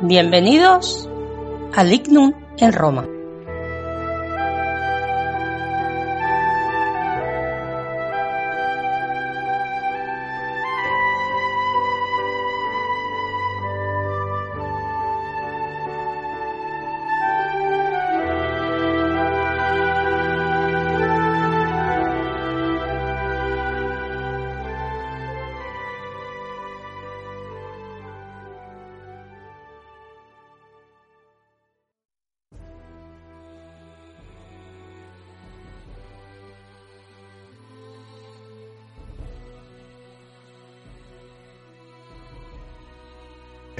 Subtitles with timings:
[0.00, 1.08] bienvenidos
[1.74, 3.17] al Ignum en Roma.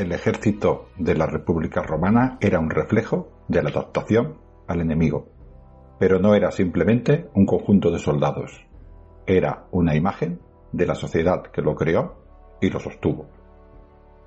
[0.09, 5.28] El ejército de la República Romana era un reflejo de la adaptación al enemigo,
[5.98, 8.67] pero no era simplemente un conjunto de soldados,
[9.27, 10.41] era una imagen
[10.73, 12.23] de la sociedad que lo creó
[12.59, 13.27] y lo sostuvo.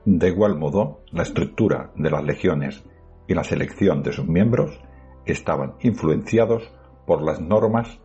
[0.06, 2.84] De igual modo, la estructura de las legiones
[3.28, 4.80] y la selección de sus miembros
[5.26, 6.72] estaban influenciados
[7.08, 8.00] por las normas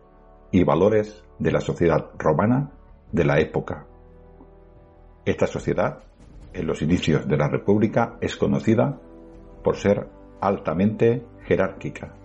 [0.51, 2.71] y valores de la sociedad romana
[3.11, 3.85] de la época.
[5.25, 6.06] Esta sociedad
[6.57, 8.99] en los inicios de la República es conocida
[9.63, 10.07] por ser
[10.41, 12.15] altamente jerárquica,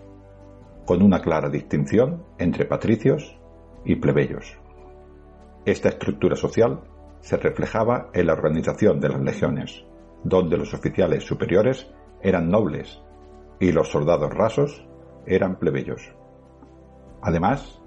[0.87, 3.39] con una clara distinción entre patricios
[3.85, 4.59] y plebeyos.
[5.67, 6.81] Esta estructura social
[7.21, 9.85] se reflejaba en la organización de las legiones,
[10.25, 11.91] donde los oficiales superiores
[12.23, 13.03] eran nobles
[13.61, 14.89] y los soldados rasos
[15.27, 16.11] eran plebeyos.
[17.21, 17.81] Además,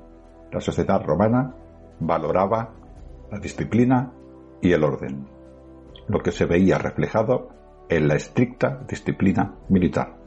[0.51, 1.55] la sociedad romana
[1.99, 2.75] valoraba
[3.31, 4.13] la disciplina
[4.61, 5.34] y el orden
[6.07, 7.49] lo que se veía reflejado
[7.89, 10.17] en la estricta disciplina militar.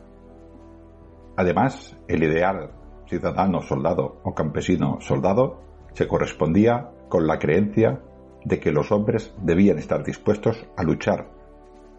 [1.36, 2.72] Además, el ideal
[3.06, 5.60] ciudadano soldado o campesino soldado
[5.92, 8.00] se correspondía con la creencia
[8.44, 11.28] de que los hombres debían estar dispuestos a luchar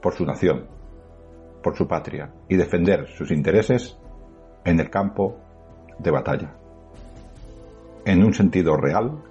[0.01, 0.67] por su nación,
[1.63, 3.97] por su patria y defender sus intereses
[4.65, 5.37] en el campo
[5.97, 6.55] de batalla.
[8.05, 9.23] En un sentido real,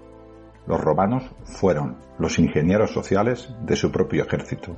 [0.69, 4.77] los romanos fueron los ingenieros sociales de su propio ejército,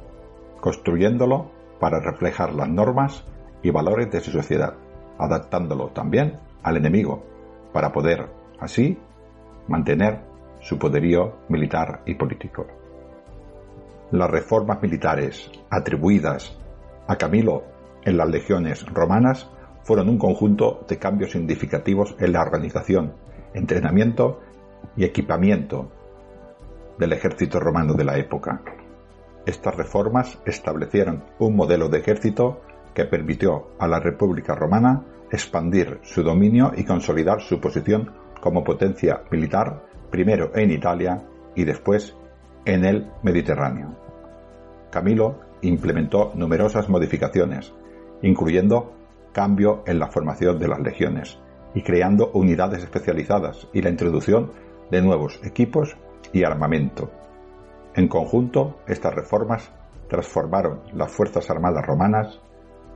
[0.60, 3.24] construyéndolo para reflejar las normas
[3.62, 4.74] y valores de su sociedad,
[5.18, 7.24] adaptándolo también al enemigo,
[7.72, 8.28] para poder,
[8.60, 8.98] así,
[9.66, 10.20] mantener
[10.60, 12.66] su poderío militar y político.
[14.12, 16.56] Las reformas militares atribuidas
[17.08, 17.64] a Camilo
[18.04, 19.50] en las legiones romanas
[19.82, 23.14] fueron un conjunto de cambios significativos en la organización,
[23.54, 24.40] entrenamiento
[24.96, 25.91] y equipamiento
[26.98, 28.62] del ejército romano de la época.
[29.46, 32.60] Estas reformas establecieron un modelo de ejército
[32.94, 39.22] que permitió a la República Romana expandir su dominio y consolidar su posición como potencia
[39.30, 41.22] militar, primero en Italia
[41.54, 42.16] y después
[42.64, 43.97] en el Mediterráneo.
[44.91, 47.72] Camilo implementó numerosas modificaciones,
[48.22, 48.92] incluyendo
[49.32, 51.38] cambio en la formación de las legiones
[51.74, 54.50] y creando unidades especializadas y la introducción
[54.90, 55.96] de nuevos equipos
[56.32, 57.10] y armamento.
[57.94, 59.70] En conjunto, estas reformas
[60.08, 62.40] transformaron las Fuerzas Armadas romanas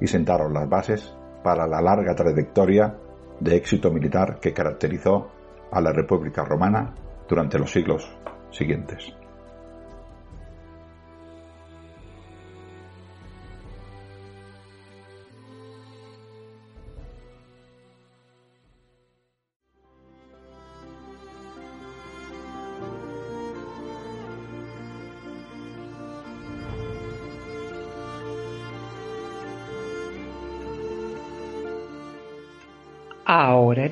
[0.00, 2.96] y sentaron las bases para la larga trayectoria
[3.40, 5.28] de éxito militar que caracterizó
[5.70, 6.94] a la República Romana
[7.28, 8.08] durante los siglos
[8.50, 9.14] siguientes.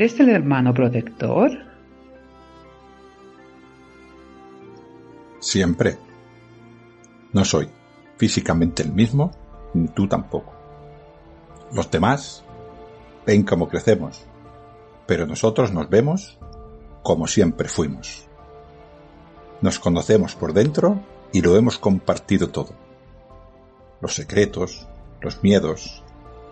[0.03, 1.51] Eres el hermano protector?
[5.39, 5.97] Siempre.
[7.33, 7.69] No soy
[8.17, 9.31] físicamente el mismo,
[9.75, 10.53] ni tú tampoco.
[11.73, 12.45] Los demás
[13.25, 14.25] ven cómo crecemos,
[15.07, 16.39] pero nosotros nos vemos
[17.03, 18.27] como siempre fuimos.
[19.61, 21.01] Nos conocemos por dentro
[21.33, 22.75] y lo hemos compartido todo.
[24.01, 24.89] Los secretos,
[25.21, 26.03] los miedos,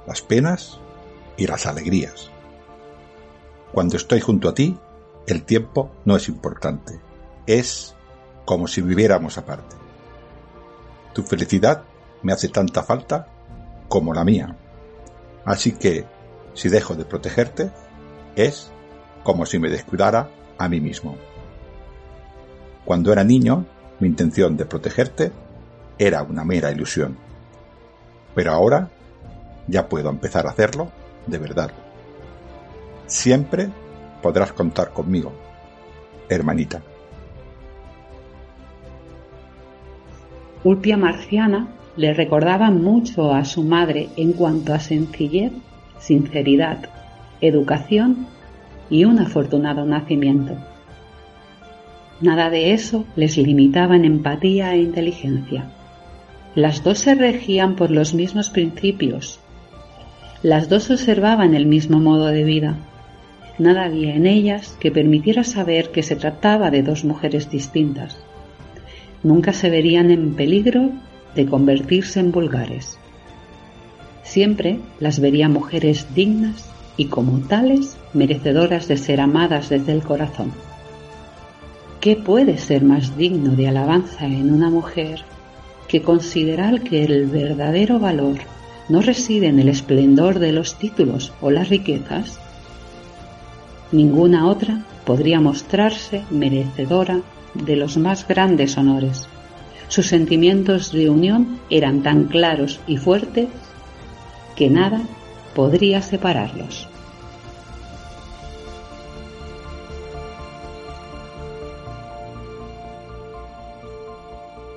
[0.06, 0.78] las penas
[1.36, 2.30] y las alegrías.
[3.72, 4.76] Cuando estoy junto a ti,
[5.26, 7.00] el tiempo no es importante.
[7.46, 7.94] Es
[8.44, 9.76] como si viviéramos aparte.
[11.12, 11.84] Tu felicidad
[12.22, 13.28] me hace tanta falta
[13.88, 14.56] como la mía.
[15.44, 16.04] Así que,
[16.54, 17.70] si dejo de protegerte,
[18.36, 18.70] es
[19.22, 21.16] como si me descuidara a mí mismo.
[22.84, 23.66] Cuando era niño,
[24.00, 25.32] mi intención de protegerte
[25.98, 27.16] era una mera ilusión.
[28.34, 28.90] Pero ahora
[29.68, 30.90] ya puedo empezar a hacerlo
[31.26, 31.70] de verdad.
[33.10, 33.68] Siempre
[34.22, 35.32] podrás contar conmigo,
[36.28, 36.80] hermanita.
[40.62, 41.66] Ulpia Marciana
[41.96, 45.50] le recordaba mucho a su madre en cuanto a sencillez,
[45.98, 46.88] sinceridad,
[47.40, 48.28] educación
[48.88, 50.54] y un afortunado nacimiento.
[52.20, 55.64] Nada de eso les limitaba en empatía e inteligencia.
[56.54, 59.40] Las dos se regían por los mismos principios.
[60.44, 62.78] Las dos observaban el mismo modo de vida.
[63.60, 68.16] Nada había en ellas que permitiera saber que se trataba de dos mujeres distintas.
[69.22, 70.88] Nunca se verían en peligro
[71.34, 72.98] de convertirse en vulgares.
[74.22, 80.52] Siempre las vería mujeres dignas y como tales merecedoras de ser amadas desde el corazón.
[82.00, 85.20] ¿Qué puede ser más digno de alabanza en una mujer
[85.86, 88.38] que considerar que el verdadero valor
[88.88, 92.40] no reside en el esplendor de los títulos o las riquezas?
[93.92, 97.22] Ninguna otra podría mostrarse merecedora
[97.54, 99.28] de los más grandes honores.
[99.88, 103.48] Sus sentimientos de unión eran tan claros y fuertes
[104.54, 105.02] que nada
[105.54, 106.88] podría separarlos.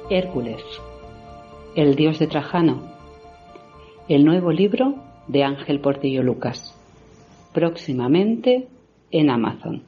[0.09, 0.61] Hércules,
[1.75, 2.81] el dios de Trajano,
[4.09, 4.95] el nuevo libro
[5.27, 6.75] de Ángel Portillo Lucas,
[7.53, 8.67] próximamente
[9.13, 9.81] en Amazon.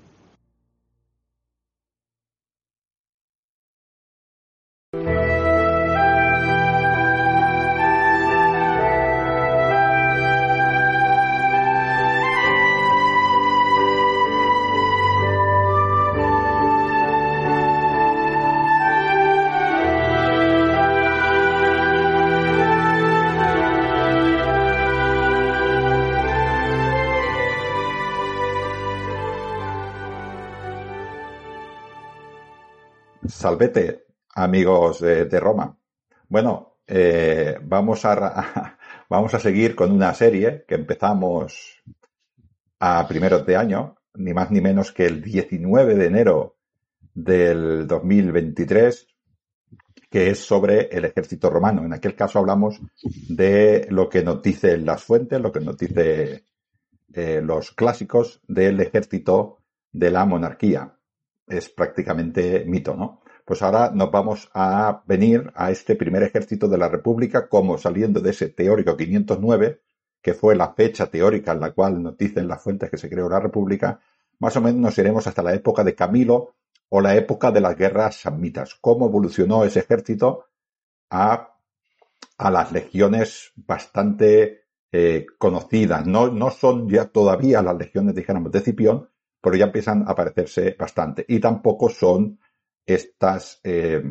[33.55, 35.79] Salvete, amigos de, Roma.
[36.27, 38.77] Bueno, eh, vamos, a,
[39.09, 41.81] vamos a seguir con una serie que empezamos
[42.81, 46.57] a primeros de año, ni más ni menos que el 19 de enero
[47.13, 49.07] del 2023,
[50.09, 51.85] que es sobre el ejército romano.
[51.85, 52.81] En aquel caso hablamos
[53.29, 56.43] de lo que nos dicen las fuentes, lo que nos dicen
[57.13, 59.59] eh, los clásicos del ejército
[59.93, 60.93] de la monarquía.
[61.47, 63.21] Es prácticamente mito, ¿no?
[63.45, 68.19] Pues ahora nos vamos a venir a este primer ejército de la República como saliendo
[68.19, 69.81] de ese teórico 509,
[70.19, 73.29] que fue la fecha teórica en la cual nos dicen las fuentes que se creó
[73.29, 73.99] la República,
[74.39, 76.55] más o menos nos iremos hasta la época de Camilo
[76.89, 78.75] o la época de las guerras samnitas.
[78.81, 80.45] Cómo evolucionó ese ejército
[81.11, 81.55] a,
[82.39, 86.07] a las legiones bastante eh, conocidas.
[86.07, 89.07] No, no son ya todavía las legiones, dijéramos, de Cipión,
[89.39, 91.23] pero ya empiezan a aparecerse bastante.
[91.27, 92.39] Y tampoco son
[92.85, 94.03] estas, eh,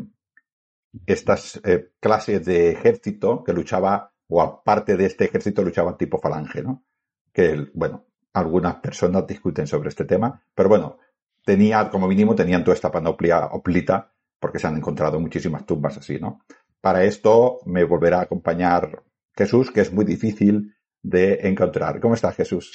[1.07, 6.63] estas eh, clases de ejército que luchaba, o aparte de este ejército, luchaban tipo falange,
[6.63, 6.85] ¿no?
[7.33, 10.99] Que, bueno, algunas personas discuten sobre este tema, pero bueno,
[11.45, 16.19] tenía, como mínimo, tenían toda esta panoplia oplita, porque se han encontrado muchísimas tumbas así,
[16.19, 16.41] ¿no?
[16.81, 19.03] Para esto me volverá a acompañar
[19.37, 20.74] Jesús, que es muy difícil
[21.05, 22.01] de encontrar.
[22.01, 22.73] ¿Cómo estás, Jesús?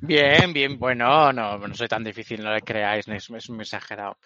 [0.00, 4.16] Bien, bien, bueno, no, no soy tan difícil, no le creáis, es, es muy exagerado.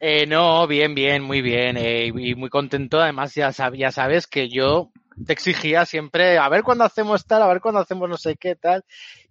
[0.00, 3.00] Eh, no, bien, bien, muy bien, eh, y muy contento.
[3.00, 4.90] Además, ya, ya sabes que yo
[5.24, 8.56] te exigía siempre a ver cuándo hacemos tal, a ver cuándo hacemos no sé qué
[8.56, 8.84] tal.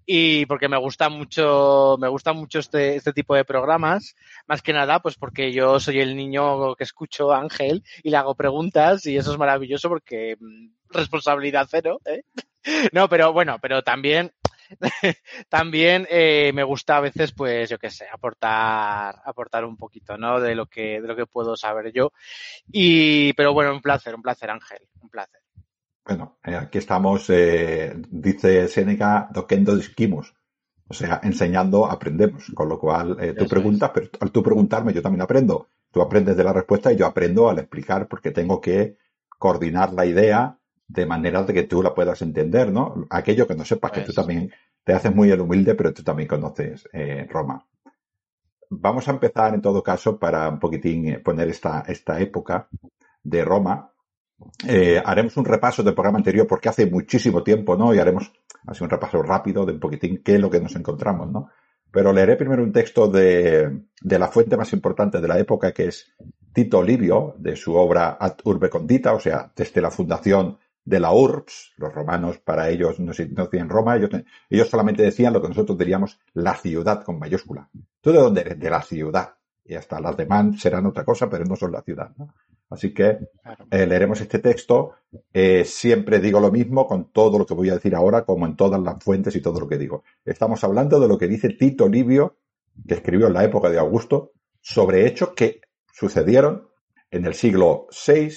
[0.05, 4.15] Y porque me gusta mucho, me gusta mucho este, este tipo de programas,
[4.47, 8.15] más que nada, pues porque yo soy el niño que escucho a Ángel y le
[8.17, 12.21] hago preguntas y eso es maravilloso porque mm, responsabilidad cero, ¿eh?
[12.93, 14.31] No, pero bueno, pero también
[15.50, 20.39] también eh, me gusta a veces, pues, yo qué sé, aportar, aportar un poquito, ¿no?
[20.39, 22.12] De lo que, de lo que puedo saber yo.
[22.71, 25.41] Y, pero bueno, un placer, un placer, Ángel, un placer.
[26.05, 30.33] Bueno, eh, aquí estamos, eh, dice Seneca, doquendo disquimos.
[30.89, 32.45] O sea, enseñando aprendemos.
[32.53, 35.67] Con lo cual, tú preguntas, pero al tú preguntarme yo también aprendo.
[35.91, 38.97] Tú aprendes de la respuesta y yo aprendo al explicar porque tengo que
[39.38, 40.57] coordinar la idea
[40.88, 43.06] de manera de que tú la puedas entender, ¿no?
[43.10, 44.51] Aquello que no sepas, que tú también
[44.84, 47.65] te haces muy el humilde, pero tú también conoces eh, Roma.
[48.70, 52.70] Vamos a empezar, en todo caso, para un poquitín eh, poner esta, esta época
[53.22, 53.91] de Roma,
[54.67, 57.94] eh, haremos un repaso del programa anterior porque hace muchísimo tiempo, ¿no?
[57.94, 58.32] Y haremos
[58.65, 61.50] así un repaso rápido de un poquitín qué es lo que nos encontramos, ¿no?
[61.91, 65.88] Pero leeré primero un texto de, de la fuente más importante de la época, que
[65.88, 66.13] es
[66.53, 71.12] Tito Livio, de su obra Ad Urbe Condita, o sea, desde la fundación de la
[71.12, 74.10] URBS, los romanos para ellos no, no decían Roma, ellos,
[74.50, 77.70] ellos, solamente decían lo que nosotros diríamos la ciudad con mayúscula.
[78.00, 78.58] ¿Tú de dónde eres?
[78.58, 79.34] De la ciudad.
[79.65, 82.12] Y hasta las demás serán otra cosa, pero no son la ciudad.
[82.17, 82.34] ¿no?
[82.70, 83.17] Así que
[83.70, 84.94] eh, leeremos este texto.
[85.34, 88.56] Eh, siempre digo lo mismo con todo lo que voy a decir ahora, como en
[88.56, 90.06] todas las fuentes y todo lo que digo.
[90.24, 92.38] Estamos hablando de lo que dice Tito Livio,
[92.88, 95.60] que escribió en la época de Augusto, sobre hechos que
[95.91, 96.70] sucedieron
[97.12, 98.32] en el siglo VI,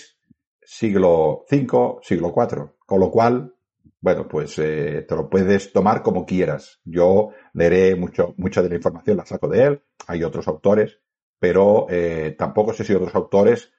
[0.70, 2.70] siglo V, siglo IV.
[2.86, 3.52] Con lo cual,
[4.00, 6.80] bueno, pues eh, te lo puedes tomar como quieras.
[6.84, 9.82] Yo leeré mucho, mucha de la información la saco de él.
[10.06, 11.00] Hay otros autores,
[11.40, 13.72] pero eh, tampoco sé si otros autores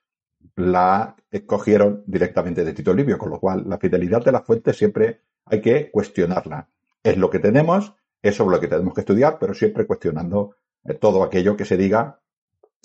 [0.58, 5.22] la escogieron directamente de Tito Livio, con lo cual la fidelidad de la fuente siempre
[5.46, 6.68] hay que cuestionarla.
[7.02, 10.96] Es lo que tenemos, es sobre lo que tenemos que estudiar, pero siempre cuestionando eh,
[10.96, 12.20] todo aquello que se diga,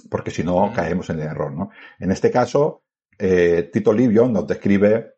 [0.08, 1.52] porque si no caemos en el error.
[1.52, 1.70] ¿no?
[1.98, 2.82] En este caso,
[3.18, 5.14] eh, Tito Livio nos describe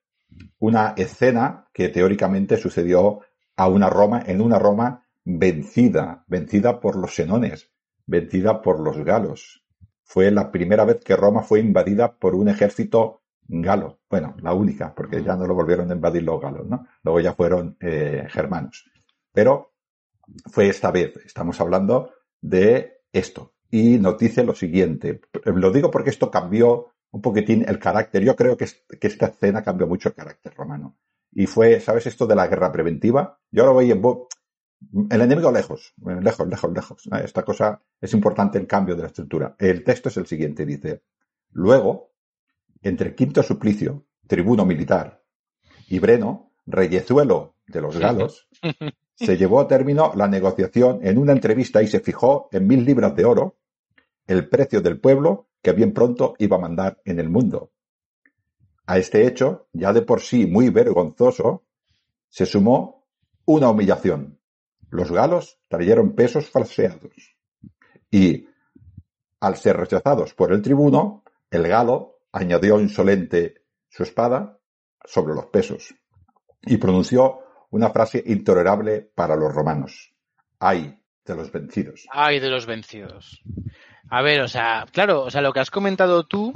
[0.59, 3.21] una escena que teóricamente sucedió
[3.57, 7.71] a una Roma, en una Roma vencida, vencida por los senones,
[8.07, 9.64] vencida por los galos.
[10.02, 14.00] Fue la primera vez que Roma fue invadida por un ejército galo.
[14.09, 16.87] Bueno, la única, porque ya no lo volvieron a invadir los galos, ¿no?
[17.02, 18.90] Luego ya fueron eh, germanos.
[19.33, 19.75] Pero
[20.47, 21.17] fue esta vez.
[21.25, 23.55] Estamos hablando de esto.
[23.71, 25.21] Y nos dice lo siguiente.
[25.45, 28.23] Lo digo porque esto cambió un poquitín el carácter.
[28.23, 28.67] Yo creo que,
[29.00, 30.97] que esta escena cambió mucho el carácter romano.
[31.33, 33.38] Y fue, ¿sabes esto de la guerra preventiva?
[33.50, 34.03] Yo lo voy en,
[35.11, 37.09] el enemigo lejos, lejos, lejos, lejos.
[37.23, 39.55] Esta cosa es importante el cambio de la estructura.
[39.59, 41.03] El texto es el siguiente, dice,
[41.53, 42.12] luego,
[42.83, 45.23] entre Quinto Suplicio, tribuno militar,
[45.88, 48.49] y Breno, reyezuelo de los galos,
[49.15, 53.15] se llevó a término la negociación en una entrevista y se fijó en mil libras
[53.17, 53.59] de oro
[54.27, 57.73] el precio del pueblo que bien pronto iba a mandar en el mundo.
[58.87, 61.65] A este hecho, ya de por sí muy vergonzoso,
[62.29, 63.07] se sumó
[63.45, 64.38] una humillación
[64.91, 67.37] los galos trajeron pesos falseados.
[68.11, 68.49] Y,
[69.41, 74.59] al ser rechazados por el tribuno, el galo añadió insolente su espada
[75.05, 75.95] sobre los pesos
[76.62, 80.15] y pronunció una frase intolerable para los romanos.
[80.59, 82.07] ¡Ay de los vencidos!
[82.11, 83.43] ¡Ay de los vencidos!
[84.11, 86.53] A ver, o sea, claro, o sea, lo que has comentado tú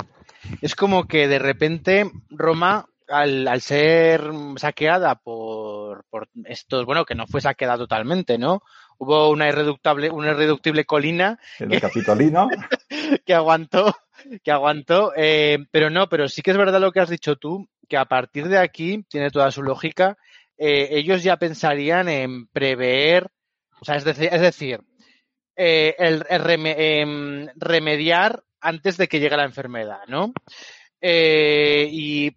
[0.61, 4.23] es como que de repente Roma al, ser
[4.56, 8.62] saqueada por, por, estos, bueno, que no fue saqueada totalmente, ¿no?
[8.99, 11.38] Hubo una irreductible, una irreductible colina.
[11.59, 12.49] El Capitolino.
[13.26, 13.94] que aguantó,
[14.42, 15.12] que aguantó.
[15.16, 18.06] Eh, pero no, pero sí que es verdad lo que has dicho tú, que a
[18.06, 20.16] partir de aquí, tiene toda su lógica,
[20.56, 23.30] eh, ellos ya pensarían en prever,
[23.80, 24.80] o sea, es decir, es decir
[25.56, 30.32] eh, el, em, remediar antes de que llegue la enfermedad, ¿no?
[31.04, 32.30] y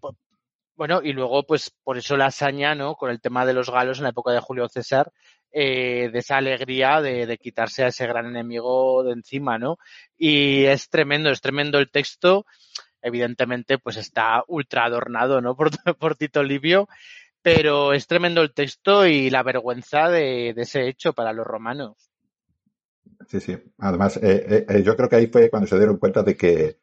[0.75, 2.95] bueno, y luego, pues por eso la hazaña, ¿no?
[2.95, 5.12] Con el tema de los galos en la época de Julio César,
[5.51, 9.77] eh, de esa alegría de, quitarse a ese gran enemigo de encima, ¿no?
[10.17, 12.45] Y es tremendo, es tremendo el texto.
[13.01, 15.55] Evidentemente, pues está ultra adornado, ¿no?
[16.00, 16.89] Por, Tito Livio,
[17.41, 22.04] pero es tremendo el texto y la vergüenza de ese hecho para los romanos.
[23.27, 23.58] Sí, sí.
[23.79, 26.77] Además, eh, eh, yo creo que ahí fue cuando se dieron cuenta de que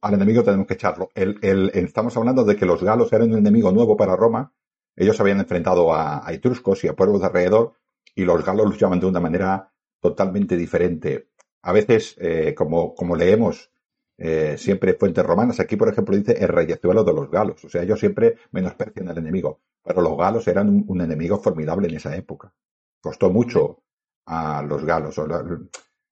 [0.00, 1.10] al enemigo tenemos que echarlo.
[1.14, 4.52] El, el, estamos hablando de que los galos eran un enemigo nuevo para Roma.
[4.94, 7.74] Ellos habían enfrentado a, etruscos y a pueblos de alrededor
[8.14, 11.28] y los galos luchaban de una manera totalmente diferente.
[11.62, 13.70] A veces, eh, como, como leemos
[14.18, 17.64] eh, siempre fuentes romanas, aquí por ejemplo dice el reyezuelo de los galos.
[17.64, 19.60] O sea, ellos siempre menosprecian al enemigo.
[19.82, 22.52] Pero los galos eran un enemigo formidable en esa época.
[23.00, 23.82] Costó mucho
[24.26, 25.18] a los galos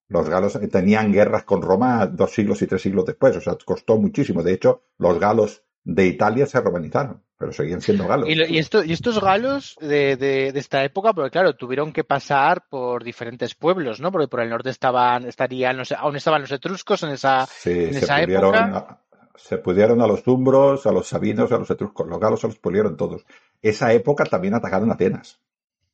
[0.07, 3.97] los galos tenían guerras con Roma dos siglos y tres siglos después, o sea, costó
[3.97, 4.43] muchísimo.
[4.43, 8.29] De hecho, los galos de Italia se romanizaron, pero seguían siendo galos.
[8.29, 13.03] Y, esto, y estos galos de, de, esta época, porque claro, tuvieron que pasar por
[13.03, 14.11] diferentes pueblos, ¿no?
[14.11, 17.95] Porque por el norte estaban, estarían, no sé, aún estaban los etruscos en esa, en
[17.95, 19.01] esa época.
[19.35, 22.07] se pudieron a los umbros, a los sabinos, a los etruscos.
[22.07, 23.25] Los galos se los pudieron todos.
[23.61, 25.39] Esa época también atacaron Atenas,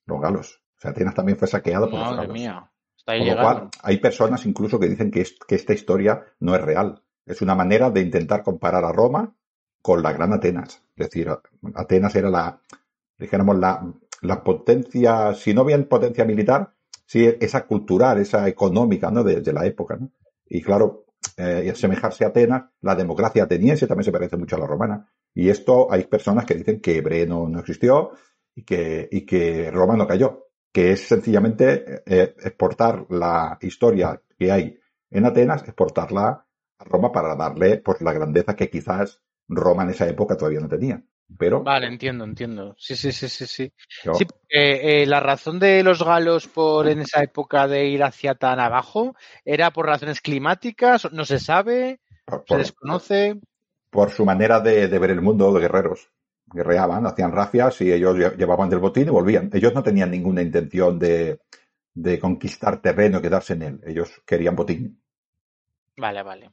[0.06, 0.62] los galos.
[0.81, 2.33] O sea, Atenas también fue saqueado por los galos.
[2.33, 2.67] Mía.
[3.05, 7.03] Con lo cual, hay personas incluso que dicen que, que esta historia no es real.
[7.23, 9.31] Es una manera de intentar comparar a Roma
[9.79, 10.81] con la gran Atenas.
[10.95, 11.29] Es decir,
[11.75, 12.59] Atenas era la,
[13.15, 16.73] dijéramos, la, la potencia, si no bien potencia militar,
[17.05, 19.23] sí esa cultural, esa económica, ¿no?
[19.23, 20.09] De, de la época, ¿no?
[20.47, 21.05] Y claro,
[21.38, 25.07] eh, asemejarse a Atenas, la democracia ateniense también se parece mucho a la romana.
[25.35, 28.13] Y esto hay personas que dicen que Breno no existió
[28.55, 34.51] y que, y que Roma no cayó, que es sencillamente eh, exportar la historia que
[34.51, 36.46] hay en Atenas, exportarla
[36.78, 40.70] a Roma para darle pues, la grandeza que quizás Roma en esa época todavía no
[40.70, 41.04] tenía.
[41.38, 42.75] Pero, vale, entiendo, entiendo.
[42.78, 43.72] Sí, sí, sí, sí, sí.
[44.13, 48.60] sí eh, la razón de los galos por en esa época de ir hacia tan
[48.60, 52.01] abajo era por razones climáticas, no se sabe,
[52.48, 53.40] se desconoce.
[53.90, 56.10] Por, su manera de, ver el mundo de guerreros.
[56.53, 59.50] Guerreaban, hacían rafias y ellos llevaban del botín y volvían.
[59.53, 61.39] Ellos no tenían ninguna intención de,
[61.93, 63.81] de conquistar terreno y quedarse en él.
[63.86, 65.01] Ellos querían botín.
[65.98, 66.50] Vale, vale.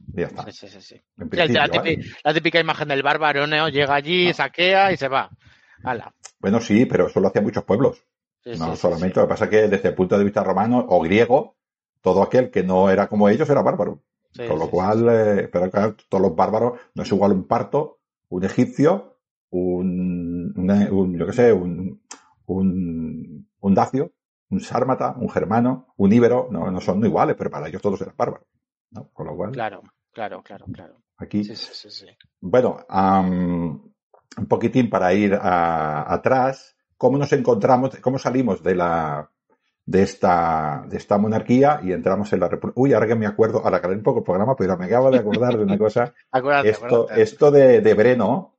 [0.50, 1.00] Sí, sí, sí.
[1.16, 3.68] la, típica, imagen del bárbaro, ¿no?
[3.68, 5.30] Llega allí, saquea y se va.
[6.40, 8.04] Bueno, sí, pero eso lo hacían muchos pueblos.
[8.44, 9.20] no solamente.
[9.20, 11.56] Lo que pasa es que desde el punto de vista romano o griego,
[12.00, 14.02] todo aquel que no era como ellos era bárbaro.
[14.36, 18.44] Con lo cual, eh, pero claro, todos los bárbaros no es igual un parto, un
[18.44, 19.17] egipcio,
[19.50, 22.00] un, un yo qué sé, un,
[22.46, 24.12] un, un dacio,
[24.50, 28.14] un sármata, un germano, un íbero, no, no son iguales, pero para ellos todos eran
[28.16, 28.46] bárbaros.
[28.90, 29.08] ¿no?
[29.12, 29.52] Con lo cual.
[29.52, 31.02] Claro, claro, claro, claro.
[31.16, 31.42] Aquí.
[32.40, 36.76] Bueno, un poquitín para ir atrás.
[36.96, 39.30] ¿Cómo nos encontramos, cómo salimos de la,
[39.88, 42.78] de esta, de esta monarquía y entramos en la República.
[42.78, 45.18] Uy, ahora que me acuerdo, ahora aclaré un poco el programa, pero me acabo de
[45.18, 46.12] acordar de una cosa.
[46.64, 48.57] esto, esto de, de, Breno,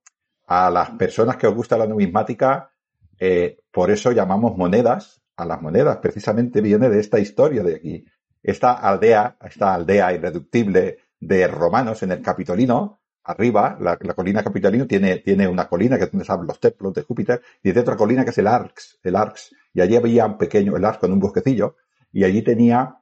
[0.50, 2.72] a las personas que os gusta la numismática,
[3.20, 5.98] eh, por eso llamamos monedas a las monedas.
[5.98, 8.06] Precisamente viene de esta historia de aquí
[8.42, 15.18] esta aldea, esta aldea irreductible de romanos en el Capitolino, arriba, la, colina Capitolino tiene,
[15.18, 18.24] tiene una colina que es donde están los templos de Júpiter, y de otra colina
[18.24, 21.20] que es el Arx, el Arx, y allí había un pequeño, el Arx con un
[21.20, 21.76] bosquecillo,
[22.12, 22.98] y allí tenía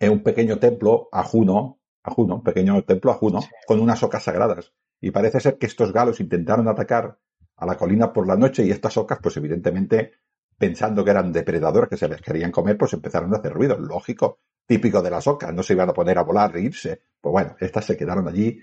[0.00, 4.02] eh, un pequeño templo a Juno, a Juno, un pequeño templo a Juno, con unas
[4.02, 4.72] ocas sagradas.
[5.06, 7.16] Y parece ser que estos galos intentaron atacar
[7.58, 10.14] a la colina por la noche y estas ocas, pues evidentemente
[10.58, 13.78] pensando que eran depredadores que se les querían comer, pues empezaron a hacer ruido.
[13.78, 17.02] Lógico, típico de las ocas, no se iban a poner a volar e irse.
[17.20, 18.60] Pues bueno, estas se quedaron allí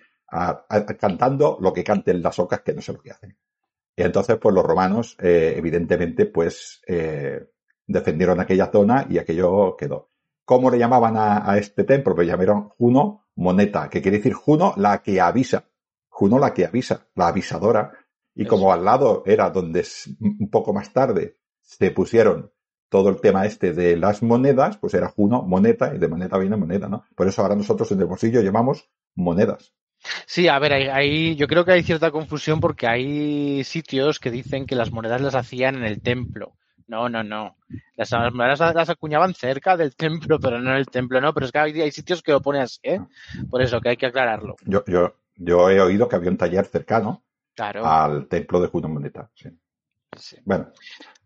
[0.99, 3.37] cantando lo que canten las ocas, que no sé lo que hacen.
[3.95, 7.41] Y entonces, pues los romanos, eh, evidentemente, pues eh,
[7.87, 10.09] defendieron aquella zona y aquello quedó.
[10.43, 12.13] ¿Cómo le llamaban a, este templo?
[12.13, 15.69] Pues llamaron Juno Moneta, que quiere decir Juno la que avisa.
[16.13, 17.91] Juno la que avisa, la avisadora.
[18.35, 19.85] Y como al lado era donde
[20.19, 22.51] un poco más tarde se pusieron
[22.89, 26.55] todo el tema este de las monedas, pues era Juno, moneta, y de moneta viene
[26.55, 27.03] moneda, ¿no?
[27.15, 29.73] Por eso ahora nosotros en el bolsillo llamamos monedas.
[30.27, 34.67] Sí, a ver, ahí, yo creo que hay cierta confusión porque hay sitios que dicen
[34.67, 36.53] que las monedas las hacían en el templo.
[36.85, 37.57] No, no, no.
[37.95, 41.33] Las monedas las acuñaban cerca del templo, pero no en el templo, no.
[41.33, 42.99] Pero es que hay, hay sitios que lo ponen así, ¿eh?
[43.49, 44.55] Por eso que hay que aclararlo.
[44.65, 47.23] Yo, yo, yo he oído que había un taller cercano
[47.57, 49.29] al templo de Juno Moneta.
[49.33, 49.49] Sí.
[50.17, 50.37] sí.
[50.43, 50.71] Bueno,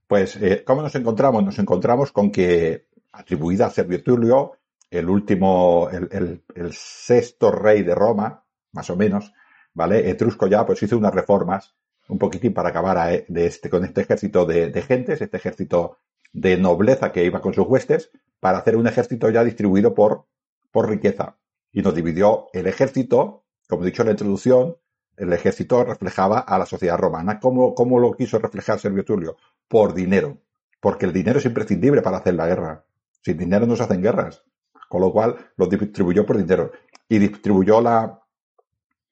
[0.08, 1.44] pues, eh, ¿cómo nos encontramos?
[1.44, 4.54] Nos encontramos con que, atribuida a Servio Tulio,
[4.90, 6.42] el último, el,
[6.72, 9.34] sexto rey de Roma, más o menos,
[9.74, 10.10] ¿vale?
[10.10, 11.76] Etrusco ya, pues hizo unas reformas
[12.10, 15.98] un poquitín para acabar de este, con este ejército de, de, gentes, este ejército
[16.32, 20.26] de nobleza que iba con sus huestes, para hacer un ejército ya distribuido por,
[20.72, 21.38] por riqueza.
[21.74, 24.76] Y nos dividió el ejército, como he dicho en la introducción,
[25.18, 27.40] el ejército reflejaba a la sociedad romana.
[27.40, 29.38] ¿Cómo, cómo lo quiso reflejar Servio Tulio?
[29.68, 30.38] Por dinero.
[30.80, 32.86] Porque el dinero es imprescindible para hacer la guerra.
[33.22, 34.44] Sin dinero no se hacen guerras.
[34.88, 36.72] Con lo cual lo distribuyó por dinero.
[37.10, 38.22] Y distribuyó la,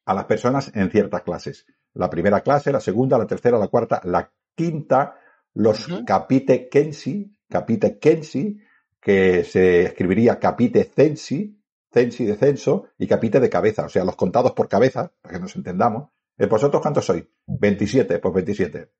[0.05, 1.65] a las personas en ciertas clases.
[1.93, 5.17] La primera clase, la segunda, la tercera, la cuarta, la quinta,
[5.55, 8.59] los capite kensi, capite kensi,
[9.01, 11.57] que se escribiría capite censi,
[11.95, 15.39] censi de censo y capite de cabeza, o sea, los contados por cabeza, para que
[15.39, 16.09] nos entendamos.
[16.37, 17.23] Eh, ¿Vosotros cuántos sois?
[17.47, 18.91] 27, pues 27.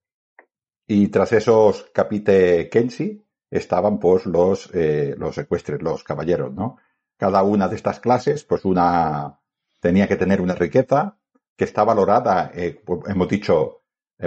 [0.87, 6.77] Y tras esos capite kensi estaban pues los, eh, los ecuestres, los caballeros, ¿no?
[7.17, 9.41] Cada una de estas clases, pues una
[9.81, 11.17] tenía que tener una riqueza
[11.57, 13.81] que está valorada, eh, pues, hemos dicho,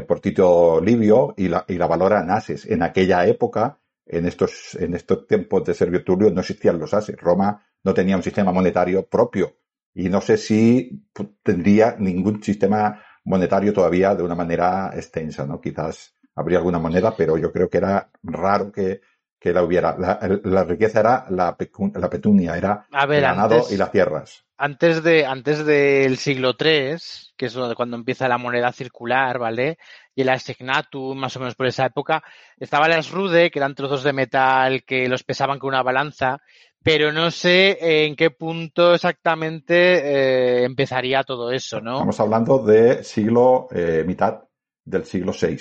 [0.06, 2.66] por Tito Livio y la, y la valora en ases.
[2.66, 7.16] En aquella época, en estos, en estos tiempos de Servio Tulio, no existían los ases.
[7.16, 9.56] Roma no tenía un sistema monetario propio
[9.94, 11.04] y no sé si
[11.42, 15.60] tendría ningún sistema monetario todavía de una manera extensa, ¿no?
[15.60, 19.00] Quizás habría alguna moneda, pero yo creo que era raro que,
[19.40, 19.96] que la hubiera.
[20.44, 21.56] La, riqueza era la,
[21.94, 24.44] la petunia, era el ganado y las tierras.
[24.56, 26.96] Antes de, antes del siglo III,
[27.36, 29.78] que es cuando empieza la moneda circular, ¿vale?
[30.16, 32.24] Y el asignatum, más o menos por esa época,
[32.56, 36.40] estaba el rude, que eran trozos de metal que los pesaban con una balanza,
[36.82, 41.94] pero no sé en qué punto exactamente eh, empezaría todo eso, ¿no?
[41.94, 44.44] Estamos hablando de siglo, eh, mitad
[44.84, 45.58] del siglo VI.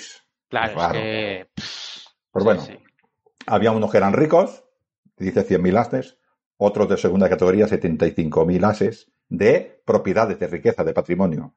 [0.48, 1.46] Claro, es que...
[2.30, 2.62] Pues bueno,
[3.46, 4.64] había unos que eran ricos,
[5.16, 6.18] dice 100.000 ases,
[6.56, 11.54] otros de segunda categoría 75.000 ases de propiedades, de riqueza, de patrimonio.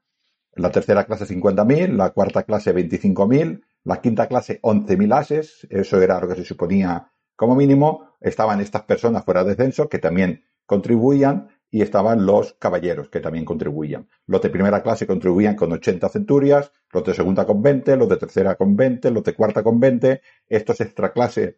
[0.54, 6.19] La tercera clase 50.000, la cuarta clase 25.000, la quinta clase 11.000 ases, eso era
[6.19, 7.11] lo que se suponía
[7.41, 13.10] como mínimo, estaban estas personas fuera de censo que también contribuían y estaban los caballeros
[13.10, 14.08] que también contribuían.
[14.27, 18.17] Los de primera clase contribuían con 80 centurias, los de segunda con 20, los de
[18.17, 21.58] tercera con 20, los de cuarta con 20, estos extra clase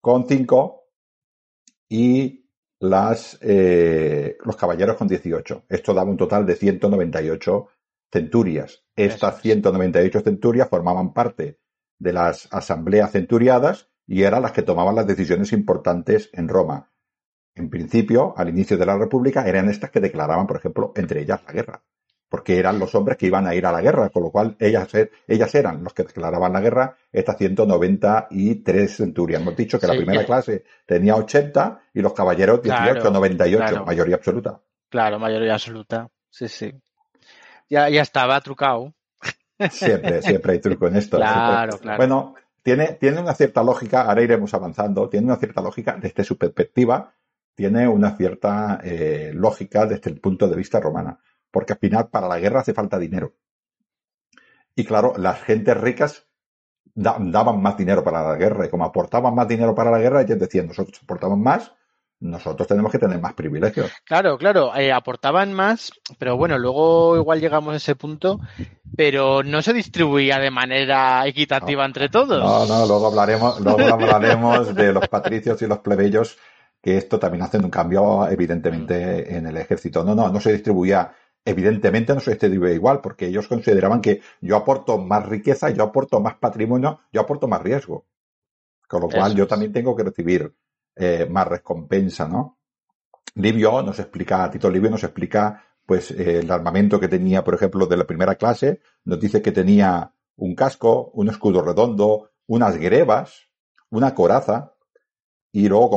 [0.00, 0.84] con 5
[1.88, 5.64] y las, eh, los caballeros con 18.
[5.68, 7.66] Esto daba un total de 198
[8.12, 8.84] centurias.
[8.94, 11.58] Estas 198 centurias formaban parte
[11.98, 16.90] de las asambleas centuriadas y eran las que tomaban las decisiones importantes en Roma.
[17.54, 21.40] En principio, al inicio de la República, eran estas que declaraban, por ejemplo, entre ellas
[21.46, 21.82] la guerra
[22.28, 24.88] porque eran los hombres que iban a ir a la guerra, con lo cual ellas,
[25.26, 29.40] ellas eran los que declaraban la guerra, estas 193 centurias.
[29.40, 34.60] Hemos dicho que la primera clase tenía 80 y los caballeros 18, 98, mayoría absoluta.
[34.88, 36.08] Claro, mayoría absoluta.
[36.28, 36.72] Sí, sí.
[37.68, 38.92] Ya, ya estaba trucado.
[39.70, 41.16] Siempre, siempre hay truco en esto.
[41.16, 41.96] Claro, claro.
[41.96, 42.34] Bueno,
[42.66, 47.14] tiene, tiene una cierta lógica, ahora iremos avanzando, tiene una cierta lógica desde su perspectiva,
[47.54, 51.20] tiene una cierta eh, lógica desde el punto de vista romana
[51.56, 53.34] porque al final para la guerra hace falta dinero.
[54.74, 56.28] Y claro, las gentes ricas
[56.94, 60.38] daban más dinero para la guerra y como aportaban más dinero para la guerra, ellos
[60.38, 61.72] decían, nosotros aportamos más,
[62.20, 63.92] nosotros tenemos que tener más privilegios.
[64.04, 68.40] Claro, claro, eh, aportaban más, pero bueno, luego igual llegamos a ese punto,
[68.96, 72.42] pero no se distribuía de manera equitativa entre todos.
[72.42, 76.38] No, no, luego hablaremos, luego hablaremos de los patricios y los plebeyos,
[76.80, 80.04] que esto también hace un cambio evidentemente en el ejército.
[80.04, 81.12] No, no, no se distribuía
[81.48, 86.18] Evidentemente no se distribuye igual, porque ellos consideraban que yo aporto más riqueza, yo aporto
[86.18, 88.04] más patrimonio, yo aporto más riesgo.
[88.88, 90.52] Con lo cual yo también tengo que recibir
[90.96, 92.58] eh, más recompensa, ¿no?
[93.34, 97.86] Livio nos explica, Tito Livio nos explica, pues, eh, el armamento que tenía, por ejemplo,
[97.86, 103.48] de la primera clase, nos dice que tenía un casco, un escudo redondo, unas grebas,
[103.90, 104.72] una coraza,
[105.52, 105.90] y luego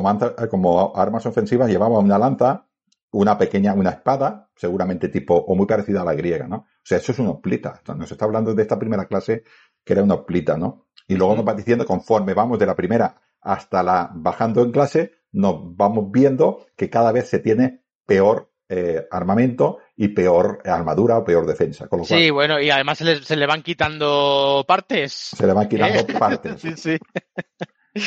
[0.50, 2.66] como armas ofensivas llevaba una lanza,
[3.12, 6.58] una pequeña, una espada, seguramente tipo, o muy parecida a la griega, ¿no?
[6.58, 7.82] O sea, eso es una oplita.
[7.96, 9.44] Nos está hablando de esta primera clase
[9.84, 10.88] que era una oplita, ¿no?
[11.08, 15.14] Y luego nos va diciendo, conforme vamos de la primera hasta la bajando en clase,
[15.32, 21.24] nos vamos viendo que cada vez se tiene peor eh, armamento y peor armadura o
[21.24, 21.88] peor defensa.
[21.88, 25.12] Con lo sí, bueno, y además se le, van quitando partes.
[25.36, 26.20] Se le van quitando ¿Eh?
[26.20, 26.62] partes.
[26.62, 26.98] sí, sí.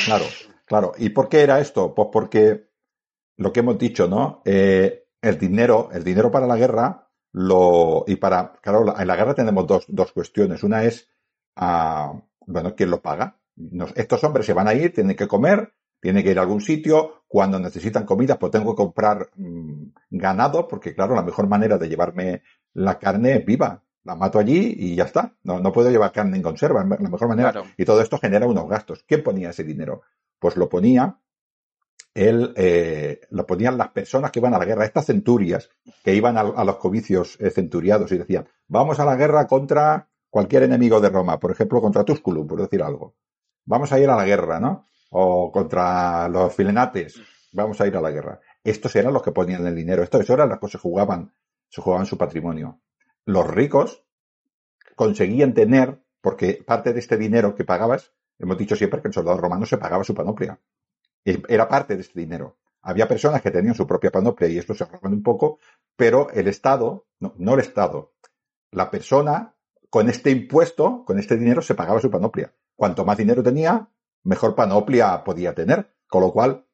[0.05, 0.25] Claro,
[0.65, 0.93] claro.
[0.97, 1.93] ¿Y por qué era esto?
[1.93, 2.69] Pues porque
[3.37, 4.41] lo que hemos dicho, ¿no?
[4.45, 9.33] Eh, el dinero, el dinero para la guerra, lo, y para, claro, en la guerra
[9.33, 10.63] tenemos dos, dos cuestiones.
[10.63, 11.09] Una es,
[11.55, 12.13] ah,
[12.45, 13.37] bueno, ¿quién lo paga?
[13.95, 17.23] Estos hombres se van a ir, tienen que comer, tienen que ir a algún sitio,
[17.27, 21.89] cuando necesitan comida, pues tengo que comprar mm, ganado, porque claro, la mejor manera de
[21.89, 23.83] llevarme la carne es viva.
[24.05, 25.33] La mato allí y ya está.
[25.43, 27.53] No, no puedo llevar carne en conserva, la mejor manera.
[27.77, 29.05] Y todo esto genera unos gastos.
[29.07, 30.01] ¿Quién ponía ese dinero?
[30.39, 31.17] Pues lo ponía
[32.13, 35.69] él eh, lo ponían las personas que iban a la guerra, estas centurias
[36.03, 40.63] que iban a, los covicios eh, centuriados y decían, vamos a la guerra contra cualquier
[40.63, 43.15] enemigo de Roma, por ejemplo, contra Tusculum, por decir algo.
[43.65, 44.87] Vamos a ir a la guerra, ¿no?
[45.11, 47.21] O contra los filenates,
[47.51, 48.39] vamos a ir a la guerra.
[48.63, 51.33] Estos eran los que ponían el dinero, estos eran los que se jugaban,
[51.69, 52.81] se jugaban su patrimonio.
[53.25, 54.03] Los ricos
[54.95, 59.37] conseguían tener, porque parte de este dinero que pagabas, hemos dicho siempre que el soldado
[59.37, 60.59] romano se pagaba su panoplia
[61.23, 62.57] era parte de este dinero.
[62.81, 65.59] Había personas que tenían su propia panoplia y esto se ahorraban un poco,
[65.95, 68.13] pero el Estado, no, no el Estado,
[68.71, 69.52] la persona
[69.93, 72.51] con este impuesto, con este dinero, se pagaba su panoplia.
[72.75, 73.89] Cuanto más dinero tenía,
[74.23, 75.93] mejor panoplia podía tener.
[76.07, 76.65] Con lo cual,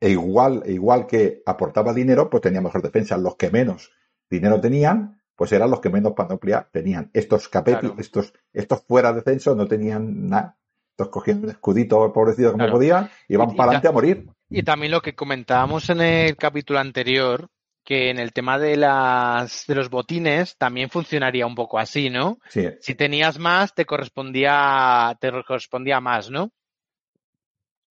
[0.00, 3.18] e igual, e igual que aportaba dinero, pues tenía mejor defensa.
[3.18, 3.92] Los que menos
[4.30, 7.10] dinero tenían, pues eran los que menos panoplia tenían.
[7.12, 10.56] Estos capetis, estos, estos fuera de censo no tenían nada.
[10.92, 14.30] Entonces cogían un escudito pobrecito como podían y van para adelante a morir.
[14.48, 17.50] Y también lo que comentábamos en el capítulo anterior,
[17.84, 22.38] que en el tema de las de los botines también funcionaría un poco así, ¿no?
[22.48, 22.68] Sí.
[22.80, 26.50] Si tenías más, te correspondía, te correspondía más, ¿no?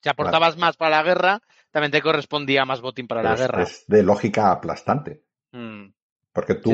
[0.02, 3.64] Si aportabas más para la guerra, también te correspondía más botín para la guerra.
[3.64, 5.24] Es de lógica aplastante.
[5.52, 5.86] Mm.
[6.34, 6.74] Porque tú,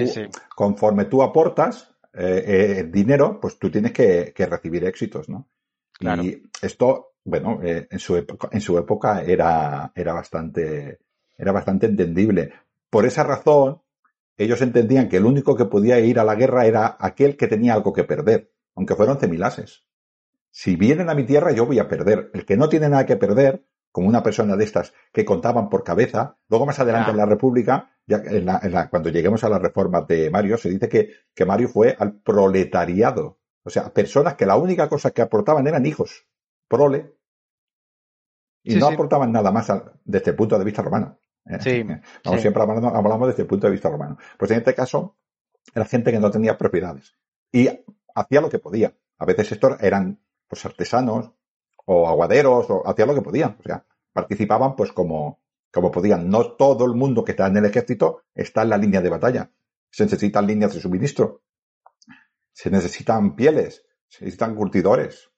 [0.55, 5.47] conforme tú aportas eh, eh, dinero, pues tú tienes que recibir éxitos, ¿no?
[5.99, 10.99] Y esto bueno, eh, en, su época, en su época era, era, bastante,
[11.37, 12.53] era bastante entendible.
[12.89, 13.81] Por esa razón,
[14.37, 17.73] ellos entendían que el único que podía ir a la guerra era aquel que tenía
[17.73, 19.85] algo que perder, aunque fueron cemilases.
[20.51, 22.31] Si vienen a mi tierra, yo voy a perder.
[22.33, 25.83] El que no tiene nada que perder, como una persona de estas que contaban por
[25.83, 30.07] cabeza, luego más adelante en la República, ya en la, cuando lleguemos a las reformas
[30.07, 33.39] de Mario, se dice que, que Mario fue al proletariado.
[33.63, 36.25] O sea, personas que la única cosa que aportaban eran hijos.
[36.67, 37.13] Prole.
[38.63, 39.71] Y no aportaban nada más
[40.03, 41.19] desde el punto de vista romano.
[41.45, 41.57] ¿Eh?
[41.59, 41.83] Sí,
[42.39, 44.17] Siempre hablamos, hablamos, desde el punto de vista romano.
[44.37, 45.15] Pues en este caso,
[45.73, 47.15] era gente que no tenía propiedades.
[47.51, 47.69] Y
[48.15, 48.93] hacía lo que podía.
[49.17, 51.31] A veces estos eran pues artesanos
[51.85, 53.57] o aguaderos o hacían lo que podían.
[53.59, 56.29] O sea, participaban pues como, como podían.
[56.29, 59.51] No todo el mundo que está en el ejército está en la línea de batalla.
[59.91, 61.43] Se necesitan líneas de suministro.
[62.53, 63.85] Se necesitan pieles.
[64.07, 65.29] Se necesitan curtidores.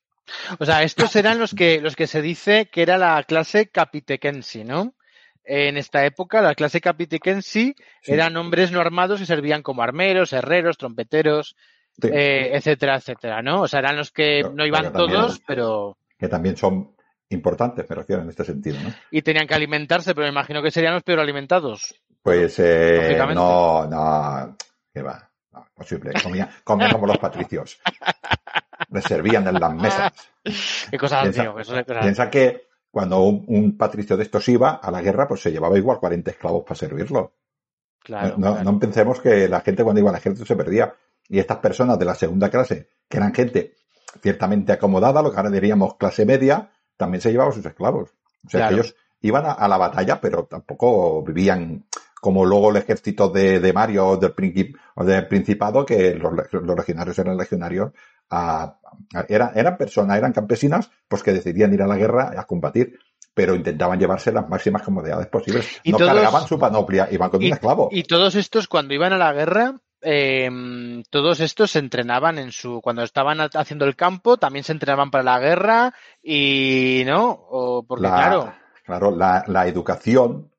[0.59, 4.63] O sea, estos eran los que, los que se dice que era la clase capitequensi,
[4.63, 4.95] ¿no?
[5.43, 10.77] En esta época, la clase capitequensi eran hombres no armados y servían como armeros, herreros,
[10.77, 11.55] trompeteros,
[12.03, 13.61] eh, etcétera, etcétera, ¿no?
[13.61, 15.97] O sea, eran los que no iban todos, pero...
[16.17, 16.95] Que también son
[17.29, 18.93] importantes, me refiero en este sentido, ¿no?
[19.09, 21.95] Y tenían que alimentarse, pero me imagino que serían los peor alimentados.
[22.21, 24.55] Pues eh, no, no,
[24.93, 26.11] que va, no, posible.
[26.21, 27.79] Comían, como los patricios.
[28.89, 30.11] Les servían en las mesas.
[30.91, 35.01] Qué cosas, piensa, tío, eso piensa que cuando un, patricio de estos iba a la
[35.01, 37.33] guerra, pues se llevaba igual 40 esclavos para servirlo.
[38.03, 38.71] Claro, no, claro.
[38.71, 40.93] no pensemos que la gente cuando iba al ejército se perdía.
[41.29, 43.75] Y estas personas de la segunda clase, que eran gente
[44.21, 48.13] ciertamente acomodada, lo que ahora diríamos clase media, también se llevaban sus esclavos.
[48.45, 51.85] O sea, que ellos iban a, la batalla, pero tampoco vivían
[52.21, 54.33] como luego el ejército de, de Mario o del,
[54.95, 56.31] o del Principado, que los,
[56.77, 57.91] legionarios eran legionarios,
[59.27, 62.97] eran, eran personas, eran campesinas, pues que decidían ir a la guerra a combatir
[63.33, 65.65] pero intentaban llevarse las máximas comodidades posibles.
[65.85, 67.87] no cargaban su panoplia, iban con un esclavo.
[67.89, 70.49] Y todos estos, cuando iban a la guerra, eh,
[71.09, 75.23] todos estos se entrenaban en su, cuando estaban haciendo el campo, también se entrenaban para
[75.23, 77.29] la guerra y, ¿no?
[77.29, 78.53] O porque claro.
[78.83, 80.50] Claro, la, la educación,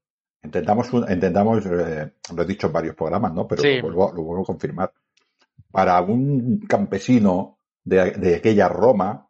[0.43, 3.47] intentamos, intentamos eh, lo he dicho en varios programas, ¿no?
[3.47, 4.93] Pero lo, vuelvo, lo, vuelvo, a confirmar.
[5.71, 9.29] Para un campesino de, de aquella Roma,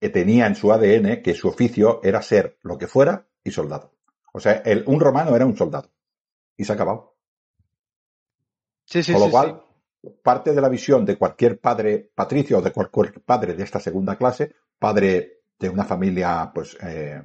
[0.00, 3.94] que tenía en su ADN que su oficio era ser lo que fuera y soldado.
[4.32, 5.90] O sea, el, un romano era un soldado.
[6.56, 7.16] Y se ha acabado.
[8.90, 9.62] Con lo cual,
[10.22, 14.16] parte de la visión de cualquier padre patricio o de cualquier padre de esta segunda
[14.16, 17.22] clase, padre de una familia pues eh,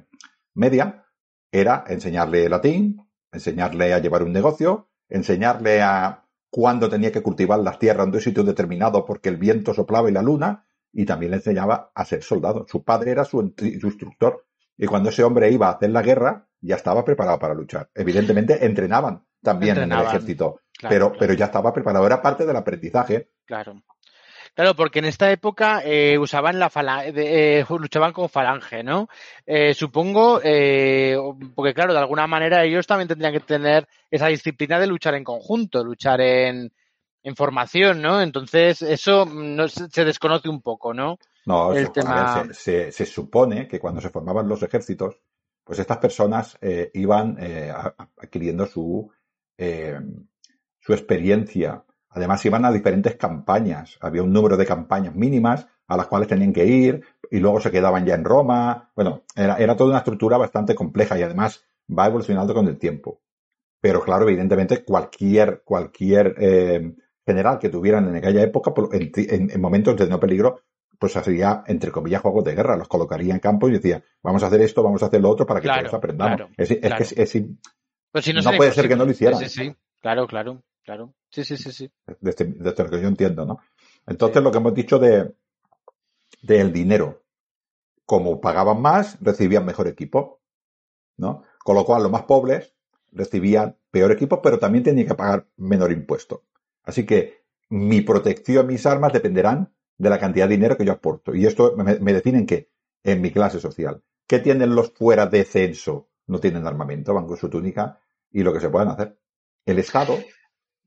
[0.54, 1.04] media,
[1.50, 7.78] era enseñarle latín, enseñarle a llevar un negocio, enseñarle a cuándo tenía que cultivar las
[7.78, 11.38] tierras en un sitio determinado porque el viento soplaba y la luna, y también le
[11.38, 12.66] enseñaba a ser soldado.
[12.68, 14.46] Su padre era su, su instructor.
[14.78, 17.90] Y cuando ese hombre iba a hacer la guerra, ya estaba preparado para luchar.
[17.94, 23.30] Evidentemente, entrenaban también en el ejército pero, pero ya estaba preparado, era parte del aprendizaje.
[23.44, 23.82] Claro.
[24.56, 27.12] Claro, porque en esta época eh, usaban la falange,
[27.60, 29.06] eh, luchaban con falange, ¿no?
[29.44, 31.14] Eh, supongo, eh,
[31.54, 35.24] porque claro, de alguna manera ellos también tendrían que tener esa disciplina de luchar en
[35.24, 36.72] conjunto, luchar en,
[37.22, 38.22] en formación, ¿no?
[38.22, 41.18] Entonces, eso no, se desconoce un poco, ¿no?
[41.44, 42.42] No, El tema...
[42.42, 45.20] ver, se, se, se, supone que cuando se formaban los ejércitos,
[45.62, 47.70] pues estas personas eh, iban eh,
[48.16, 49.12] adquiriendo su
[49.58, 50.00] eh,
[50.78, 51.82] su experiencia.
[52.16, 53.98] Además, iban a diferentes campañas.
[54.00, 57.70] Había un número de campañas mínimas a las cuales tenían que ir y luego se
[57.70, 58.90] quedaban ya en Roma.
[58.96, 63.20] Bueno, era, era toda una estructura bastante compleja y además va evolucionando con el tiempo.
[63.82, 66.94] Pero claro, evidentemente, cualquier, cualquier eh,
[67.26, 70.62] general que tuvieran en aquella época, en, en, en, momentos de no peligro,
[70.98, 72.78] pues hacía, entre comillas, juegos de guerra.
[72.78, 75.44] Los colocaría en campo y decía, vamos a hacer esto, vamos a hacer lo otro
[75.44, 76.36] para que claro, todos aprendamos.
[76.36, 76.96] Claro, es, es claro.
[76.96, 77.44] que es,
[78.10, 79.38] pues si no, no puede ser que no lo hicieran.
[79.38, 80.62] Sí, sí, claro, claro.
[80.86, 81.12] Claro,
[81.44, 81.92] sí, sí, sí, sí.
[82.20, 83.58] Desde, desde lo que yo entiendo, ¿no?
[84.06, 85.34] Entonces, lo que hemos dicho de
[86.42, 87.24] del dinero,
[88.04, 90.40] como pagaban más, recibían mejor equipo,
[91.16, 91.42] ¿no?
[91.58, 92.74] Con lo cual, los más pobres
[93.12, 96.44] recibían peor equipo, pero también tenían que pagar menor impuesto.
[96.84, 101.34] Así que mi protección, mis armas dependerán de la cantidad de dinero que yo aporto.
[101.34, 102.70] Y esto me, me definen que
[103.02, 104.02] en mi clase social.
[104.26, 106.10] ¿Qué tienen los fuera de censo?
[106.26, 109.18] No tienen armamento, van con su túnica y lo que se puedan hacer.
[109.64, 110.18] El Estado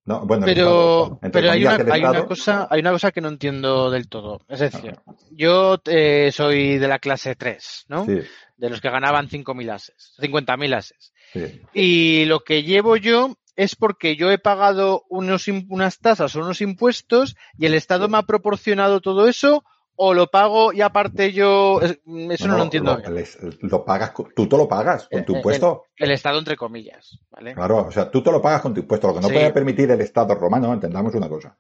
[0.10, 3.92] no, bueno, pero, pero hay, una, hay una, cosa, hay una cosa que no entiendo
[3.92, 4.42] del todo.
[4.48, 5.16] Es decir, no.
[5.30, 8.08] yo eh, soy de la clase 3, ¿no?
[8.08, 8.22] Sí.
[8.58, 11.14] De los que ganaban 5.000 ases, 50.000 ases.
[11.32, 11.62] Sí.
[11.76, 16.62] Y lo que llevo yo es porque yo he pagado unos, unas tasas o unos
[16.62, 19.64] impuestos y el Estado me ha proporcionado todo eso
[20.02, 21.82] o lo pago y aparte yo...
[21.82, 22.98] Eso no, lo entiendo.
[22.98, 25.88] Lo, lo pagas, tú te lo pagas con tu impuesto.
[25.98, 27.54] El, Estado, entre comillas, ¿vale?
[27.54, 29.08] Claro, o sea, tú te lo pagas con tu impuesto.
[29.08, 31.58] Lo que no puede permitir el Estado romano, entendamos una cosa,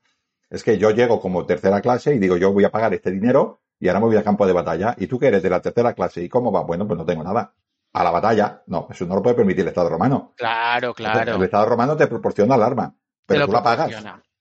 [0.49, 3.61] es que yo llego como tercera clase y digo, yo voy a pagar este dinero
[3.77, 4.95] y ahora me voy al campo de batalla.
[4.97, 6.23] ¿Y tú que eres de la tercera clase?
[6.23, 6.61] ¿Y cómo va?
[6.61, 7.53] Bueno, pues no tengo nada.
[7.91, 8.63] A la batalla.
[8.67, 10.33] No, eso no lo puede permitir el Estado romano.
[10.37, 11.35] Claro, claro.
[11.35, 13.91] El, Estado romano te proporciona el arma, pero tú la pagas.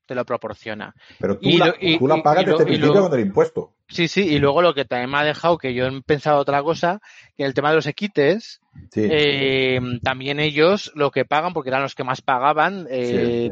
[0.09, 0.95] Te lo proporciona.
[1.19, 3.75] Pero tú, la, tú la, pagas desde el principio con el impuesto.
[3.89, 6.63] Sí, sí, y luego lo que también me ha dejado, que yo he pensado otra
[6.63, 7.03] cosa,
[7.37, 8.63] que el tema de los equites,
[8.97, 13.51] eh, también ellos lo que pagan, porque eran los que más pagaban, eh,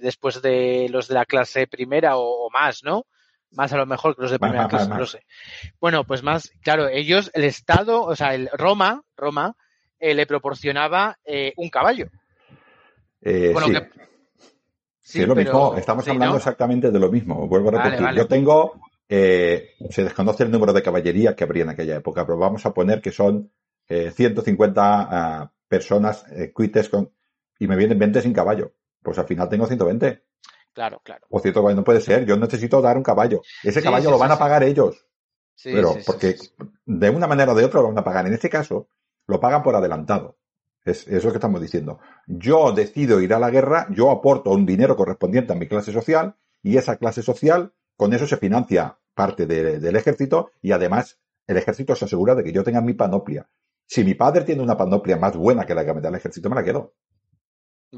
[0.00, 3.06] después de los de la clase primera o, más, ¿no?
[3.52, 5.24] Más a lo mejor que los de primera clase, no sé.
[5.78, 9.54] Bueno, pues más, claro, ellos, el Estado, o sea, el Roma, Roma,
[10.00, 11.18] eh, le proporcionaba
[11.56, 12.08] un caballo.
[13.22, 13.72] Bueno, sí.
[13.74, 14.13] Que...
[15.04, 17.46] Sí, es lo mismo, estamos hablando exactamente de lo mismo.
[17.46, 18.16] Vuelvo a repetir.
[18.16, 22.64] Yo tengo, se desconoce el número de caballería que habría en aquella época, pero vamos
[22.66, 23.52] a poner que son
[23.86, 27.12] 150 ah, personas cuites con,
[27.58, 28.72] y me vienen 20 sin caballo
[29.04, 30.24] pues al final tengo 120.
[30.72, 31.26] Claro, claro.
[31.28, 33.42] O 120 no puede ser, yo necesito dar un caballo.
[33.62, 35.06] Ese caballo lo van a pagar ellos.
[35.62, 36.34] pero porque
[36.84, 38.26] de una manera o de otra lo van a pagar.
[38.26, 38.88] En este caso,
[39.28, 40.36] lo pagan por adelantado.
[40.84, 41.98] Es, eso que estamos diciendo.
[42.26, 46.36] Yo decido ir a la guerra, yo aporto un dinero correspondiente a mi clase social
[46.62, 51.94] y esa clase social, con eso se financia parte del ejército y además el ejército
[51.94, 53.48] se asegura de que yo tenga mi panoplia.
[53.86, 56.48] Si mi padre tiene una panoplia más buena que la que me da el ejército,
[56.48, 56.94] me la quedo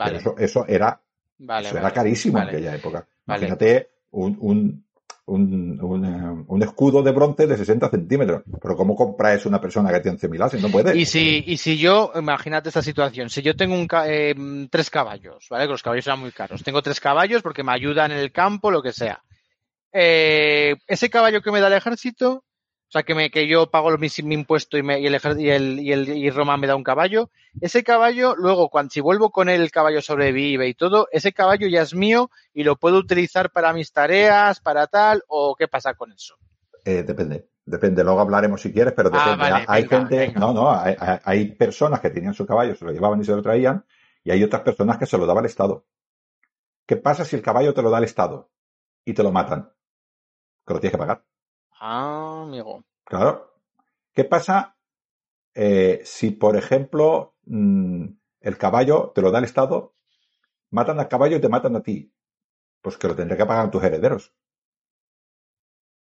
[0.05, 1.01] eso, eso era,
[1.39, 3.07] era carísimo en aquella época.
[3.27, 4.86] Imagínate un, un,
[5.27, 8.43] un, eh, un, escudo de bronce de 60 centímetros.
[8.63, 10.63] Pero ¿cómo compras una persona que tiene 11.000 ases?
[10.63, 10.97] No puede.
[10.97, 14.35] Y si, y si yo, imagínate esta situación, si yo tengo un, eh,
[14.71, 15.65] tres caballos, ¿vale?
[15.65, 16.63] Que los caballos eran muy caros.
[16.63, 19.23] Tengo tres caballos porque me ayudan en el campo, lo que sea.
[19.93, 22.45] Eh, ese caballo que me da el ejército,
[22.89, 25.51] o sea, que, me, que yo pago mi, mi impuesto y, me, y, el, y,
[25.51, 27.31] el, y, el, y Roma me da un caballo.
[27.61, 31.67] Ese caballo, luego, cuando si vuelvo con él, el caballo sobrevive y todo, ese caballo
[31.67, 35.95] ya es mío y lo puedo utilizar para mis tareas, para tal, o qué pasa
[35.95, 36.37] con eso.
[36.85, 37.49] Eh, depende.
[37.65, 39.65] Depende, luego hablaremos si quieres, pero ah, depende.
[39.67, 40.95] hay gente, no, no, hay,
[41.25, 43.85] hay, personas que tenían su caballo, se lo llevaban y se lo traían,
[44.23, 45.85] y hay otras personas que se lo daba el Estado.
[46.87, 48.53] ¿Qué pasa si el caballo te lo da el Estado
[49.05, 49.73] y te lo matan?
[50.65, 51.25] Que lo tienes que pagar.
[51.81, 52.85] Ah, amigo.
[53.05, 53.53] Claro.
[54.15, 54.77] ¿Qué pasa
[55.55, 58.07] eh, si, por ejemplo, mm,
[58.41, 59.95] el caballo te lo da el Estado,
[60.71, 62.13] matan al caballo y te matan a ti?
[62.81, 64.33] Pues que lo tendré que pagar tus herederos.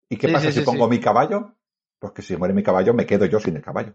[0.08, 1.54] ¿Y qué pasa si pongo mi caballo?
[1.98, 3.94] Pues que si muere mi caballo me quedo yo sin el caballo.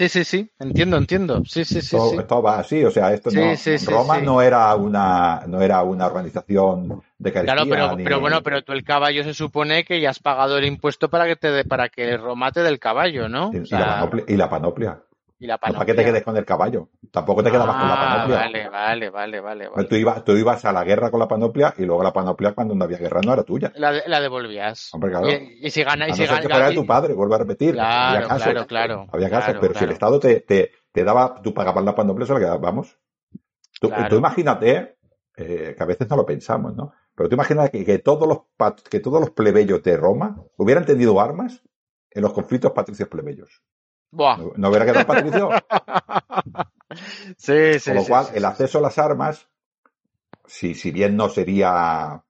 [0.00, 1.42] Sí, sí, sí, entiendo, entiendo.
[1.44, 1.94] Sí, sí, sí.
[2.26, 3.52] Todo, va así, o sea, esto no,
[3.86, 7.52] Roma no era una, no era una organización de caridad.
[7.52, 10.64] Claro, pero, pero bueno, pero tú el caballo se supone que ya has pagado el
[10.64, 13.50] impuesto para que te para que Roma te dé el caballo, ¿no?
[13.52, 15.00] Y, la, panoplia, y la panoplia.
[15.40, 15.78] Y la panoplia.
[15.78, 16.90] para que te quedes con el caballo.
[17.10, 18.68] Tampoco te quedabas con la ah, panoplia.
[18.68, 19.88] Vale, vale, vale, vale.
[19.88, 22.74] Tú, ibas, tú ibas a la guerra con la panoplia y luego la panoplia cuando
[22.74, 23.72] no había guerra no era tuya.
[23.76, 24.92] La, la devolvías.
[24.92, 25.28] Hombre, claro.
[25.30, 26.42] Y, si gana, y si gana.
[26.42, 27.72] que fuera tu padre, vuelvo a repetir.
[27.72, 29.06] Claro, había casos, claro, claro.
[29.10, 32.34] Había casos, pero si el Estado te, te, te, daba, tú pagabas la panoplia, se
[32.34, 32.98] la quedabas, vamos.
[33.80, 34.98] Tú, tú imagínate,
[35.36, 36.92] eh, que a veces no lo pensamos, ¿no?
[37.14, 38.40] Pero tú imaginas que, que, todos los,
[38.90, 41.62] que todos los plebeyos de Roma hubieran tenido armas
[42.10, 43.62] en los conflictos patricios plebeyos.
[44.12, 45.50] No, no, hubiera quedado Patricio.
[47.36, 47.90] sí, sí.
[47.90, 49.48] Con lo cual, sí, el acceso a las armas,
[50.46, 52.22] si, si bien no sería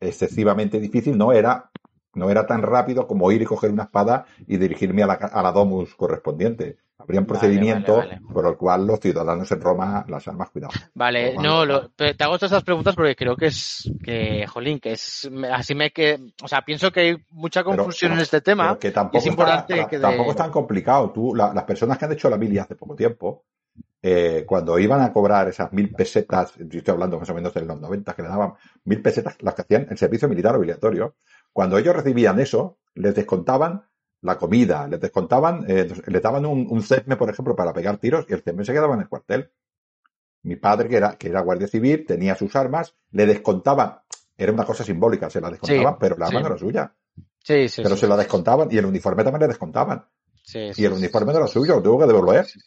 [0.00, 1.70] excesivamente difícil, no era,
[2.14, 5.42] no era tan rápido como ir y coger una espada y dirigirme a la, a
[5.42, 6.78] la domus correspondiente.
[6.96, 8.32] Habría un procedimiento vale, vale, vale.
[8.32, 10.72] por el cual los ciudadanos en Roma las armas cuidado.
[10.94, 14.92] Vale, no, lo, te hago todas estas preguntas porque creo que es que, jolín, que
[14.92, 18.78] es así me que, o sea, pienso que hay mucha confusión pero, en este tema.
[18.78, 20.02] Que tampoco es importante está, que de...
[20.02, 21.10] tampoco es tan complicado.
[21.10, 23.44] Tú, la, las personas que han hecho la mili hace poco tiempo,
[24.06, 27.62] eh, cuando iban a cobrar esas mil pesetas, yo estoy hablando más o menos de
[27.62, 28.52] los 90, que le daban
[28.84, 31.16] mil pesetas, las que hacían el servicio militar obligatorio,
[31.54, 33.84] cuando ellos recibían eso, les descontaban
[34.22, 38.26] la comida, les descontaban, eh, les daban un, un CESME, por ejemplo, para pegar tiros
[38.28, 39.52] y el CESME se quedaba en el cuartel.
[40.42, 44.00] Mi padre, que era, que era guardia civil, tenía sus armas, le descontaban,
[44.36, 46.42] era una cosa simbólica, se la descontaban, sí, pero la arma sí.
[46.42, 46.94] no era suya.
[47.38, 50.04] Sí, sí, pero se la descontaban y el uniforme también le descontaban.
[50.42, 52.46] Sí, y el uniforme no era suyo, lo tuvo que devolver.
[52.46, 52.58] Sí,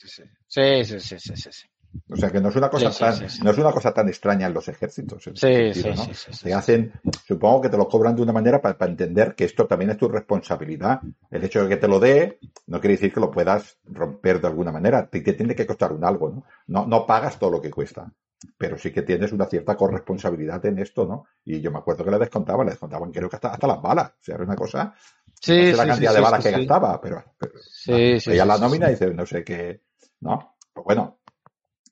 [0.86, 1.68] sí, sí, sí, sí.
[2.10, 3.44] O sea que no es una cosa Sí, tan, sí, sí.
[3.44, 5.26] no es una cosa tan extraña en los ejércitos.
[5.28, 6.94] en sentido, hacen,
[7.28, 9.98] supongo que te lo cobran de una manera para, para entender que esto también es
[9.98, 11.02] tu responsabilidad.
[11.32, 14.48] El hecho de que te lo dé no quiere decir que lo puedas romper de
[14.48, 15.08] alguna manera.
[15.10, 16.44] Te, te tiene que costar un algo, ¿no?
[16.68, 18.12] No, no pagas todo lo que cuesta.
[18.58, 21.26] pero sí que tienes una cierta corresponsabilidad en esto, ¿no?
[21.44, 24.12] Y yo me acuerdo que le descontaban, le descontaban creo que hasta, hasta las balas,
[24.12, 24.94] o sea, era una cosa,
[25.42, 28.58] Sí, no sé la cantidad de balas que gastaba, pero, pero Sí, sí, veía la
[28.58, 29.82] nómina y dice, no sé qué,
[30.22, 30.56] ¿no?
[30.74, 31.17] Pues bueno,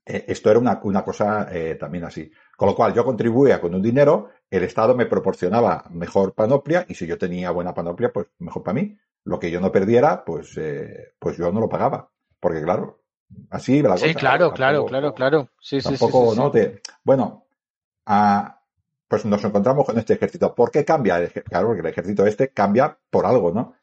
[0.06, 2.32] eh, esto era una, una cosa eh, también así.
[2.56, 6.94] Con lo cual yo contribuía con un dinero, el Estado me proporcionaba mejor panoplia y
[6.96, 8.98] si yo tenía buena panoplia, pues mejor para mí.
[9.26, 12.10] Lo que yo no perdiera, pues, eh, pues yo no lo pagaba.
[12.40, 13.02] Porque claro,
[13.50, 14.20] así la Sí, cosa.
[14.20, 15.50] claro, claro, Tampoco- claro, claro.
[15.60, 16.40] Sí, Tampoco, sí, sí.
[16.42, 16.52] ¿no?
[16.52, 17.46] Te, bueno,
[18.06, 18.62] ah,
[19.08, 20.54] pues nos encontramos con este ejército.
[20.54, 21.18] ¿Por qué cambia?
[21.18, 23.74] el Claro, porque el ejército este cambia por algo, ¿no?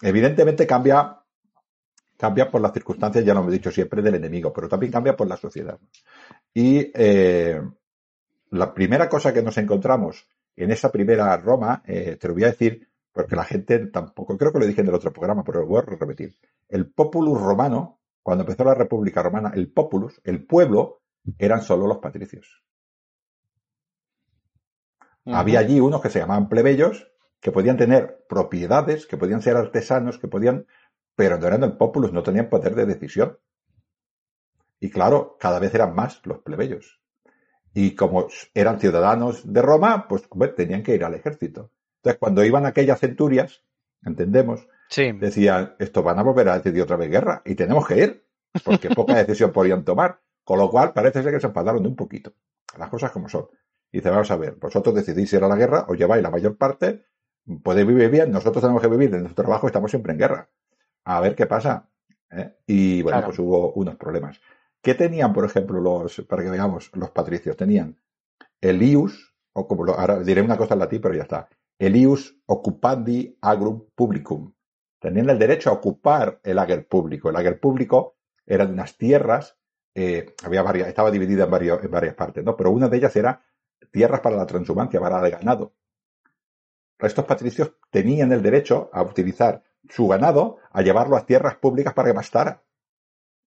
[0.00, 1.18] Evidentemente cambia,
[2.24, 5.28] cambia por las circunstancias, ya lo hemos dicho siempre, del enemigo, pero también cambia por
[5.28, 5.78] la sociedad.
[6.54, 7.60] Y eh,
[8.48, 12.52] la primera cosa que nos encontramos en esa primera Roma, eh, te lo voy a
[12.52, 15.66] decir, porque la gente tampoco, creo que lo dije en el otro programa, pero lo
[15.66, 16.34] voy a repetir.
[16.66, 21.02] El populus romano, cuando empezó la República Romana, el populus, el pueblo,
[21.36, 22.64] eran solo los patricios.
[25.26, 27.06] Había allí unos que se llamaban plebeyos,
[27.44, 30.66] que podían tener propiedades, que podían ser artesanos, que podían,
[31.16, 33.38] pero no eran el populus, no tenían poder de decisión.
[34.80, 37.00] Y claro, cada vez eran más los plebeyos.
[37.72, 41.70] Y como eran ciudadanos de Roma, pues bueno, tenían que ir al ejército.
[41.96, 43.64] Entonces, cuando iban aquellas centurias,
[44.04, 45.10] entendemos, Sí.
[45.12, 48.26] decían, esto van a volver a decidir otra vez guerra y tenemos que ir,
[48.64, 50.20] porque poca decisión podían tomar.
[50.44, 52.34] Con lo cual, parece ser que se enfadaron de un poquito.
[52.78, 53.48] Las cosas como son.
[53.90, 56.56] Y dice, vamos a ver, vosotros decidís ir a la guerra, os lleváis la mayor
[56.58, 57.06] parte,
[57.62, 60.50] podéis vivir bien, nosotros tenemos que vivir de nuestro trabajo, estamos siempre en guerra.
[61.04, 61.88] A ver qué pasa.
[62.30, 62.56] ¿eh?
[62.66, 63.26] Y bueno, Claro.
[63.28, 64.40] pues hubo unos problemas.
[64.82, 67.56] ¿Qué tenían, por ejemplo, los, para que veamos, los patricios?
[67.56, 67.96] Tenían
[68.60, 71.48] el ius, o como lo, ahora diré una cosa en latín, pero ya está.
[71.78, 74.52] El ius occupandi agrum publicum.
[74.98, 77.30] Tenían el derecho a ocupar el ager público.
[77.30, 79.56] El ager público eran unas tierras,
[79.94, 82.56] eh, había varias, estaba dividida en, varios, en varias partes, ¿no?
[82.56, 83.42] Pero una de ellas era
[83.90, 85.74] tierras para la transhumancia, para el ganado.
[86.98, 92.08] Estos patricios tenían el derecho a utilizar su ganado, a llevarlo a tierras públicas para
[92.08, 92.62] que pastara.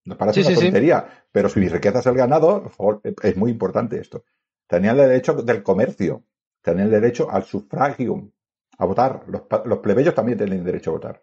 [0.05, 0.65] Nos parece Sí, una sí, sí.
[0.67, 4.23] tontería, pero si mi riqueza es el ganado, por favor, es muy importante esto.
[4.67, 6.23] Tenían el derecho del comercio,
[6.61, 8.31] tenían el derecho al sufragium,
[8.77, 9.25] a votar.
[9.65, 11.21] Los plebeyos también tienen derecho a votar.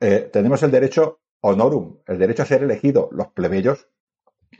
[0.00, 3.08] Eh, tenemos el derecho honorum, el derecho a ser elegido.
[3.12, 3.88] Los plebeyos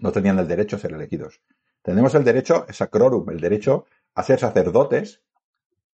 [0.00, 1.40] no tenían el derecho a ser elegidos.
[1.82, 5.22] Tenemos el derecho sacrorum, el derecho a ser sacerdotes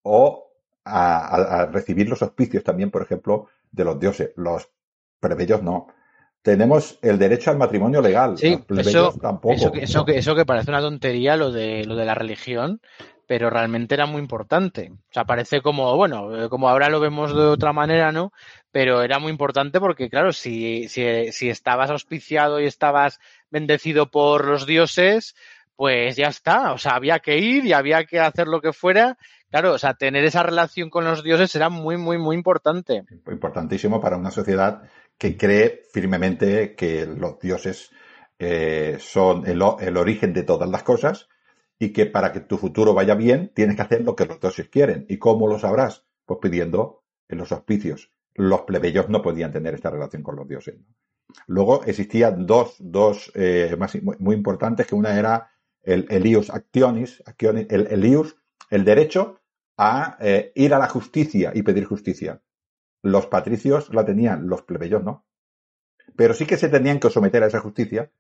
[0.03, 0.48] o
[0.89, 4.31] a, a- a recibir los auspicios también, por ejemplo, de los dioses.
[4.37, 4.69] Los
[5.21, 5.89] plebeyos no.
[6.43, 8.39] Tenemos el derecho al matrimonio legal.
[8.39, 9.55] Sí, los plebeyos eso, tampoco.
[9.55, 12.81] eso, que, eso, que, eso que parece una tontería lo de, lo de la religión,
[13.27, 14.91] pero realmente era muy importante.
[14.93, 18.33] O sea, parece como, bueno, eh, como ahora lo vemos de otra manera, ¿no?
[18.71, 23.19] Pero era muy importante porque, claro, si, si, si estabas auspiciado y estabas
[23.51, 25.35] bendecido por los dioses,
[25.79, 26.73] pues ya está.
[26.73, 29.17] O sea, había que ir y había que hacer lo que fuera.
[29.49, 33.05] Claro, o sea, tener esa relación con los dioses era muy, muy, muy importante.
[33.31, 34.83] importantísimo para una sociedad
[35.17, 37.93] que cree firmemente que los dioses
[38.41, 41.29] eh, son el, el origen de todas las cosas
[41.79, 44.69] y que para que tu futuro vaya bien tienes que hacer lo que los dioses
[44.69, 45.07] quieren.
[45.09, 46.03] ¿Y cómo lo sabrás?
[46.27, 48.11] Pues pidiendo en los auspicios.
[48.35, 50.75] Los plebeyos no podían tener esta relación con los dioses.
[51.47, 55.53] Luego existían dos, dos eh, más, muy importantes, que una era
[55.83, 58.37] el, el ius actionis, actionis- el, el ius,
[58.71, 59.41] el derecho
[59.77, 62.43] a eh, ir a la justicia y pedir justicia.
[63.03, 65.27] Los patricios la tenían, los plebeyos no.
[66.17, 68.11] Pero sí que se tenían que someter a esa justicia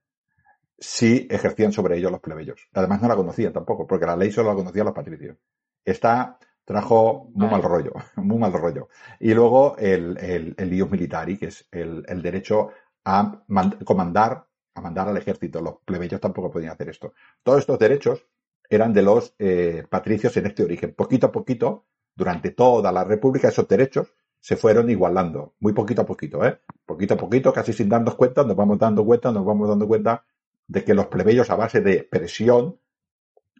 [0.78, 2.68] si ejercían sobre ellos los plebeyos.
[2.72, 5.36] Además no la conocían tampoco, porque la ley solo la conocían los patricios.
[5.84, 8.88] Esta trajo muy mal rollo, muy mal rollo.
[9.20, 12.70] Y luego el, el, el ius militari, que es el, el derecho
[13.04, 15.60] a man- comandar, a mandar al ejército.
[15.60, 17.14] Los plebeyos tampoco podían hacer esto.
[17.42, 18.26] Todos estos derechos
[18.68, 20.94] eran de los eh, patricios en este origen.
[20.94, 26.06] Poquito a poquito, durante toda la República, esos derechos se fueron igualando, muy poquito a
[26.06, 26.60] poquito, ¿eh?
[26.86, 30.24] Poquito a poquito, casi sin darnos cuenta, nos vamos dando cuenta, nos vamos dando cuenta
[30.66, 32.78] de que los plebeyos a base de presión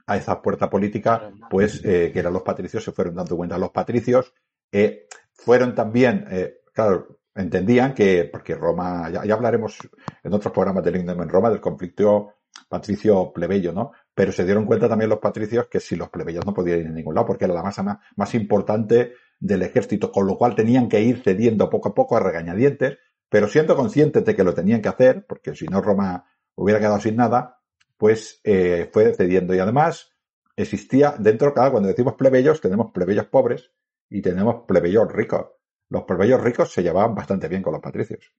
[0.07, 3.59] a esa puerta política, pues eh, que eran los patricios, se fueron dando cuenta.
[3.59, 4.33] Los patricios
[4.73, 9.79] eh, fueron también, eh, claro, entendían que, porque Roma, ya, ya hablaremos
[10.23, 12.35] en otros programas del Himno en Roma del conflicto
[12.69, 13.93] patricio-plebeyo, ¿no?
[14.15, 16.91] Pero se dieron cuenta también los patricios que si los plebeyos no podían ir a
[16.91, 20.89] ningún lado, porque era la masa más, más importante del ejército, con lo cual tenían
[20.89, 24.83] que ir cediendo poco a poco a regañadientes, pero siendo conscientes de que lo tenían
[24.83, 26.27] que hacer, porque si no Roma
[26.57, 27.61] hubiera quedado sin nada,
[27.97, 29.55] pues eh, fue cediendo.
[29.55, 30.11] Y además
[30.57, 33.71] existía dentro, claro, cuando decimos plebeyos, tenemos plebeyos pobres
[34.11, 35.58] y tenemos plebeyos ricos.
[35.91, 38.33] Los plebeyos ricos se llevaban bastante bien con los patricios.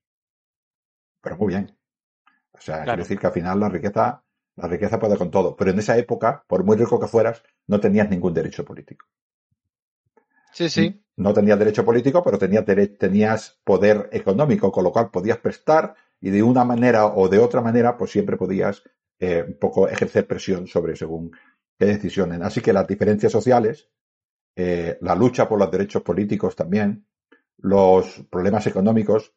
[1.22, 1.78] Pero muy bien.
[2.54, 2.86] O sea, Claro.
[2.86, 4.24] quiere decir que al final la riqueza,
[4.58, 5.56] La riqueza puede con todo.
[5.56, 9.06] Pero en esa época, por muy rico que fueras, no tenías ningún derecho político.
[10.52, 11.02] Sí, sí.
[11.18, 12.66] No tenías derecho político, pero tenías,
[12.98, 17.62] tenías poder económico, con lo cual podías prestar y de una manera o de otra
[17.62, 18.84] manera, pues siempre podías
[19.20, 21.32] eh, un poco ejercer presión sobre según
[21.78, 22.42] qué decisiones.
[22.42, 23.90] Así que las diferencias sociales,
[24.56, 27.08] eh, la lucha por los derechos políticos también,
[27.62, 29.34] los problemas económicos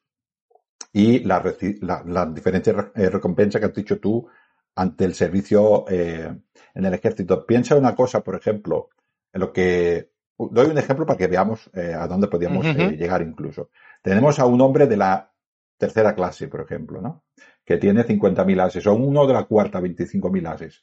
[0.93, 1.43] y las
[1.81, 4.29] la, diferentes eh, recompensas que has dicho tú
[4.75, 6.35] ante el servicio eh,
[6.75, 7.47] en el ejército.
[7.47, 8.91] Piensa una cosa, por ejemplo,
[9.33, 13.71] en lo que doy un ejemplo para que veamos eh, a dónde podíamos llegar incluso.
[14.03, 15.33] Tenemos a un hombre de la
[15.77, 17.25] tercera clase, por ejemplo, ¿no?
[17.65, 20.83] Que tiene 50.000 ases, o uno de la cuarta, 25.000 ases.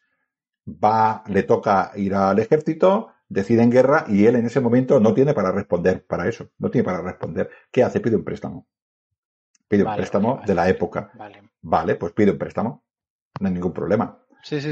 [0.67, 5.13] Va, le toca ir al ejército, decide en guerra y él en ese momento no
[5.13, 6.49] tiene para responder para eso.
[6.57, 7.49] No tiene para responder.
[7.71, 7.99] ¿Qué hace?
[7.99, 8.67] Pide un préstamo.
[9.67, 11.11] Pide un préstamo de la época.
[11.61, 11.95] Vale.
[11.95, 12.83] pues pide un préstamo.
[13.39, 14.17] No hay ningún problema.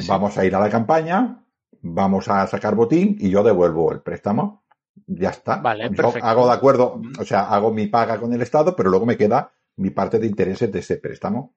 [0.08, 1.44] Vamos a ir a la campaña,
[1.82, 4.64] vamos a sacar botín y yo devuelvo el préstamo.
[5.06, 5.58] Ya está.
[5.58, 9.06] Vale, yo hago de acuerdo, o sea, hago mi paga con el Estado, pero luego
[9.06, 11.56] me queda mi parte de intereses de ese préstamo.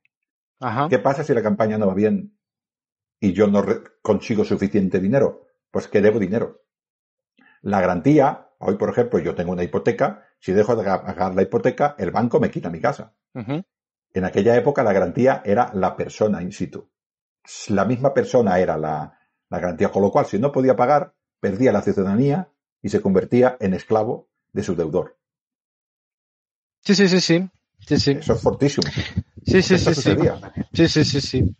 [0.90, 2.36] ¿Qué pasa si la campaña no va bien
[3.18, 3.64] y yo no
[4.02, 5.46] consigo suficiente dinero?
[5.70, 6.64] Pues que debo dinero.
[7.62, 11.94] La garantía, hoy por ejemplo yo tengo una hipoteca, si dejo de pagar la hipoteca,
[11.98, 13.14] el banco me quita mi casa.
[13.34, 16.88] En aquella época la garantía era la persona in situ.
[17.68, 19.18] La misma persona era la,
[19.50, 22.48] garantía, con lo cual si no podía pagar, perdía la ciudadanía
[22.82, 25.16] y se convertía en esclavo de su deudor.
[26.82, 27.48] Sí, sí, sí, sí.
[27.86, 28.10] sí, sí.
[28.12, 28.90] Eso es fortísimo.
[29.44, 30.16] Sí, sí, sí, sí.
[30.72, 31.56] Sí, sí, sí, sí.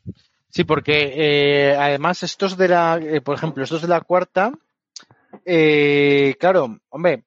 [0.49, 4.53] Sí, porque eh, además estos de la, eh, por ejemplo, estos de la cuarta,
[5.45, 7.25] eh, claro, hombre,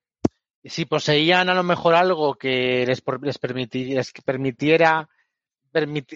[0.63, 5.09] si poseían a lo mejor algo que les, les, permitiera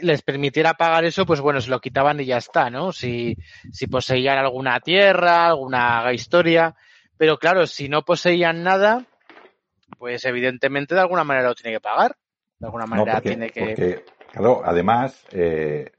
[0.01, 2.91] les permitiera pagar eso, pues bueno, se lo quitaban y ya está, ¿no?
[2.91, 3.35] Si,
[3.71, 6.75] si poseían alguna tierra, alguna historia,
[7.17, 9.05] pero claro, si no poseían nada,
[9.97, 12.15] pues evidentemente de alguna manera lo tiene que pagar,
[12.59, 13.65] de alguna manera tiene que...
[13.65, 15.91] Porque, claro, además, eh,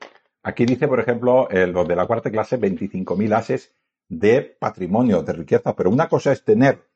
[0.44, 3.74] aquí dice, por ejemplo, los de la cuarta clase, 25.000 ases
[4.08, 6.88] de patrimonio, de riqueza, pero una cosa es tener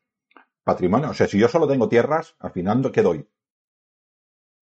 [0.64, 3.26] patrimonio, o sea, si yo solo tengo tierras, al final, ¿qué doy?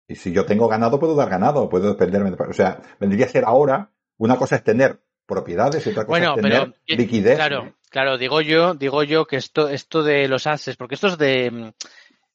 [0.07, 2.31] Y si yo tengo ganado, puedo dar ganado, puedo dependerme.
[2.31, 6.35] De, o sea, vendría a ser ahora, una cosa es tener propiedades y otra cosa
[6.35, 7.37] es tener liquidez.
[7.37, 11.19] Claro, claro, digo yo, digo yo que esto, esto de los ases, porque esto es
[11.19, 11.75] de,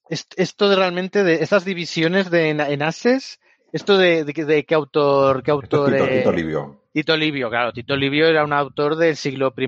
[0.10, 3.40] esto de realmente de estas divisiones de en, ases,
[3.72, 5.92] esto de, de, qué autor, qué autor.
[5.92, 6.83] Tito, Livio.
[6.94, 7.74] Tito Livio, claro.
[7.74, 9.68] Tito Livio era un autor del siglo I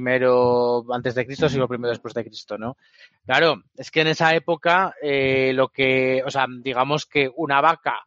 [0.93, 2.77] antes de Cristo, siglo I después de Cristo, ¿no?
[3.25, 8.05] Claro, es que en esa época eh, lo que, o sea, digamos que una vaca,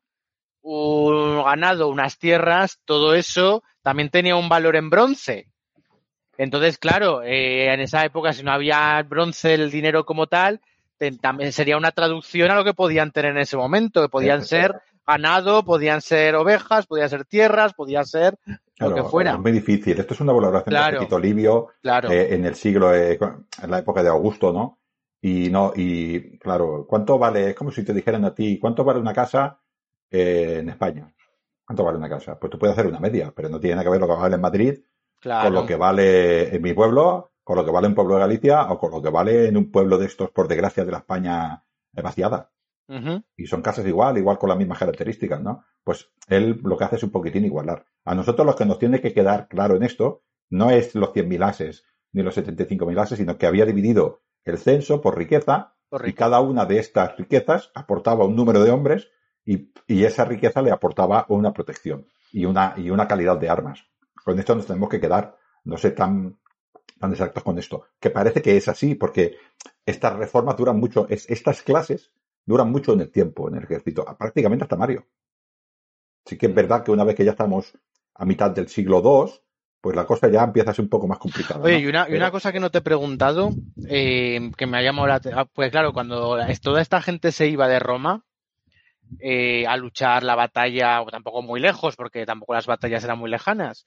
[0.62, 5.48] un ganado, unas tierras, todo eso también tenía un valor en bronce.
[6.36, 10.60] Entonces, claro, eh, en esa época si no había bronce, el dinero como tal,
[11.20, 14.80] también sería una traducción a lo que podían tener en ese momento, que podían ser
[15.08, 18.38] ganado, podían ser ovejas, podían ser tierras, podían ser
[18.78, 19.32] lo que fuera.
[19.32, 19.98] Es muy difícil.
[19.98, 23.18] Esto es una valoración de Tito Livio eh, en el siglo, eh,
[23.62, 24.78] en la época de Augusto, ¿no?
[25.20, 27.50] Y no, y claro, ¿cuánto vale?
[27.50, 29.58] Es como si te dijeran a ti, ¿cuánto vale una casa
[30.10, 31.12] eh, en España?
[31.64, 32.38] ¿Cuánto vale una casa?
[32.38, 34.34] Pues tú puedes hacer una media, pero no tiene nada que ver lo que vale
[34.36, 34.78] en Madrid
[35.20, 38.20] con lo que vale en mi pueblo, con lo que vale en un pueblo de
[38.20, 40.98] Galicia o con lo que vale en un pueblo de estos, por desgracia, de la
[40.98, 42.52] España vaciada.
[43.36, 45.64] Y son casas igual, igual con las mismas características, ¿no?
[45.84, 47.84] Pues él lo que hace es un poquitín igualar.
[48.04, 51.44] A nosotros lo que nos tiene que quedar claro en esto no es los 100.000
[51.44, 55.74] ases ni los 75.000 ases, sino que había dividido el censo por riqueza
[56.04, 59.10] y cada una de estas riquezas aportaba un número de hombres
[59.44, 63.84] y, esa riqueza le aportaba una protección y una, y una calidad de armas.
[64.24, 66.38] Con esto nos tenemos que quedar, no sé, tan,
[66.98, 67.84] tan exactos con esto.
[67.98, 69.36] Que parece que es así, porque
[69.86, 72.12] estas reformas duran mucho, estas clases
[72.48, 75.06] duran mucho en el tiempo en el ejército, prácticamente hasta Mario.
[76.24, 77.76] Sí que es verdad que una vez que ya estamos
[78.14, 79.32] a mitad del siglo II,
[79.82, 81.60] pues la cosa ya empieza a ser un poco más complicada.
[81.62, 83.50] Oye, y, una, cosa que no te he preguntado,
[83.86, 87.48] eh, que me ha llamado la atención, ah, pues claro, cuando toda esta gente se
[87.48, 88.24] iba de Roma
[89.20, 93.86] eh, a luchar la batalla, tampoco muy lejos, porque tampoco las batallas eran muy lejanas,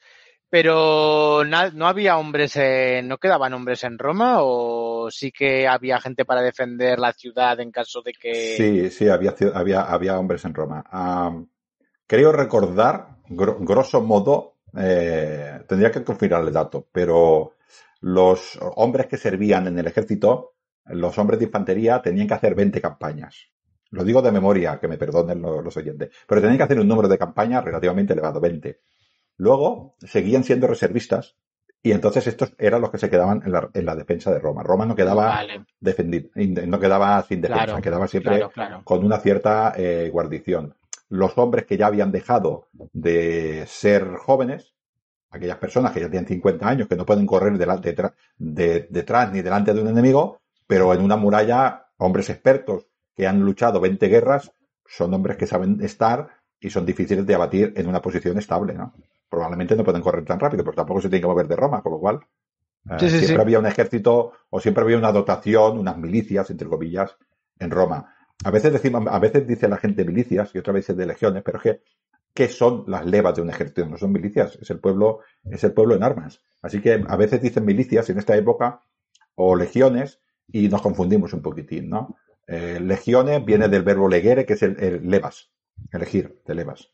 [0.52, 2.60] pero no había hombres,
[3.06, 7.72] no quedaban hombres en Roma o sí que había gente para defender la ciudad en
[7.72, 8.58] caso de que.
[8.58, 10.84] Sí, sí, había, había, había hombres en Roma.
[12.06, 17.54] creo recordar, grosso modo, eh, tendría que confirmar el dato, pero
[18.02, 20.56] los hombres que servían en el ejército,
[20.88, 23.47] los hombres de infantería, tenían que hacer 20 campañas.
[23.91, 26.89] Lo digo de memoria, que me perdonen los, los oyentes, pero tenían que hacer un
[26.89, 28.82] número de campañas relativamente elevado, 20
[29.41, 31.35] Luego seguían siendo reservistas
[31.81, 34.61] y entonces estos eran los que se quedaban en la, en la defensa de Roma.
[34.61, 35.65] Roma no quedaba Vale.
[35.79, 36.29] defendido,
[36.67, 38.81] no quedaba sin defensa, Claro, quedaba siempre Claro, claro.
[38.83, 40.75] con una cierta eh, guarnición.
[41.09, 44.75] Los hombres que ya habían dejado de ser jóvenes,
[45.31, 49.31] aquellas personas que ya tienen 50 años, que no pueden correr delante, detrás, de- detrás
[49.33, 52.85] ni delante de un enemigo, pero en una muralla, hombres expertos
[53.15, 54.51] que han luchado 20 guerras,
[54.85, 56.29] son hombres que saben estar
[56.59, 58.93] y son difíciles de abatir en una posición estable, ¿no?
[59.32, 61.93] Probablemente no pueden correr tan rápido, pero tampoco se tienen que mover de Roma, con
[61.93, 62.19] lo cual
[62.89, 63.41] eh, Sí, sí, siempre sí.
[63.43, 67.15] había un ejército o siempre había una dotación, unas milicias, entre comillas,
[67.59, 68.15] en Roma.
[68.43, 71.57] A veces decimos, a veces dice la gente milicias y otra vez de legiones, pero
[71.59, 71.82] es que
[72.34, 73.86] ¿qué son las levas de un ejército?
[73.88, 75.19] No son milicias, es el pueblo,
[75.49, 76.41] es el pueblo en armas.
[76.61, 78.82] Así que a veces dicen milicias en esta época
[79.36, 82.17] o legiones y nos confundimos un poquitín, ¿no?
[82.47, 85.51] Eh, legiones viene del verbo legere, que es el, el levas,
[85.91, 86.91] elegir, de levas.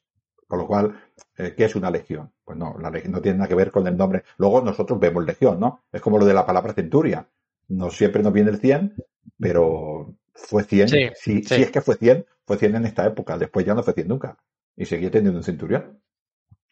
[0.47, 0.99] Con lo cual,
[1.38, 2.31] eh, ¿qué es una legión?
[2.43, 4.23] Pues no, la legión no tiene nada que ver con el nombre.
[4.38, 5.83] Luego nosotros vemos legión, ¿no?
[5.91, 7.27] Es como lo de la palabra centuria.
[7.69, 8.95] No siempre nos viene el 100,
[9.39, 10.88] pero fue 100.
[10.89, 11.55] Sí, si, sí.
[11.55, 13.38] si es que fue 100, fue 100 en esta época.
[13.38, 14.38] Después ya no fue 100 nunca.
[14.75, 15.99] Y seguía teniendo un centurión.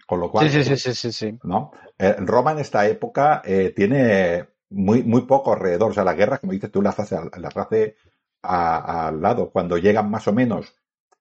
[0.07, 1.39] Con lo cual, Sí, sí, sí, sí, sí.
[1.43, 1.71] ¿no?
[1.97, 5.91] Eh, Roma en esta época eh, tiene muy, muy poco alrededor.
[5.91, 7.95] O sea, las guerras, como dices tú, las hace, las hace
[8.43, 9.49] a- al lado.
[9.49, 10.73] Cuando llegan más o menos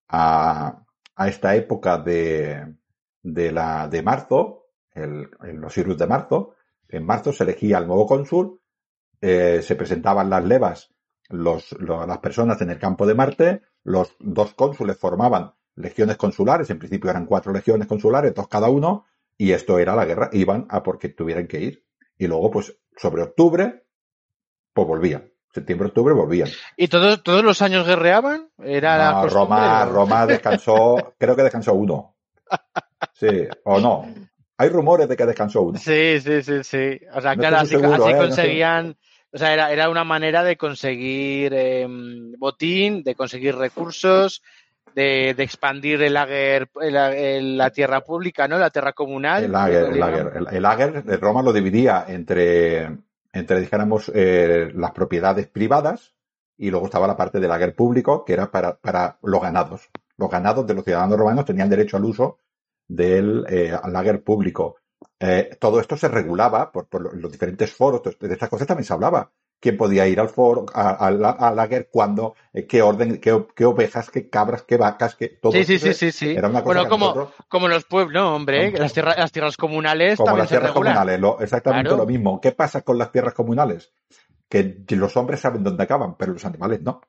[0.09, 0.85] a,
[1.17, 2.75] a esta época de,
[3.25, 6.55] de, la, de marzo, el, en los Irus de marzo,
[6.89, 8.61] en marzo se elegía el nuevo cónsul,
[9.21, 10.95] eh, se presentaban las levas,
[11.31, 16.71] los, lo- las personas en el campo de Marte, los dos cónsules formaban legiones consulares,
[16.71, 19.07] en principio eran cuatro legiones consulares, dos cada uno,
[19.37, 21.85] y esto era la guerra, iban a porque tuvieran que ir.
[22.17, 23.85] Y luego, pues, sobre octubre,
[24.73, 25.33] pues volvían.
[25.53, 26.49] Septiembre, octubre volvían.
[26.77, 28.51] ¿Y todos, todos los años guerreaban?
[28.59, 29.29] Era la No?
[29.29, 32.17] Roma, Roma descansó, creo que descansó uno.
[33.13, 34.07] Sí, o no.
[34.57, 35.79] Hay rumores de que descansó uno.
[35.79, 37.01] Sí, sí, sí, sí.
[37.13, 38.13] O sea, No claro, así, seguro, así ¿eh?
[38.15, 38.97] No conseguían,
[39.33, 44.43] o sea, era, era una manera de conseguir em, botín, de conseguir recursos,
[44.95, 48.59] de, de expandir el lager, el- el- la tierra pública, ¿no?
[48.59, 49.43] La tierra comunal.
[49.45, 50.19] El lager, el Digamos.
[50.19, 50.33] lager.
[50.37, 52.97] El, el lager de Roma lo dividía entre,
[53.33, 56.13] entre dijéramos, eh, las propiedades privadas
[56.57, 59.89] y luego estaba la parte del lager público que era para, para los ganados.
[60.17, 62.39] Los ganados de los ciudadanos romanos tenían derecho al uso
[62.89, 64.77] del eh, lager público.
[65.19, 68.93] Eh, todo esto se regulaba por, por los diferentes foros, de estas cosas también se
[68.93, 69.31] hablaba.
[69.61, 74.11] ¿Quién podía ir al foro, a- a- lager, cuándo, eh, qué orden, qué, qué ovejas,
[74.11, 76.31] qué cabras, qué vacas, qué todo Sí, sí, sí, sí, sí.
[76.37, 79.57] Era una cosa Bueno, como, nosotros- como los pueblos, no, hombre, las tierras, las tierras
[79.57, 82.03] comunales como también las tierras comunales, lo- exactamente Claro.
[82.03, 82.41] lo mismo.
[82.43, 83.93] ¿Qué pasa con las tierras comunales?
[84.51, 87.01] Que los hombres saben dónde acaban, pero los animales no.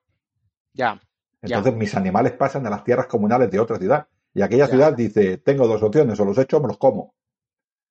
[0.74, 1.00] Ya,
[1.42, 1.58] Ya.
[1.58, 4.08] Entonces mis animales pasan a las tierras comunales de otra ciudad.
[4.36, 4.72] Y aquella Ya.
[4.72, 7.16] ciudad dice, tengo dos opciones, o los echo o me los como.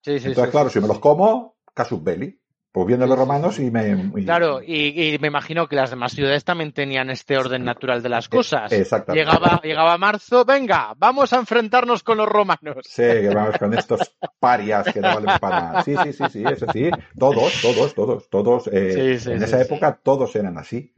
[0.02, 0.28] sí, sí.
[0.28, 2.38] Entonces, sí, claro, si me los como, casus belli.
[2.70, 3.96] Pues vienen los romanos y me...
[4.16, 8.02] y- Claro, y, y me imagino que las demás ciudades también tenían este orden natural
[8.02, 8.72] de las cosas.
[8.72, 9.24] Exactamente.
[9.24, 12.84] Llegaba, llegaba marzo, venga, vamos a enfrentarnos con los romanos.
[12.84, 15.82] Sí, que vamos con estos parias que no valen para nada.
[15.84, 16.90] Sí, sí, sí, sí, eso sí.
[17.16, 18.66] Todos, todos, todos, todos.
[18.72, 20.92] eh, Sí, sí, en sí, esa época todos eran así.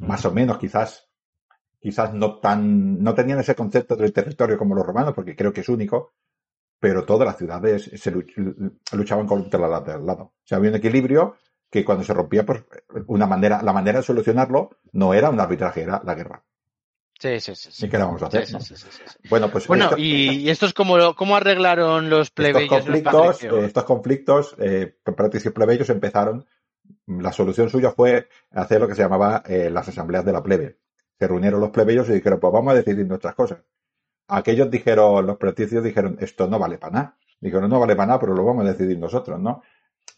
[0.00, 1.08] Más o menos, quizás,
[1.82, 5.62] quizás no tan, no tenían ese concepto del territorio como los romanos, porque creo que
[5.62, 6.14] es único,
[6.80, 10.22] pero todas las ciudades se luch- luchaban contra las de al lado.
[10.24, 11.36] O sea, había un equilibrio
[11.70, 12.64] que cuando se rompía, pues,
[13.06, 16.44] una manera, la manera de solucionarlo no era un arbitraje, era la guerra.
[17.18, 17.70] Sí, sí, sí.
[17.72, 17.86] sí.
[17.86, 18.46] ¿Y qué le vamos a hacer?
[18.46, 18.60] Sí, no?
[18.60, 19.18] sí, sí, sí, sí.
[19.30, 22.70] Bueno, pues Bueno, esto- y, esto es como, ¿cómo arreglaron los estos plebeyos?
[22.70, 24.96] los conflictos, eh, estos conflictos, eh,
[25.54, 26.44] plebeyos empezaron,
[27.06, 30.78] la solución suya fue hacer lo que se llamaba eh, las asambleas de la plebe.
[31.22, 33.60] Se reunieron los plebeyos y dijeron, pues vamos a decidir nuestras cosas.
[34.28, 37.16] Aquellos dijeron, los patricios dijeron, esto no vale para nada.
[37.40, 39.62] Dijeron, no vale para nada, pero lo vamos a decidir nosotros, ¿no?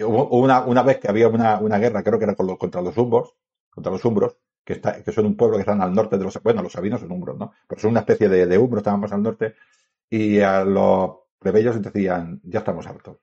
[0.01, 2.83] Hubo una, una vez que había una, una guerra, creo que era con los- contra
[2.83, 3.35] los umbros,
[3.71, 6.43] contra los umbros, que, está, que son un pueblo que están al norte de los,
[6.43, 7.53] bueno, los sabinos son umbros, ¿no?
[7.69, 9.55] Pero son una especie de, de umbros, estaban más al norte,
[10.11, 13.19] y a los plebeyos decían, ya estamos hartos.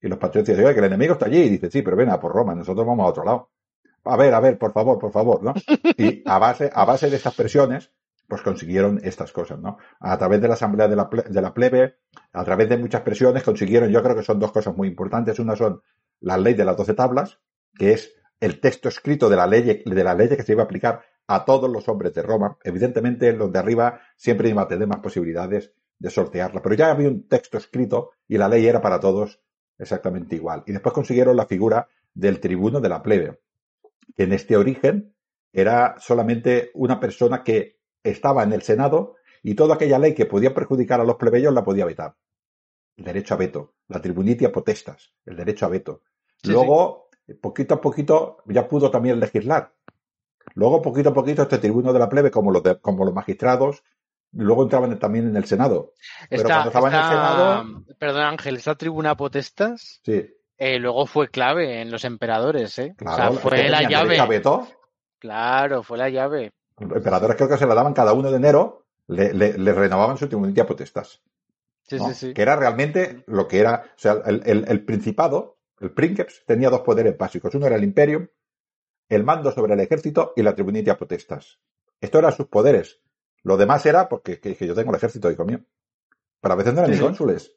[0.00, 2.20] Y los patriotas oye, que el enemigo está allí, y dice, sí, pero ven a
[2.20, 3.50] por Roma, nosotros vamos a otro lado.
[4.04, 5.54] A ver, a ver, por favor, por favor, ¿no?
[5.96, 7.90] Y a base, a base de estas presiones,
[8.28, 9.78] pues consiguieron estas cosas, ¿no?
[10.00, 11.96] A través de la asamblea de la, de la plebe,
[12.32, 15.38] a través de muchas presiones consiguieron, yo creo que son dos cosas muy importantes.
[15.38, 15.82] Una son
[16.20, 17.38] la ley de las doce tablas,
[17.78, 20.64] que es el texto escrito de la ley, de la ley que se iba a
[20.64, 22.58] aplicar a todos los hombres de Roma.
[22.62, 27.08] Evidentemente, los de arriba siempre iban a tener más posibilidades de sortearla, pero ya había
[27.08, 29.40] un texto escrito y la ley era para todos
[29.78, 30.62] exactamente igual.
[30.66, 33.40] Y después consiguieron la figura del tribuno de la plebe,
[34.16, 35.14] que en este origen
[35.52, 40.54] era solamente una persona que estaba en el Senado y toda aquella ley que podía
[40.54, 42.16] perjudicar a los plebeyos la podía vetar.
[42.96, 46.02] el derecho a veto, la tribunitia potestas, el derecho a veto.
[46.42, 47.08] Sí, Luego,
[47.40, 49.74] poquito a poquito, ya pudo también legislar.
[50.54, 53.82] Luego, poquito a poquito, este tribuno de la plebe, como los, de- como los magistrados,
[54.32, 55.92] luego entraban también en el Senado.
[56.28, 60.26] Pero Esta- cuando estaba en el Senado, Perdón, Ángel, esta tribuna potestas sí,
[60.58, 62.94] eh, luego fue clave en los emperadores, ¿eh?
[62.96, 63.30] claro.
[63.30, 64.16] o sea, fue la llave.
[65.18, 66.52] Claro, fue la llave.
[66.78, 70.16] Los emperadores creo que se la daban cada uno de enero, le, le- le renovaban
[70.16, 71.22] su tribunitia potestas.
[71.82, 72.08] Sí, ¿no?
[72.08, 72.34] sí, sí.
[72.34, 76.70] Que era realmente lo que era, o sea, el, el- el principado, el princeps, tenía
[76.70, 77.54] dos poderes básicos.
[77.54, 78.26] Uno era el imperium,
[79.08, 81.58] el mando sobre el ejército y la tribunitia potestas.
[82.00, 83.00] Estos eran sus poderes.
[83.42, 85.60] Lo demás era porque que, que yo tengo el ejército, hijo mío.
[86.40, 87.54] Pero a veces no eran ni cónsules.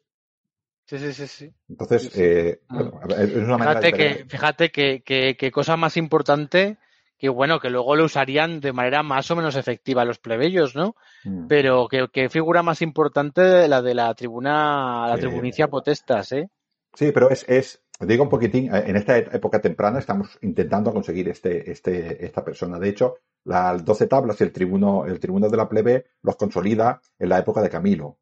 [0.88, 1.54] Sí, sí, sí, sí.
[1.70, 2.22] Entonces, Sí, sí.
[2.24, 2.78] eh, Mm.
[2.78, 6.78] bueno, es una manera Fíjate que, fíjate que, que, que cosa más importante
[7.20, 10.96] que bueno, que luego lo usarían de manera más o menos efectiva los plebeyos, ¿no?
[11.24, 11.48] Mm.
[11.48, 15.22] Pero que, que figura más importante la de la tribuna, la Sí.
[15.22, 16.48] tribunicia potestas, ¿eh?
[16.94, 21.28] Sí, pero es, es, digo un poquitín, eh, en esta época temprana estamos intentando conseguir
[21.30, 22.78] este, este, esta persona.
[22.80, 23.16] De hecho,
[23.46, 27.40] las 12 tablas y el tribuno, el tribuno de la plebe los consolida en la
[27.40, 28.18] época de Camilo.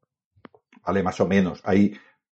[0.86, 1.62] Vale, más o menos.
[1.66, 1.94] Ahí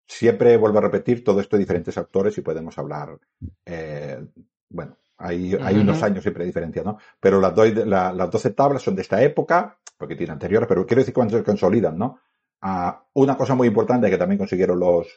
[0.07, 3.19] siempre vuelvo a repetir todo esto de diferentes autores y podemos hablar,
[3.65, 4.25] eh,
[4.69, 6.97] bueno, hay, hay unos años siempre de diferencia, ¿no?
[7.19, 10.85] Pero las, doy- la- las 12 tablas son de esta época, porque tiene anteriores, pero
[10.85, 12.19] quiero decir cuando se consolidan, ¿no?
[12.61, 15.07] Ah, una cosa muy importante que también consiguieron los,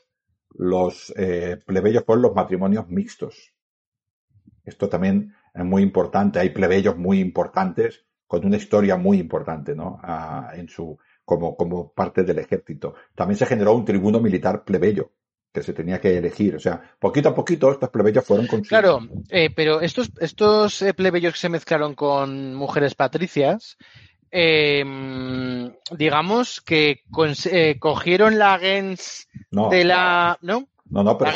[0.57, 3.53] los eh, plebeyos fueron los matrimonios mixtos.
[4.65, 6.39] Esto también es muy importante.
[6.39, 9.99] Hay plebeyos muy importantes con una historia muy importante, ¿no?
[10.03, 10.99] Ah, en su,
[11.31, 12.97] como, como parte del ejército.
[13.15, 15.13] También se generó un tribuno militar plebeyo
[15.53, 16.57] que se tenía que elegir.
[16.57, 18.99] O sea, poquito a poquito estos plebeyos fueron consiguiendo.
[18.99, 23.79] Claro, eh, pero estos, estos eh, plebeyos que se mezclaron con mujeres patricias,
[24.33, 24.83] eh,
[25.97, 27.03] digamos que
[27.45, 30.67] eh, cogieron la gens No, de la, ¿no?
[30.87, 31.31] no, no, pero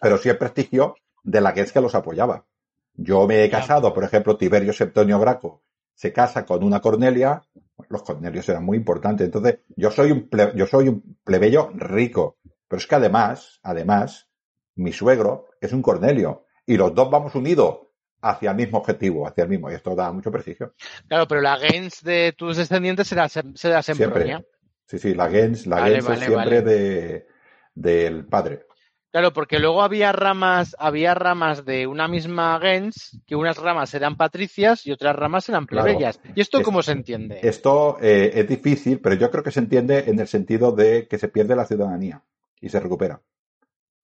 [0.00, 2.44] pero sí es prestigio de la gens que los apoyaba.
[2.94, 5.62] Yo me he casado, por ejemplo, Tiberio Septonio Graco
[6.02, 7.40] se casa con una Cornelia.
[7.88, 9.24] Los Cornelios eran muy importantes.
[9.24, 12.38] Entonces, yo soy un, yo soy un plebeyo rico.
[12.66, 14.28] Pero es que además, además,
[14.74, 16.46] mi suegro es un Cornelio.
[16.66, 17.82] Y los dos vamos unidos
[18.20, 19.70] hacia el mismo objetivo, hacia el mismo.
[19.70, 20.74] Y esto da mucho prestigio.
[21.06, 23.80] Claro, pero la gens de tus descendientes será, será.
[23.80, 24.44] Siempre.
[24.86, 26.62] Sí, sí, la gens, la Vale, gens vale, es siempre vale.
[26.62, 27.26] de,
[27.76, 28.66] del padre.
[29.12, 34.16] Claro, porque luego había ramas, había ramas de una misma gens, que unas ramas eran
[34.16, 35.84] patricias y otras ramas eran Claro.
[35.84, 36.18] plebeyas.
[36.34, 37.38] ¿Y esto Es- cómo se entiende?
[37.42, 41.18] Esto eh, es difícil, pero yo creo que se entiende en el sentido de que
[41.18, 42.22] se pierde la ciudadanía
[42.58, 43.20] y se recupera.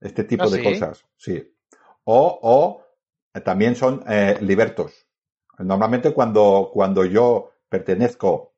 [0.00, 0.64] Este tipo ¿Ah, de sí?
[0.64, 1.54] cosas, sí.
[2.04, 2.82] O, o
[3.32, 5.06] eh, también son eh, libertos.
[5.58, 8.52] Normalmente cuando, cuando yo pertenezco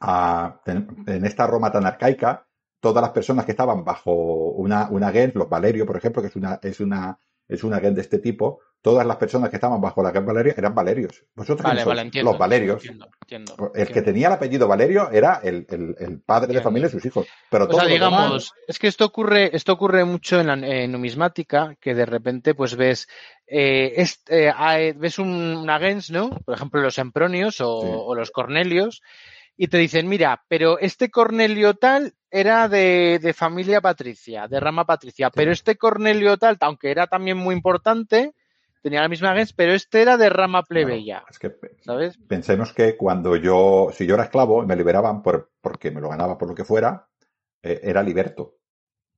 [0.00, 2.46] a, en esta Roma tan arcaica,
[2.82, 6.36] todas las personas que estaban bajo una, una gens, los Valerio, por ejemplo, que es
[6.36, 7.16] una, es una,
[7.48, 10.54] es una gens de este tipo, todas las personas que estaban bajo la gens Valerio
[10.56, 11.24] eran Valerios.
[11.36, 12.32] ¿Vosotros Vale, entiendo.
[12.32, 12.82] Los Valerios.
[12.82, 16.88] Entiendo, entiendo, El que tenía el apellido Valerio era el, el- el padre de familia
[16.88, 17.26] y sus hijos.
[17.48, 20.90] Pero O sea, digamos, demás- es que esto ocurre, esto ocurre mucho en la en
[20.90, 23.06] numismática, que de repente pues ves,
[23.46, 26.30] eh, es- eh, hay- ves un- una gens, ¿no?
[26.44, 27.88] Por ejemplo, los Sempronios o, Sí.
[27.92, 29.02] o los Cornelios,
[29.62, 34.84] y te dicen, mira, pero este Cornelio tal era de, de familia patricia, de rama
[34.84, 38.34] patricia, pero este Cornelio tal, aunque era también muy importante,
[38.82, 42.18] tenía la misma gens, pero este era de rama plebeya, es que ¿sabes?
[42.26, 46.36] pensemos que cuando yo, si yo era esclavo, me liberaban por, porque me lo ganaba
[46.36, 47.06] por lo que fuera,
[47.62, 48.56] eh, era liberto.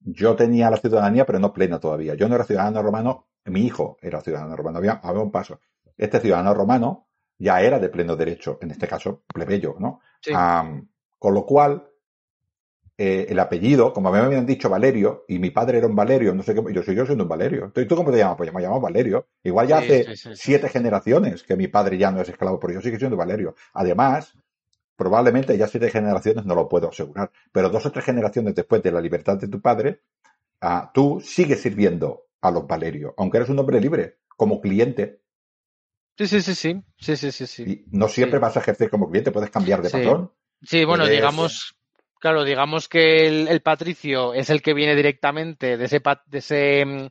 [0.01, 2.17] Yo tenía la ciudadanía, pero no plena todavía.
[2.17, 4.77] Yo no era ciudadano romano, mi hijo era ciudadano romano.
[4.77, 5.59] Había, había un paso.
[5.97, 7.09] Este ciudadano romano
[7.39, 10.01] ya era de pleno derecho, en este caso plebeyo, ¿no?
[10.21, 10.33] Sí.
[10.33, 11.89] Con lo cual,
[12.97, 16.43] eh, el apellido, como me habían dicho Valerio, y mi padre era un Valerio, no
[16.45, 17.65] sé qué, yo soy yo siendo un Valerio.
[17.65, 18.37] Entonces, ¿tú cómo te llamas?
[18.37, 19.27] Pues yo me llamo Valerio.
[19.43, 22.75] Igual ya Sí, hace sí, siete generaciones que mi padre ya no es esclavo, pero
[22.75, 23.57] yo sigo siendo Valerio.
[23.73, 24.39] Además,
[24.97, 28.93] probablemente ya siete generaciones no lo puedo asegurar, pero dos o tres generaciones después de
[28.93, 30.03] la libertad de tu padre,
[30.61, 35.21] ah, tú sigues sirviendo a los Valerio, aunque eres un hombre libre, como cliente,
[36.17, 37.63] Sí, sí, sí, sí, sí, sí, sí, sí.
[37.65, 38.43] y no siempre Sí.
[38.43, 39.99] vas a ejercer como cliente, puedes cambiar de Sí.
[39.99, 40.31] patrón.
[40.63, 41.75] Sí, bueno, Puedes- digamos,
[42.21, 46.85] claro, digamos que el, el patricio es el que viene directamente de ese, de ese
[46.87, 47.07] mm,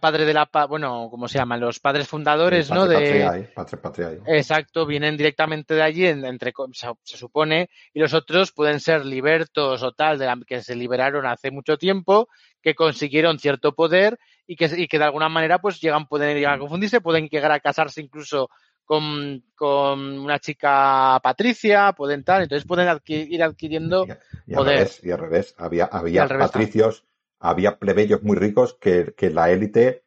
[0.00, 1.60] padre de la, pa- bueno, ¿cómo se llaman?
[1.60, 2.86] Los padres fundadores, ¿no?
[2.86, 4.20] Patria, De, patriae, patria, patriae.
[4.26, 9.04] exacto, vienen directamente de allí, en- entre, se, se supone, y los otros pueden ser
[9.04, 12.28] libertos o tal, de la- que se liberaron hace mucho tiempo,
[12.62, 16.54] que consiguieron cierto poder y que, y que de alguna manera pues llegan, pueden llegar
[16.54, 18.48] a confundirse, pueden llegar a casarse incluso
[18.86, 24.74] con, con una chica patricia, pueden tal, entonces pueden ir adquiriendo Y, y al poder.
[24.78, 25.54] revés, y al revés.
[25.58, 27.04] Había, había al revés patricios,
[27.44, 30.04] había plebeyos muy ricos que, que la élite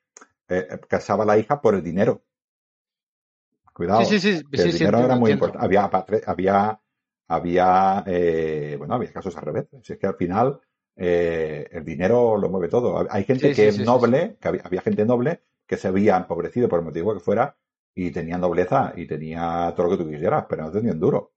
[0.50, 2.24] eh, casaba a la hija por el dinero.
[3.74, 4.04] Cuidado.
[4.06, 5.64] Sí, sí, sí, que el dinero era muy importante.
[5.64, 5.84] Había,
[6.26, 6.82] había,
[7.28, 9.68] había, eh, bueno, había casos al revés.
[9.84, 10.60] Si es que al final
[10.96, 13.06] eh, el dinero lo mueve todo.
[13.08, 16.80] Hay gente que es noble, que había, había gente noble que se había empobrecido por
[16.80, 17.56] el motivo que fuera
[17.94, 21.34] y tenía nobleza y tenía todo lo que tú quisieras, pero no tenían duro.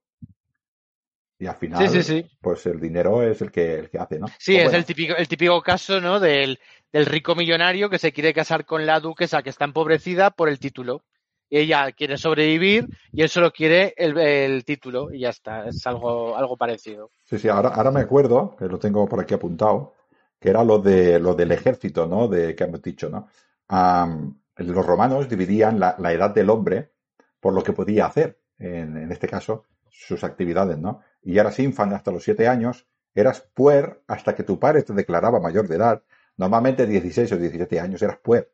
[1.41, 2.29] Y al final, Sí, sí, sí.
[2.39, 4.27] pues el dinero es el que, el que hace, ¿no?
[4.37, 6.19] Sí, Pues es bueno, el típico, el típico caso, ¿no?
[6.19, 6.59] Del,
[6.93, 10.59] del rico millonario que se quiere casar con la duquesa que está empobrecida por el
[10.59, 11.03] título.
[11.49, 15.67] Y ella quiere sobrevivir y él solo quiere el, el título y ya está.
[15.67, 17.09] Es algo, algo parecido.
[17.25, 19.95] Sí, sí, ahora, ahora me acuerdo, que lo tengo por aquí apuntado,
[20.39, 22.27] que era lo de lo del ejército, ¿no?
[22.27, 23.27] De que hemos dicho, ¿no?
[23.67, 26.91] Am, los romanos dividían la, la edad del hombre
[27.39, 31.01] por lo que podía hacer, en, en este caso, sus actividades, ¿no?
[31.23, 35.39] Y eras infante hasta los siete años, eras puer hasta que tu padre te declaraba
[35.39, 36.03] mayor de edad.
[36.37, 38.51] Normalmente 16 o 17 años eras puer,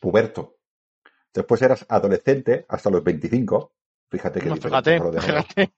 [0.00, 0.56] puberto.
[1.32, 3.72] Después eras adolescente hasta los 25.
[4.08, 5.72] Fíjate que No, fíjate, fíjate.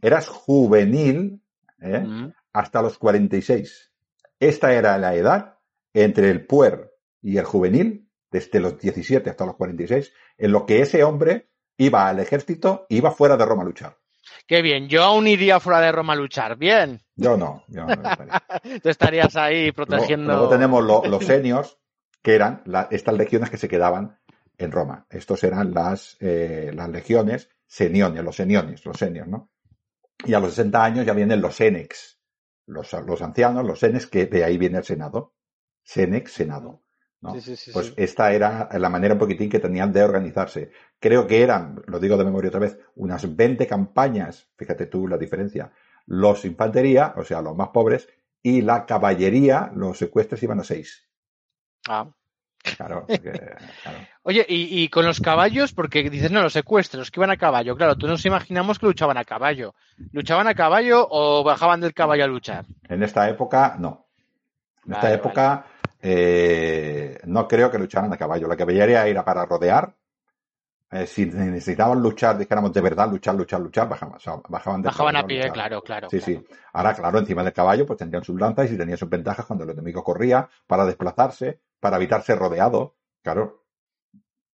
[0.00, 1.40] Eras juvenil,
[1.80, 2.00] ¿eh?
[2.00, 2.32] Mm.
[2.52, 3.92] hasta los 46.
[4.38, 5.58] Esta era la edad
[5.94, 10.80] entre el puer y el juvenil, desde los 17 hasta los 46, en lo que
[10.80, 11.48] ese hombre
[11.78, 13.98] iba al ejército, iba fuera de Roma a luchar.
[14.46, 16.56] Qué bien, yo aún iría fuera de Roma a luchar.
[16.56, 17.00] Bien.
[17.16, 17.96] Yo no, yo no.
[18.82, 20.32] Tú estarías ahí protegiendo.
[20.32, 21.78] luego tenemos lo- los senios,
[22.22, 24.18] que eran la- estas legiones que se quedaban
[24.58, 25.06] en Roma.
[25.10, 29.50] Estos eran las, eh, las legiones seniones, los seniones, los senios, ¿no?
[30.24, 32.20] Y a los 60 años ya vienen los senex,
[32.66, 35.34] los, los ancianos, los senex, que de ahí viene el senado.
[35.82, 36.82] Senex, senado.
[37.26, 37.34] ¿No?
[37.34, 40.70] Sí, sí, sí, pues esta era la manera un poquitín que tenían de organizarse.
[40.98, 45.18] Creo que eran, lo digo de memoria otra vez, unas 20 campañas, fíjate tú la
[45.18, 45.72] diferencia,
[46.06, 48.08] los infantería, o sea, los más pobres,
[48.42, 51.08] y la caballería, los secuestros iban a 6.
[51.88, 52.06] Ah.
[52.76, 53.98] Claro, porque, claro.
[54.22, 57.76] Oye, y, y con los caballos, porque dices, no, los secuestros, que iban a caballo.
[57.76, 59.74] Claro, tú nos imaginamos que luchaban a caballo.
[60.12, 62.64] ¿Luchaban a caballo o bajaban del caballo a luchar?
[62.88, 64.06] En esta época, no.
[64.84, 65.66] En esta Vale, época,
[66.08, 68.46] eh, no creo que lucharan a caballo.
[68.46, 69.92] La caballería era para rodear.
[70.92, 74.92] Eh, si necesitaban luchar, dijéramos de verdad, luchar, luchar, luchar, bajaban, o sea, bajaban del
[74.92, 75.52] Bajaban a pie, luchar.
[75.52, 76.08] claro, claro.
[76.08, 76.40] Sí, claro.
[76.40, 76.46] sí.
[76.74, 79.70] Ahora, claro, encima del caballo, pues tendrían sus lanzas y tenían sus ventajas cuando el
[79.70, 82.94] enemigo corría para desplazarse, para evitar ser rodeado.
[83.20, 83.64] Claro.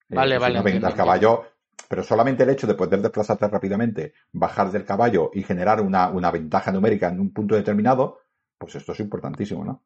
[0.09, 1.45] Eh, Vale, si vale, entiendo, al caballo,
[1.87, 6.31] pero solamente el hecho de poder desplazarte rápidamente, bajar del caballo y generar una, una
[6.31, 8.21] ventaja numérica en un punto determinado,
[8.57, 9.83] pues esto es importantísimo, ¿no?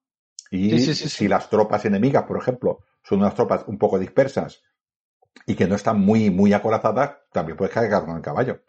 [0.51, 3.99] Y Sí, sí, sí, si las tropas enemigas, por ejemplo, son unas tropas un poco
[3.99, 4.63] dispersas
[5.47, 8.63] y que no están muy, muy acorazadas, también puedes cargar con el caballo.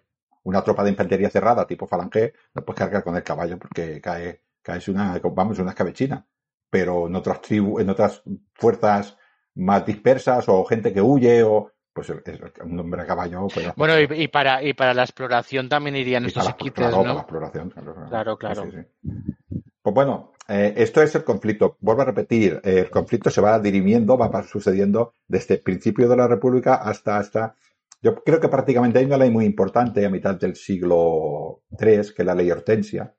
[0.44, 4.42] Una tropa de infantería cerrada, tipo falange, no puedes cargar con el caballo porque cae,
[4.62, 6.26] caes una, vamos, una escabechina.
[6.70, 8.22] Pero en otras tribus, en otras
[8.54, 9.18] fuerzas
[9.56, 14.24] más dispersas o gente que huye o, pues un hombre a caballo, pues, Bueno, y,
[14.24, 17.20] y para, y para la exploración también irían estos equites, claro, para la ¿no?
[17.20, 17.70] exploración.
[17.72, 18.64] Claro, Claro, claro.
[18.66, 19.64] Sí, sí, sí.
[19.82, 21.78] Pues bueno, eh, esto es el conflicto.
[21.82, 26.16] Vuelvo a repetir, eh, el conflicto se va dirimiendo, va sucediendo desde el principio de
[26.16, 27.56] la República hasta hasta.
[28.02, 32.22] Yo creo que prácticamente hay una ley muy importante a mitad del siglo III, que
[32.22, 33.14] es la ley Hortensia,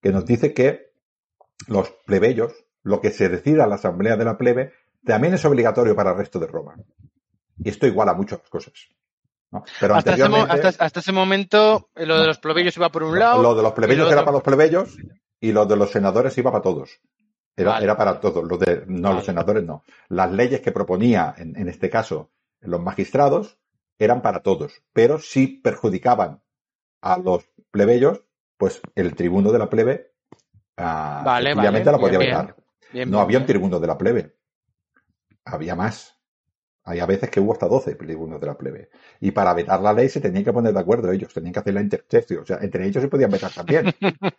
[0.00, 0.92] que nos dice que
[1.66, 2.52] los plebeyos,
[2.82, 4.72] lo que se decida en la asamblea de la plebe,
[5.04, 6.76] también es obligatorio para el resto de Roma.
[7.58, 8.74] Y esto iguala mucho las cosas.
[9.50, 9.64] ¿no?
[9.80, 13.18] Pero Hasta ese, hasta, hasta ese momento, eh, lo de los plebeyos iba por un
[13.18, 13.42] lado.
[13.42, 14.96] lo de los plebeyos lo era para los plebeyos
[15.42, 17.00] y lo de los senadores iba para todos.
[17.56, 17.84] Era, Vale.
[17.84, 18.44] era para todos.
[18.44, 19.16] Los de, no, Vale.
[19.16, 19.82] los senadores no.
[20.08, 22.30] Las leyes que proponía, en, en este caso,
[22.60, 23.58] los magistrados,
[23.98, 24.82] eran para todos.
[24.92, 26.42] Pero si perjudicaban
[27.02, 28.24] a los plebeyos,
[28.56, 30.12] pues el tribuno de la plebe,
[30.76, 32.56] ah, Vale, sencillamente vale, la podía vetar.
[32.56, 34.36] No bien, había un tribuno de la plebe.
[35.44, 36.16] Había más.
[36.84, 38.88] Hay a veces que hubo hasta 12 tribunos de la plebe.
[39.20, 41.74] Y para vetar la ley se tenían que poner de acuerdo ellos, tenían que hacer
[41.74, 42.42] la intercepción.
[42.42, 43.94] O sea, entre ellos se podían vetar también.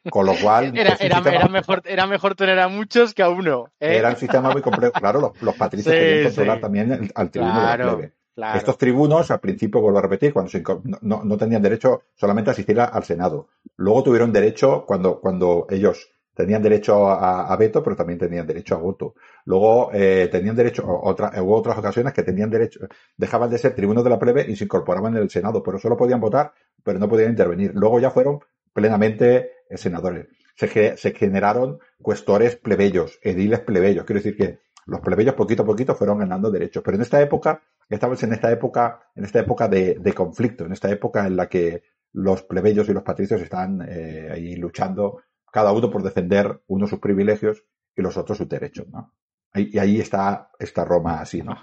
[0.10, 3.68] Con lo cual, Era, era, mejor, era mejor tener a muchos que a uno.
[3.80, 3.96] ¿eh?
[3.98, 4.92] era un sistema muy complejo.
[4.94, 6.62] Claro, los, los patricios Sí, querían controlar sí.
[6.62, 8.14] también al tribuno de la plebe.
[8.36, 8.58] claro.
[8.60, 10.62] Estos tribunos, al principio, vuelvo a repetir, cuando se
[11.02, 13.48] no, no- tenían derecho solamente a asistir al Senado.
[13.78, 18.76] Luego tuvieron derecho, cuando, cuando ellos tenían derecho a, a veto, pero también tenían derecho
[18.76, 19.16] a voto.
[19.46, 22.80] Luego eh, tenían derecho, otra, hubo otras ocasiones que tenían derecho,
[23.18, 25.98] dejaban de ser tribunos de la plebe y se incorporaban en el Senado, pero solo
[25.98, 26.54] podían votar,
[26.84, 27.72] pero no podían intervenir.
[27.76, 28.40] Luego ya fueron
[28.74, 30.28] plenamente eh, senadores.
[30.56, 34.06] Se, se generaron cuestores plebeyos, ediles plebeyos.
[34.06, 36.84] Quiero decir que los plebeyos poquito a poquito fueron ganando derechos.
[36.84, 40.74] Pero en esta época, estamos en esta época, en esta época de, de conflicto, en
[40.74, 45.24] esta época en la que los plebeyos y los patricios están eh, ahí luchando,
[45.54, 47.64] cada uno por defender uno sus privilegios
[47.96, 49.14] y los otros sus derechos, ¿no?
[49.54, 51.56] Y ahí está esta Roma así, ¿no?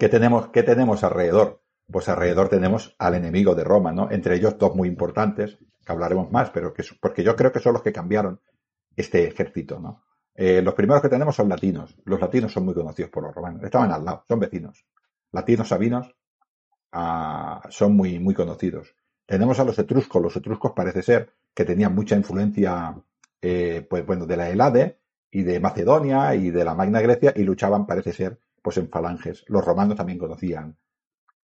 [0.00, 1.62] ¿Qué tenemos, qué tenemos alrededor?
[1.86, 4.10] Pues alrededor tenemos al enemigo de Roma, ¿no?
[4.10, 7.74] Entre ellos dos muy importantes, que hablaremos más, pero que, porque yo creo que son
[7.74, 8.40] los que cambiaron
[8.96, 10.02] este ejército, ¿no?
[10.34, 11.96] Eh, los primeros que tenemos son latinos.
[12.04, 13.62] Los latinos son muy conocidos por los romanos.
[13.62, 14.84] Estaban al lado, son vecinos.
[15.30, 16.12] Latinos, sabinos,
[16.90, 18.96] ah, son muy, muy conocidos.
[19.24, 20.20] Tenemos a los etruscos.
[20.20, 22.94] Los etruscos parece ser que tenían mucha influencia,
[23.40, 24.98] eh, pues bueno, de la Helade
[25.30, 29.44] y de Macedonia y de la Magna Grecia y luchaban, parece ser, pues en falanges.
[29.48, 30.76] Los romanos también conocían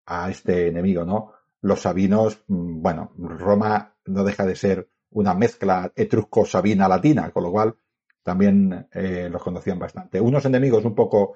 [0.07, 1.33] a este enemigo, ¿no?
[1.61, 7.77] Los sabinos, mm, bueno, Roma no deja de ser una mezcla etrusco-sabina-latina, con lo cual
[8.23, 10.21] también eh, los conocían bastante.
[10.21, 11.35] Unos enemigos un poco,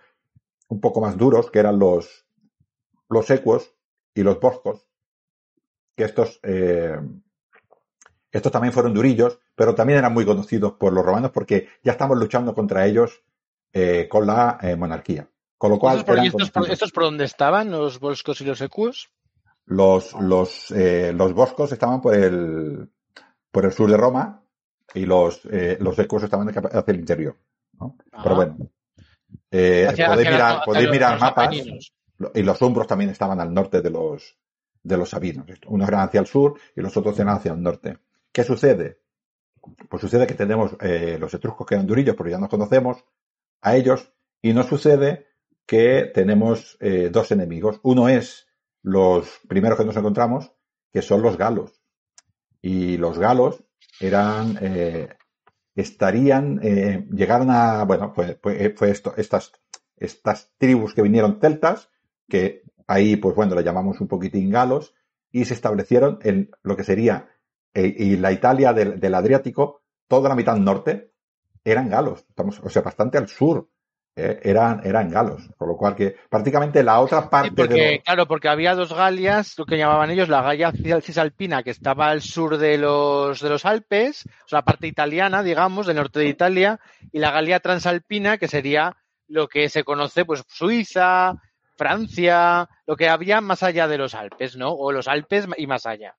[0.68, 2.26] un poco más duros, que eran los,
[3.08, 3.74] los ecuos
[4.14, 4.86] y los boscos,
[5.94, 6.98] que estos, eh,
[8.30, 12.18] estos también fueron durillos, pero también eran muy conocidos por los romanos porque ya estamos
[12.18, 13.22] luchando contra ellos
[13.72, 15.28] eh, con la monarquía.
[15.56, 15.98] Con lo cual.
[15.98, 19.10] ¿Estos por, estos, por dónde estaban, los boscos y los ecuos?
[19.66, 22.88] Los, los, los boscos estaban por el,
[23.50, 24.42] por el sur de Roma
[24.94, 27.36] y los, eh, los ecos estaban hacia el interior.
[27.72, 27.96] ¿no?
[28.22, 28.56] Pero bueno.
[29.50, 31.54] Eh, podéis mirar, podéis mirar mapas
[32.34, 34.36] y los umbros también estaban al norte de los,
[34.82, 35.46] de los sabinos.
[35.66, 37.98] Unos eran hacia el sur y los otros eran hacia el norte.
[38.38, 39.00] ¿Qué sucede?
[39.88, 43.04] Pues sucede que tenemos eh, los etruscos que eran durillos, pero ya nos conocemos
[43.62, 45.26] a ellos, y nos sucede
[45.66, 47.80] que tenemos eh, dos enemigos.
[47.82, 48.46] Uno es
[48.80, 50.52] los primeros que nos encontramos,
[50.92, 51.82] que son los galos.
[52.62, 53.64] Y los galos
[53.98, 55.08] eran, eh,
[55.74, 59.50] estarían, llegaron a, bueno, pues, pues fue esto, estas,
[59.96, 61.90] estas tribus que vinieron celtas,
[62.28, 64.94] que ahí, pues bueno, le llamamos un poquitín galos,
[65.32, 67.30] y se establecieron en lo que sería,
[67.86, 71.12] y la Italia del, del, Adriático, toda la mitad norte,
[71.64, 73.68] eran galos, estamos, o sea, bastante al sur
[74.20, 78.48] eh, eran, eran galos, con lo cual que prácticamente la otra parte porque, Claro, porque
[78.48, 82.78] había dos Galias, lo que llamaban ellos la Galia Cisalpina, que estaba al sur de
[82.78, 86.80] los, de los Alpes, o sea, la parte italiana, digamos, del norte de Italia,
[87.12, 88.96] y la Galia Transalpina, que sería
[89.28, 91.34] lo que se conoce, pues, Suiza,
[91.76, 94.72] Francia, lo que había más allá de los Alpes, ¿no?
[94.72, 96.16] O los Alpes y más allá.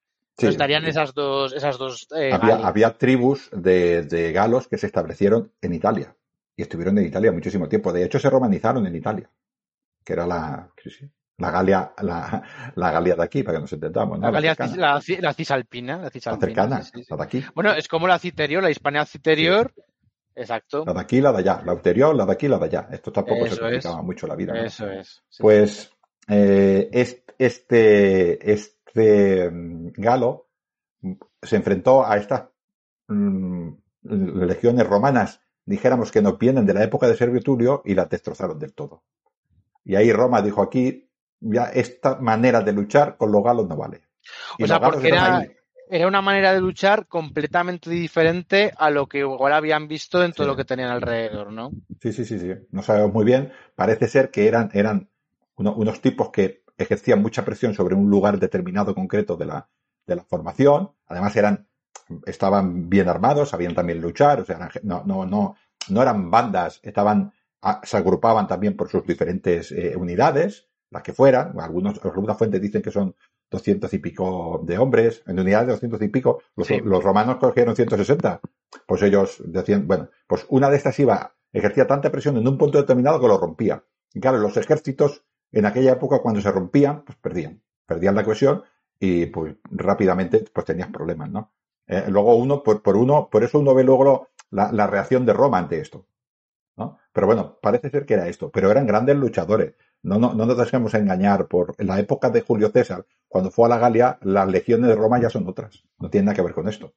[0.48, 5.52] Estarían esas dos, esas dos eh, había, había, tribus de, de galos que se establecieron
[5.62, 6.16] en Italia
[6.60, 7.94] y estuvieron en Italia muchísimo tiempo.
[7.94, 9.30] De hecho, se romanizaron en Italia,
[10.04, 10.70] que era la,
[11.38, 12.44] la Galia, la,
[12.76, 14.20] la Galia de aquí, para que nos entendamos.
[14.20, 16.68] La Galia, la, la, cisalpina, la cisalpina.
[16.68, 17.46] La cercana, la de aquí.
[17.56, 19.74] Bueno, es como la citerior, la Hispania citerior.
[20.36, 20.84] Exacto.
[20.86, 21.62] La de aquí, la de allá.
[21.66, 22.90] La ulterior, la de aquí, la de allá.
[22.92, 24.54] Esto tampoco se complicaba mucho la vida.
[24.62, 25.24] Eso es.
[25.38, 25.94] pues,
[26.28, 30.48] eh, este, este mm, galo
[31.42, 32.50] se enfrentó a estas
[33.08, 33.70] mm,
[34.04, 38.74] legiones romanas dijéramos que nos vienen de la época de Servio y la destrozaron del
[38.74, 39.04] todo.
[39.86, 41.08] Y ahí Roma dijo aquí,
[41.40, 44.02] ya esta manera de luchar con los galos no vale.
[44.60, 45.46] o sea, porque era,
[45.88, 50.48] era, una manera de luchar completamente diferente a lo que igual habían visto en todo
[50.48, 51.70] lo que tenían alrededor, ¿no?
[52.02, 52.52] Sí, sí, sí, sí.
[52.72, 53.52] No sabemos muy bien.
[53.76, 55.08] Parece ser que eran, eran
[55.56, 59.70] unos tipos que ejercían mucha presión sobre un lugar determinado concreto de la,
[60.08, 60.92] de la formación.
[61.08, 61.70] Además eran
[62.26, 65.56] estaban bien armados, sabían también luchar, o sea, no, no, no,
[65.90, 71.14] no eran bandas, estaban, ah, se agrupaban también por sus diferentes eh, unidades, las que
[71.14, 73.16] fueran, algunos, algunas fuentes dicen que son
[73.50, 77.76] doscientos y pico de hombres, en unidades de doscientos y pico, los, los romanos cogieron
[77.76, 78.42] 160,
[78.86, 82.80] pues ellos decían, bueno, pues una de estas iba, ejercía tanta presión en un punto
[82.80, 83.84] determinado que lo rompía.
[84.14, 88.64] Y claro, los ejércitos en aquella época cuando se rompían, pues perdían, perdían la cohesión
[89.00, 91.52] y pues rápidamente pues tenías problemas, ¿no?
[91.88, 95.34] Eh, luego uno, por, por, uno, por eso uno ve luego la, la, reacción de
[95.34, 96.06] Roma ante esto.
[96.78, 97.00] ¿no?
[97.12, 98.52] Pero bueno, parece ser que era esto.
[98.52, 99.74] Pero eran grandes luchadores.
[100.04, 101.48] No, no, no nos dejemos engañar.
[101.48, 104.96] Por en la época de Julio César, cuando fue a la Galia, las legiones de
[104.96, 105.84] Roma ya son otras.
[105.98, 106.94] No tienen nada que ver con esto.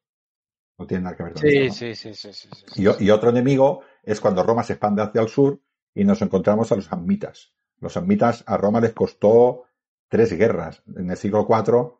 [0.78, 1.74] No tienen nada que ver con sí, esto.
[1.74, 5.22] Sí, sí, sí, sí, sí, y, y, otro enemigo es cuando Roma se expande hacia
[5.22, 5.59] el sur
[5.94, 7.55] y nos encontramos a los sammitas.
[7.83, 9.64] Los sammitas a Roma les costó
[10.09, 10.85] tres guerras.
[10.97, 11.95] En el siglo IV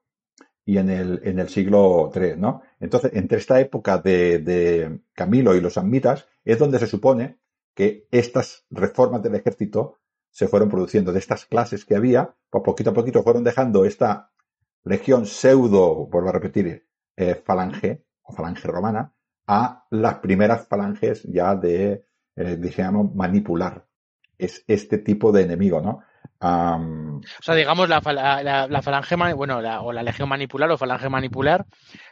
[0.65, 2.63] y en el, en el siglo III, ¿no?
[2.79, 7.41] Entonces, entre esta época de, Camilo y los sammitas es donde se supone
[7.75, 9.99] que estas reformas del ejército
[10.31, 14.31] se fueron produciendo de estas clases que había, pues poquito a poquito fueron dejando esta
[14.85, 19.15] legión pseudo, vuelvo a repetir, eh, falange o falange romana
[19.49, 22.07] a las primeras falanges ya de,
[22.37, 23.85] eh, dijéramos, manipular.
[24.43, 26.03] Es este tipo de enemigo, ¿no?
[27.41, 31.09] O sea, digamos, la, fal- la, la falange, bueno, o la legión manipular o falange
[31.09, 31.67] manipular,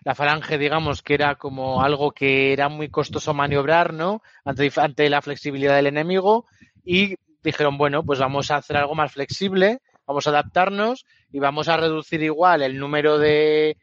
[0.04, 4.22] la falange, digamos, que era como algo que era muy costoso maniobrar, ¿no?
[4.44, 6.46] Ante la flexibilidad del enemigo
[6.84, 11.68] y dijeron, bueno, pues vamos a hacer algo más flexible, vamos a adaptarnos y vamos
[11.68, 13.76] a reducir igual el número de,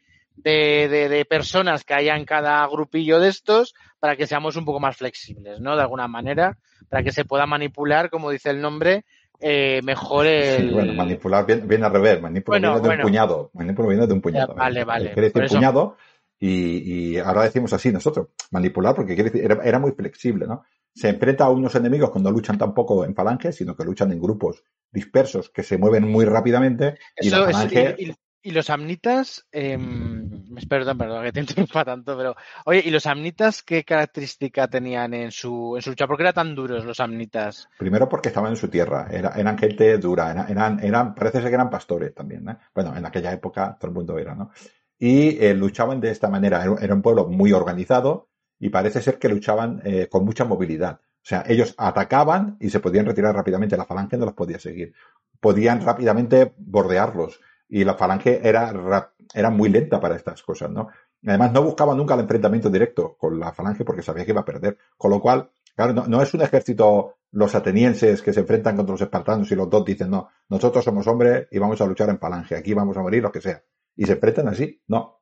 [0.44, 4.64] de, de- de personas que haya en cada grupillo de estos para que seamos un
[4.64, 5.74] poco más flexibles, ¿no?
[5.76, 6.56] De alguna manera,
[6.88, 9.04] para que se pueda manipular, como dice el nombre,
[9.40, 10.56] eh, mejor el...
[10.56, 13.02] sí, bueno, manipular viene, al revés, manipular Bueno, viene de bueno.
[13.04, 14.48] un puñado, manipular viene de un puñado.
[14.54, 15.96] Ya, vale, vale, Quiere por decir puñado
[16.40, 20.64] y, y ahora decimos así nosotros, manipular porque quiere decir, era, era muy flexible, ¿no?
[20.94, 24.20] Se enfrenta a unos enemigos que no luchan tampoco en falange, sino que luchan en
[24.20, 27.96] grupos dispersos que se mueven muy rápidamente y Eso la falange...
[27.98, 29.76] y, y- y los amnitas, eh,
[30.68, 32.34] perdón, perdón que te interrumpa tanto, pero
[32.66, 36.06] oye, ¿y los amnitas qué característica tenían en su, en su lucha?
[36.06, 37.68] ¿Por qué eran tan duros los amnitas?
[37.78, 41.48] Primero porque estaban en su tierra, era- eran gente dura, era- eran, eran, parece ser
[41.50, 42.56] que eran pastores también, ¿eh?
[42.74, 44.50] Bueno, en aquella época todo el mundo era, ¿no?
[44.98, 48.28] Y eh, luchaban de esta manera, era, era un pueblo muy organizado
[48.58, 51.00] y parece ser que luchaban eh, con mucha movilidad.
[51.00, 54.94] O sea, ellos atacaban y se podían retirar rápidamente, la falange no los podía seguir.
[55.40, 60.88] Podían rápidamente bordearlos y la falange era, ra- era muy lenta para estas cosas, ¿no?
[61.26, 64.44] Además, no buscaba nunca el enfrentamiento directo con la falange porque sabía que iba a
[64.44, 64.78] perder.
[64.96, 69.00] Con lo cual, Claro, no, es un ejército, los atenienses que se enfrentan contra los
[69.00, 72.56] espartanos y los dos dicen, no, nosotros somos hombres y vamos a luchar en falange,
[72.56, 73.62] aquí vamos a morir, lo que sea.
[73.94, 75.20] Y se enfrentan así, no.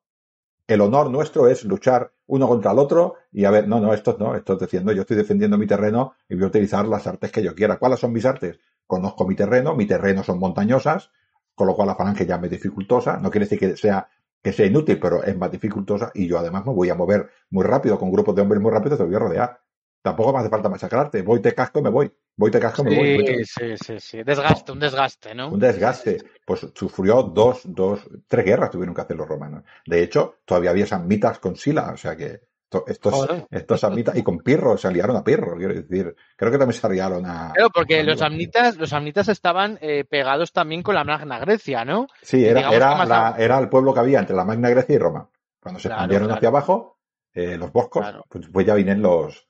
[0.69, 4.17] El honor nuestro es luchar uno contra el otro y a ver, no, no, esto
[4.19, 7.33] no, esto es diciendo, yo estoy defendiendo mi terreno y voy a utilizar las artes
[7.33, 7.79] que yo quiera.
[7.79, 8.59] ¿Cuáles son mis artes?
[8.87, 11.11] Conozco mi terreno, mi terreno son montañosas,
[11.57, 14.09] con lo cual la falange ya me es dificultosa, no quiere decir que sea
[14.47, 17.65] que sea inútil, pero es más dificultosa y yo además me voy a mover muy
[17.65, 19.61] rápido con grupos de hombres muy rápidos, te voy a rodear.
[20.03, 21.23] Tampoco me hace falta masacrarte.
[21.23, 22.13] Voy, te casco me voy.
[22.37, 23.17] Voy, te casco me voy.
[23.17, 24.23] Voy, Sí, sí, sí, sí.
[24.23, 25.49] Desgaste, un desgaste, ¿no?
[25.49, 26.19] Un desgaste.
[26.45, 29.65] Pues sufrió dos, dos, tres guerras tuvieron que hacer los romanos.
[29.85, 32.43] De hecho, todavía había samnitas con Sila, o sea que
[32.87, 33.47] estos, Joder.
[33.51, 36.15] estos samnitas, y con Pirro, se aliaron a Pirro, quiero decir.
[36.37, 37.53] Creo que también se aliaron a.
[37.55, 41.85] Claro, porque a- los amnitas, los amnitas estaban eh, pegados también con la Magna Grecia,
[41.85, 42.07] ¿no?
[42.23, 44.69] Sí, era, era, que más la- a- era el pueblo que había entre la Magna
[44.71, 45.29] Grecia y Roma.
[45.61, 46.39] Cuando se Claro, expandieron claro.
[46.39, 46.99] hacia abajo,
[47.35, 48.25] eh, los boscos, Claro.
[48.29, 49.47] pues, pues ya vienen los,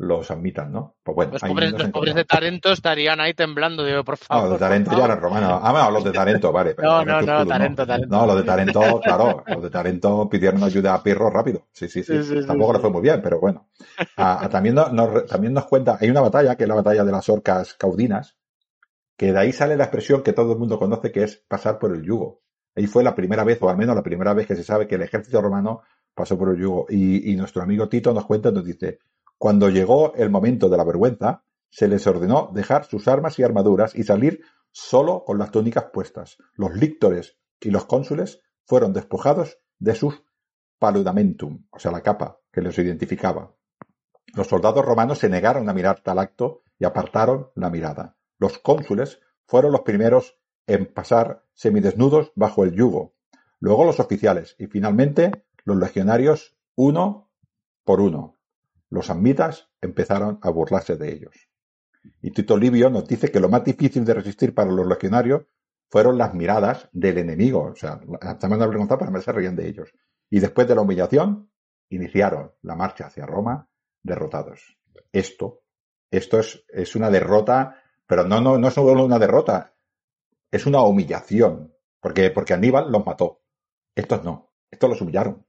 [0.00, 0.94] los samnitas, ¿no?
[1.02, 2.24] Pues bueno, Los pobres, nos los pobres de.
[2.24, 4.44] Tarento estarían ahí temblando, digo, por No, favor.
[4.50, 5.60] los de Tarento ya eran romanos.
[5.62, 6.74] Ah, bueno, los de Tarento, vale.
[6.74, 8.16] pero No, dame no, tu no, Tarento, Tarento.
[8.16, 11.66] No, los de Tarento, claro, los de Tarento pidieron ayuda a Pirro rápido.
[11.72, 12.16] Sí, sí, sí.
[12.18, 13.68] Sí, sí, sí, Tampoco le fue muy bien, pero bueno.
[14.16, 17.04] Ah, ah, también, nos, nos- también nos cuenta, hay una batalla, que es la batalla
[17.04, 18.36] de las orcas caudinas,
[19.16, 21.92] que de ahí sale la expresión que todo el mundo conoce, que es pasar por
[21.92, 22.42] el yugo.
[22.76, 24.94] Ahí fue la primera vez, o al menos la primera vez que se sabe que
[24.94, 25.82] el ejército romano
[26.14, 26.86] pasó por el yugo.
[26.88, 29.00] Y, y nuestro amigo Tito nos cuenta, nos dice,
[29.38, 33.94] cuando llegó el momento de la vergüenza, se les ordenó dejar sus armas y armaduras
[33.94, 36.38] y salir solo con las túnicas puestas.
[36.54, 40.22] Los líctores y los cónsules fueron despojados de sus
[40.78, 43.54] paludamentum, o sea, la capa que los identificaba.
[44.34, 48.16] Los soldados romanos se negaron a mirar tal acto y apartaron la mirada.
[48.38, 53.14] Los cónsules fueron los primeros en pasar semidesnudos bajo el yugo,
[53.58, 57.30] luego los oficiales y finalmente los legionarios uno
[57.84, 58.37] por uno.
[58.90, 61.34] Los ammitas empezaron a burlarse de ellos.
[62.22, 65.42] Y Tito Livio nos dice que lo más difícil de resistir para los legionarios
[65.90, 67.64] fueron las miradas del enemigo.
[67.72, 69.92] O sea, estaban avergonzados, pero se reían de ellos.
[70.30, 71.50] Y después de la humillación,
[71.90, 73.68] iniciaron la marcha hacia Roma
[74.02, 74.78] derrotados.
[75.12, 75.62] Esto,
[76.10, 79.74] esto es, es una derrota, pero no, no, no es solo una derrota,
[80.50, 81.74] es una humillación.
[82.00, 83.42] Porque, porque Aníbal los mató.
[83.94, 85.44] Estos no, estos los humillaron.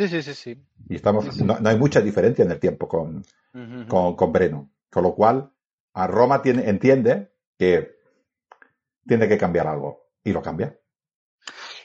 [0.00, 0.62] Sí, sí, sí, sí.
[0.88, 3.18] Y estamos, no, no hay mucha diferencia en el tiempo con,
[3.52, 3.86] Ujú.
[3.86, 4.70] con, con Breno.
[4.90, 5.50] Con lo cual,
[5.92, 7.96] a Roma tiene, entiende que
[9.06, 10.06] tiene que cambiar algo.
[10.24, 10.74] Y lo cambia.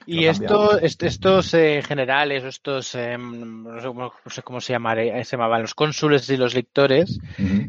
[0.05, 4.73] Y esto, est- estos eh, generales, estos, eh, no, sé, cómo- no sé cómo se,
[4.73, 7.19] se llamaban, los cónsules y los lictores,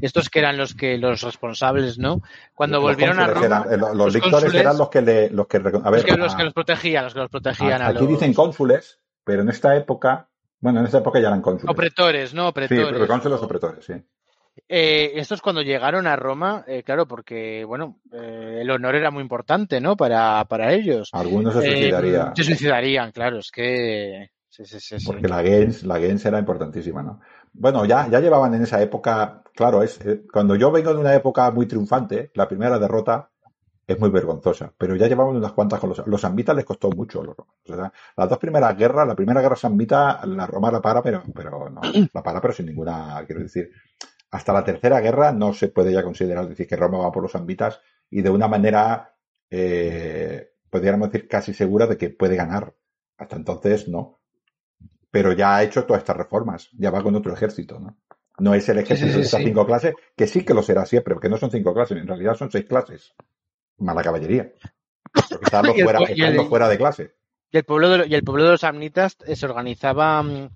[0.02, 2.20] estos que eran los que los responsables, ¿no?
[2.54, 5.30] Cuando Los volvieron a Roma, eran- eh, los, los lictores cónsules- eran los que le,
[5.30, 7.82] los que, a ver, los, que, los a- que los protegían, los que los protegían
[7.82, 10.28] a, a- aquí dicen cónsules, pero en esta época,
[10.60, 11.70] bueno, en esta época ya eran cónsules.
[11.72, 12.42] opretores, ¿no?
[12.44, 12.88] sí, Opretores.
[12.92, 13.94] pero cónsules o pretores, sí.
[14.68, 19.22] Eh, estos cuando llegaron a Roma, eh, claro, porque, bueno, eh, el honor era muy
[19.22, 19.96] importante, ¿no?
[19.96, 21.10] Para, para ellos.
[21.12, 22.34] Algunos se Eh, suicidarían.
[22.34, 24.30] se suicidarían, claro, es que...
[24.48, 25.06] Sí, sí, sí, sí.
[25.06, 27.20] Porque la Gens, la Gens era importantísima, ¿no?
[27.52, 30.00] Bueno, ya, ya llevaban en esa época, claro, es
[30.32, 33.28] cuando yo vengo de una época muy triunfante, la primera derrota
[33.86, 37.20] es muy vergonzosa, pero ya llevaban unas cuantas con los, los samnitas les costó mucho
[37.20, 37.62] a los romanos.
[37.68, 41.22] O sea, las dos primeras guerras, la primera guerra samnita, la Roma la para, pero,
[41.32, 41.80] pero no,
[42.12, 43.70] la para, pero sin ninguna, quiero decir,
[44.30, 47.32] hasta la tercera guerra no se puede ya considerar decir que Roma va por los
[47.32, 47.80] samnitas
[48.10, 49.14] y de una manera,
[49.50, 52.74] eh, podríamos decir, casi segura de que puede ganar.
[53.18, 54.20] Hasta entonces no.
[55.10, 57.96] Pero ya ha hecho todas estas reformas, ya va con otro ejército, ¿no?
[58.38, 59.46] No es el ejército Sí, sí, sí, de estas sí.
[59.46, 62.34] cinco clases, que sí que lo será siempre, porque no son cinco clases, en realidad
[62.34, 63.14] son seis clases.
[63.78, 64.50] Más la caballería.
[65.12, 65.46] Porque
[65.84, 67.14] fuera, el- los fuera de clase.
[67.50, 70.48] Y el pueblo de, y el pueblo de los amnitas eh, se organizaba mm,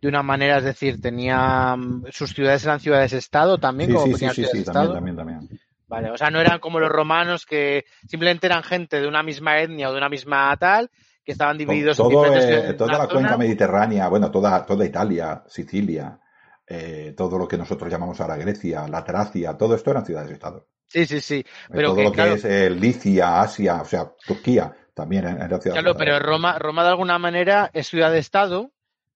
[0.00, 4.28] de una manera, es decir, tenía mm, sus ciudades eran ciudades-estado también, Sí, como sí,
[4.34, 5.48] sí, sí, también, también, también.
[5.88, 9.60] Vale, o sea, no eran como los romanos que simplemente eran gente de una misma
[9.60, 10.90] etnia o de una misma tal,
[11.22, 14.86] que estaban divididos en Todo, diferentes eh, ciudades- toda la cuenca mediterránea, bueno, toda, toda
[14.86, 16.18] Italia, Sicilia,
[16.66, 20.66] eh, todo lo que nosotros llamamos ahora Grecia, la Tracia, todo esto eran ciudades-estado.
[20.92, 21.36] Sí, sí, sí.
[21.36, 25.24] Eh, Pero todo que, lo que claro, es eh, Licia, Asia, o sea, Turquía, también
[25.26, 28.70] eran ciudades claro, pero Roma, Roma de alguna manera es ciudad-estado,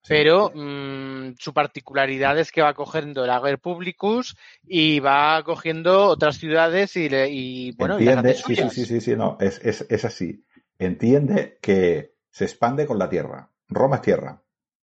[0.08, 4.36] pero mm, su particularidad es que va cogiendo el Ager Publicus
[4.66, 8.86] y va cogiendo otras ciudades y, le- y bueno, y las Entiende, sí, sí, sí,
[8.86, 10.44] sí, sí, no, es, es, es así.
[10.78, 13.50] Entiende que se expande con la tierra.
[13.68, 14.42] Roma es tierra.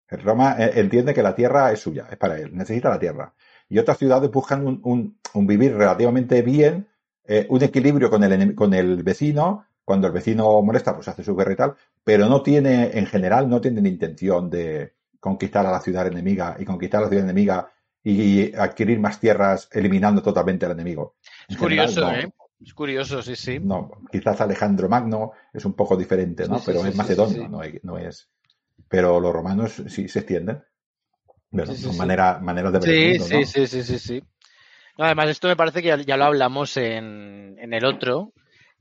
[0.10, 3.34] Roma eh, entiende que la tierra es suya, es para él, necesita la tierra.
[3.70, 6.88] Y otras ciudades buscan un, un- un vivir relativamente bien,
[7.26, 9.66] eh, un equilibrio con el, con el vecino.
[9.86, 13.50] Cuando el vecino molesta, pues hace su guerra y tal, pero no tiene, en general,
[13.50, 17.72] no tienen intención de conquistar a la ciudad enemiga y conquistar a la ciudad enemiga
[18.04, 21.16] y adquirir más tierras eliminando totalmente al enemigo.
[21.48, 22.12] En Es general, curioso, no.
[22.14, 22.30] ¿eh?
[22.64, 23.60] Es curioso, sí, sí.
[23.60, 26.58] No, quizás Alejandro Magno es un poco diferente, ¿no?
[26.58, 27.48] Sí, pero sí, es macedonio, sí.
[27.50, 28.30] No, no es.
[28.90, 30.64] Pero los romanos sí se extienden.
[31.51, 31.97] Bueno, Sí, sí, son sí.
[31.97, 33.45] manera- maneras de ver el Sí, mundo, sí, ¿no?
[33.45, 34.23] sí, sí, sí, sí.
[34.97, 38.34] No, además, esto me parece que ya, ya lo hablamos en, en el otro,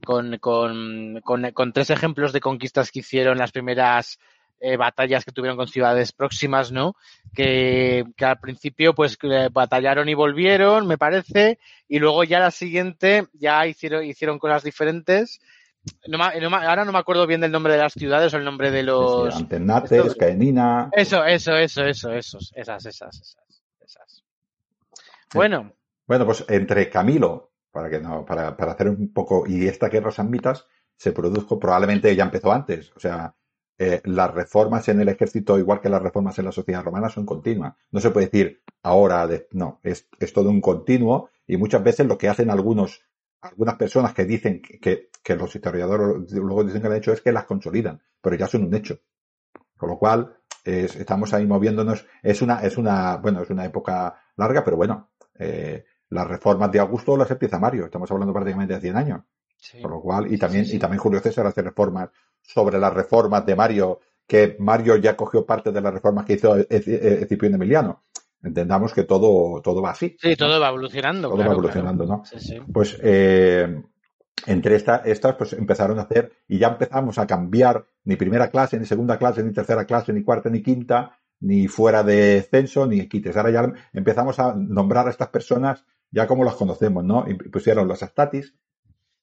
[0.05, 4.19] con, con, con, con tres ejemplos de conquistas que hicieron las primeras
[4.61, 6.97] eh, batallas que tuvieron con ciudades próximas, ¿no?
[7.35, 9.17] Que, que al principio, pues,
[9.53, 11.59] batallaron y volvieron, me parece,
[11.89, 15.41] y luego ya la siguiente ya hicieron, hicieron cosas diferentes.
[16.07, 18.81] No ahora no me acuerdo bien del nombre de las ciudades o el nombre de
[18.81, 19.37] Sí, sí, los...
[19.37, 20.91] Antenates, Caenina.
[20.93, 23.37] Eso, eso, eso, eso, esos, esas, esas, esas,
[23.81, 24.25] esas.
[25.35, 25.73] Bueno,
[26.07, 30.11] Bueno, pues entre Camilo, para que no, para, para hacer un poco, y esta guerra
[30.11, 30.67] samnitas
[30.97, 32.93] se produjo, probablemente ya empezó antes.
[32.97, 33.35] O sea,
[33.79, 37.27] eh, las reformas en el ejército, igual que las reformas en la sociedad romana, son
[37.27, 37.75] continuas.
[37.93, 42.07] No se puede decir ahora, de, no, es, es todo un continuo, y muchas veces
[42.07, 43.03] lo que hacen algunos,
[43.43, 47.33] algunas personas que dicen que, que, los historiadores luego dicen que han hecho es que
[47.33, 48.99] las consolidan, pero ya son un hecho.
[49.77, 52.07] Con lo cual, es- estamos ahí moviéndonos.
[52.23, 56.81] Es una, es una, bueno, es una época larga, pero bueno, eh, las reformas de
[56.81, 57.85] Augusto las empieza Mario.
[57.87, 59.23] Estamos hablando prácticamente de 100 años.
[59.57, 59.81] sí.
[59.81, 60.77] Con lo cual, y también, sí, sí.
[60.77, 62.11] y también Julio César hace reformas
[62.43, 66.57] sobre las reformas de Mario, que Mario ya cogió parte de las reformas que hizo
[66.57, 68.05] Escipión Emiliano.
[68.43, 70.17] Entendamos que todo, todo va así.
[70.21, 70.37] Sí, ¿no?
[70.37, 71.29] todo va evolucionando.
[71.29, 72.25] Todo claro, va evolucionando, ¿no?
[72.25, 72.59] Sí, sí.
[72.73, 73.83] Pues eh,
[74.47, 78.79] entre esta- estas, pues empezaron a hacer, y ya empezamos a cambiar ni primera clase,
[78.79, 83.09] ni segunda clase, ni tercera clase, ni cuarta, ni quinta, ni fuera de censo, ni
[83.09, 83.37] quites.
[83.37, 87.25] Ahora ya empezamos a nombrar a estas personas ya como las conocemos, ¿no?
[87.29, 88.55] Y pusieron los astatis,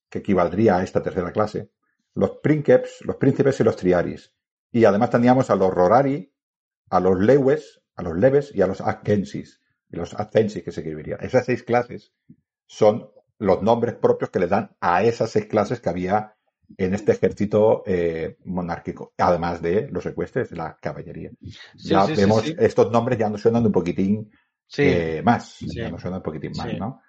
[0.10, 1.72] que equivaldría a esta tercera clase,
[2.14, 4.34] los princeps, los príncipes y los triaris.
[4.72, 6.32] Y además teníamos a los rorari,
[6.90, 9.62] a los lewes, a los leves y a los ascensis.
[9.90, 11.18] Y los ascensis que se escribiría.
[11.18, 12.14] Esas seis clases
[12.66, 16.36] son los nombres propios que le dan a esas seis clases que había
[16.78, 21.32] en este ejército eh, monárquico, además de los secuestres, la caballería.
[21.76, 22.56] Sí, ya sí, vemos sí.
[22.58, 24.32] estos nombres ya nos suenan un poquitín
[24.78, 26.74] eh, más, ya nos suenan un poquitín más.
[26.78, 27.02] ¿no?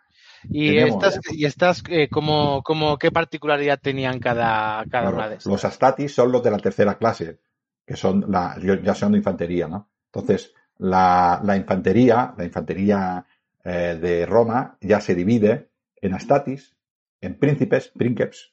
[0.51, 5.37] y estas, y estas eh, ¿cómo, cómo, ¿qué particularidad tenían cada, cada Claro, una de
[5.37, 5.51] estas?
[5.51, 7.41] los astatis son los de la tercera clase,
[7.87, 9.91] que son la, ya son de infantería, ¿no?
[10.13, 13.25] Entonces, la, la infantería, la infantería
[13.65, 15.71] eh, de Roma ya se divide
[16.01, 16.77] en astatis,
[17.21, 18.53] en príncipes, princeps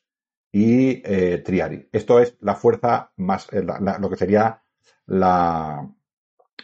[0.52, 1.90] y eh, triari.
[1.92, 4.62] Esto es la fuerza más, eh, la- la- lo que sería
[5.08, 5.88] la,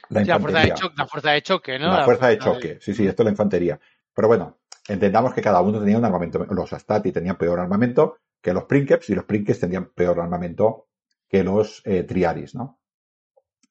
[0.09, 1.89] la Sí, la, fuerza choque, la fuerza de choque, ¿no?
[1.91, 3.79] La fuerza de choque, sí, sí, esto es la infantería.
[4.13, 4.57] Pero bueno,
[4.87, 6.45] entendamos que cada uno tenía un armamento.
[6.51, 10.87] Los Astati tenían peor armamento que los Princeps y los Princeps tenían peor armamento
[11.27, 12.79] que los eh, Triaris, ¿no?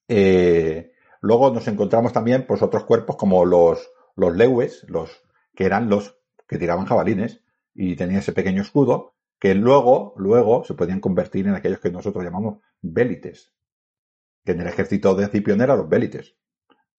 [0.06, 5.22] Eh, luego nos encontramos también pues otros cuerpos como los, los Lewes, los
[5.54, 7.42] que eran los que tiraban jabalines
[7.74, 12.24] y tenían ese pequeño escudo que luego, luego se podían convertir en aquellos que nosotros
[12.24, 13.52] llamamos bélites.
[14.44, 16.34] Que en el ejército de Escipión eran los bélites.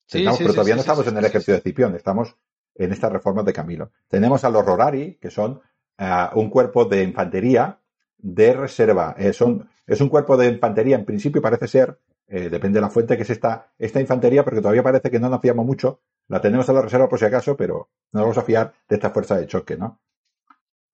[0.05, 2.35] Sí, Estamos- sí, pero todavía sí, no estamos en el ejército de Escipión, estamos
[2.75, 3.91] en estas reformas de Camilo.
[4.07, 5.61] Tenemos a los Rorari, que son
[5.97, 7.79] ah, un cuerpo de infantería
[8.17, 9.15] de reserva.
[9.17, 12.89] Eh, son, es un cuerpo de infantería, en principio parece ser, eh, depende de la
[12.89, 16.01] fuente, que es esta, esta infantería, porque todavía parece que no nos fiamos mucho.
[16.27, 19.09] La tenemos en la reserva por si acaso, pero no vamos a fiar de esta
[19.09, 19.99] fuerza de choque, ¿no?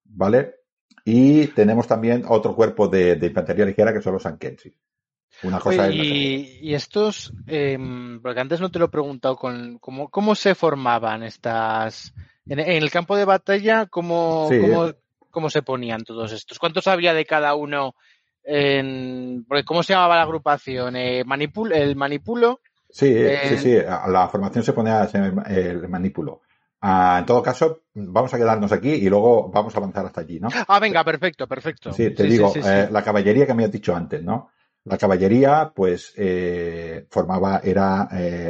[0.04, 0.54] ¿Vale?
[1.04, 4.74] Y tenemos también otro cuerpo de, de infantería ligera que son los Ankensi.
[5.42, 7.78] Una cosa Oye, y, y estos, eh,
[8.22, 12.14] porque antes no te lo he preguntado, con, ¿cómo, cómo se formaban estas...
[12.46, 14.60] En, en el campo de batalla, ¿cómo, Sí.
[14.60, 14.92] cómo,
[15.30, 16.58] cómo se ponían todos estos?
[16.58, 17.94] ¿Cuántos había de cada uno?
[18.48, 20.94] En, ¿Cómo se llamaba la agrupación?
[20.96, 22.60] Eh, manipul, ¿El manipulo?
[22.88, 23.74] Sí, Eh, sí, sí.
[24.08, 25.04] La formación se pone a
[25.48, 26.42] el manipulo.
[26.80, 30.38] Ah, en todo caso, vamos a quedarnos aquí y luego vamos a avanzar hasta allí,
[30.38, 30.48] ¿no?
[30.68, 31.92] Ah, venga, perfecto, perfecto.
[31.92, 34.50] Sí, te digo, eh, la caballería que me has dicho antes, ¿no?
[34.84, 36.14] La caballería, pues,
[37.10, 38.08] formaba, era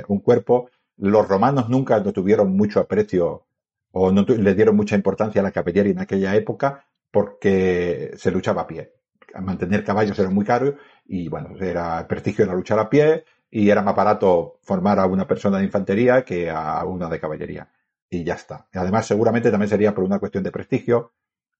[0.09, 0.68] un cuerpo.
[0.98, 3.47] Los romanos nunca no tuvieron mucho aprecio
[3.93, 8.31] o no tu- le dieron mucha importancia a la caballería en aquella época porque se
[8.31, 8.93] luchaba a pie.
[9.40, 10.74] Mantener caballos era muy caro
[11.06, 15.06] y, bueno, era prestigio de la luchar a pie y era más barato formar a
[15.06, 17.68] una persona de infantería que a una de caballería.
[18.10, 18.68] Y ya está.
[18.72, 21.12] Y además, seguramente también sería por una cuestión de prestigio.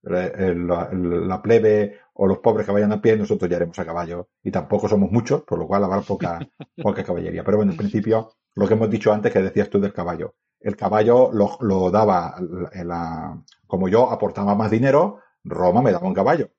[0.09, 3.85] Eh, La, la plebe o los pobres que vayan a pie, nosotros ya iremos a
[3.85, 4.29] caballo.
[4.43, 6.39] Y tampoco somos muchos, por lo cual habrá poca,
[6.81, 7.43] poca caballería.
[7.43, 10.35] Pero bueno, en principio, lo que hemos dicho antes que decías tú del caballo.
[10.59, 12.35] El caballo lo, lo daba,
[12.83, 16.49] la, como yo aportaba más dinero, Roma me daba un caballo.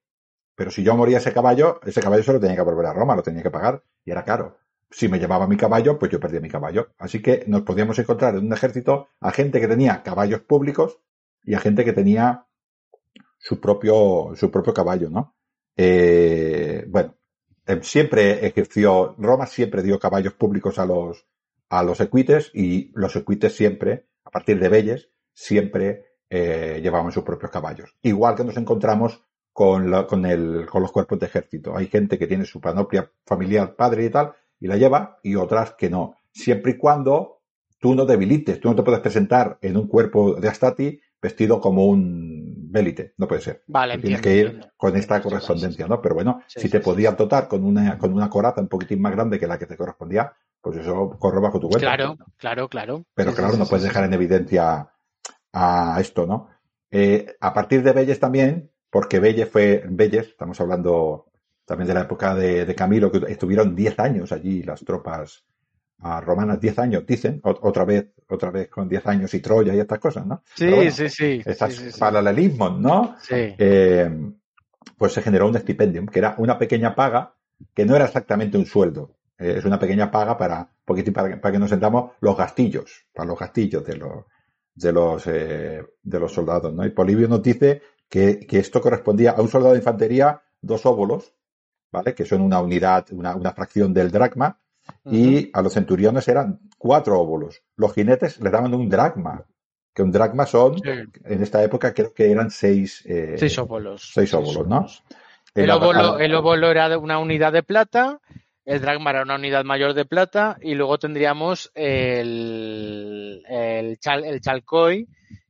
[0.59, 3.15] Pero si yo moría ese caballo, ese caballo se lo tenía que volver a Roma,
[3.15, 4.59] lo tenía que pagar y era caro.
[4.91, 6.89] Si me llevaba mi caballo, pues yo perdía mi caballo.
[6.99, 10.99] Así que nos podíamos encontrar en un ejército a gente que tenía caballos públicos
[11.45, 12.45] y a gente que tenía
[13.39, 15.37] su propio, su propio caballo, ¿no?
[15.77, 17.15] Eh, bueno,
[17.65, 21.25] eh, siempre ejerció, Roma siempre dio caballos públicos a los,
[21.69, 27.23] a los equites y los equites siempre, a partir de Belles, siempre eh, llevaban sus
[27.23, 27.95] propios caballos.
[28.03, 29.23] Igual que nos encontramos
[29.59, 31.77] con, la, con, el, con los cuerpos de ejército.
[31.77, 35.73] Hay gente que tiene su panoplia familiar, padre y tal, y la lleva, y otras
[35.73, 36.15] que no.
[36.31, 37.41] Siempre y cuando
[37.81, 41.87] tú no debilites, tú no te puedes presentar en un cuerpo de Astati vestido como
[41.87, 43.65] un bélite, no puede ser.
[43.67, 44.75] Vale, Tú tienes entiendo, que ir entiendo.
[44.77, 45.89] con esta correspondencia.
[45.89, 46.01] ¿no?
[46.01, 47.19] Pero bueno, Sí, si te sí, podían sí.
[47.19, 50.33] dotar con una, con una coraza un poquitín más grande que la que te correspondía,
[50.61, 51.97] pues eso corre bajo tu cuenta.
[51.97, 53.05] Claro, claro, claro.
[53.13, 54.89] Pero claro, no puedes dejar en evidencia
[55.53, 56.47] a esto, ¿no?
[56.93, 61.27] Eh, a partir de Belles también, porque Belles fue, Belles, estamos hablando
[61.65, 65.44] también de la época de, de Camilo, que estuvieron 10 años allí las tropas
[66.01, 69.74] ah, romanas, 10 años, dicen, ot- otra vez, otra vez con 10 años y Troya
[69.74, 70.43] y estas cosas, ¿no?
[70.56, 71.43] Sí, bueno, sí, sí.
[71.44, 73.16] Estos sí, paralelismos, ¿no?
[73.20, 73.55] Sí.
[73.59, 74.10] Eh,
[74.97, 77.35] pues se generó un stipendium, que era una pequeña paga,
[77.74, 79.16] que no era exactamente un sueldo.
[79.39, 83.05] Eh, es una pequeña paga para, poquitín para, que- para que nos sentamos los gastillos,
[83.12, 84.24] para los gastillos de los,
[84.74, 86.86] de los, eh, de los soldados, ¿no?
[86.86, 91.35] Y Polibio nos dice que, que esto correspondía a un soldado de infantería, dos óbolos,
[91.93, 92.15] ¿vale?
[92.15, 94.59] Que son una unidad, una, una fracción del dracma,
[95.05, 97.63] y a los centuriones eran cuatro óbolos.
[97.77, 99.45] Los jinetes les daban un dracma,
[99.95, 100.91] que un dracma son, Sí.
[101.25, 104.11] en esta época creo que eran seis, eh, Seis óbolos.
[104.15, 104.87] seis óbolos, ¿no?
[105.55, 108.21] El óbolo, el óbolo era una unidad de plata,
[108.65, 114.41] el dragma era una unidad mayor de plata y luego tendríamos el, el, chal, el
[114.41, 115.09] chalcoy,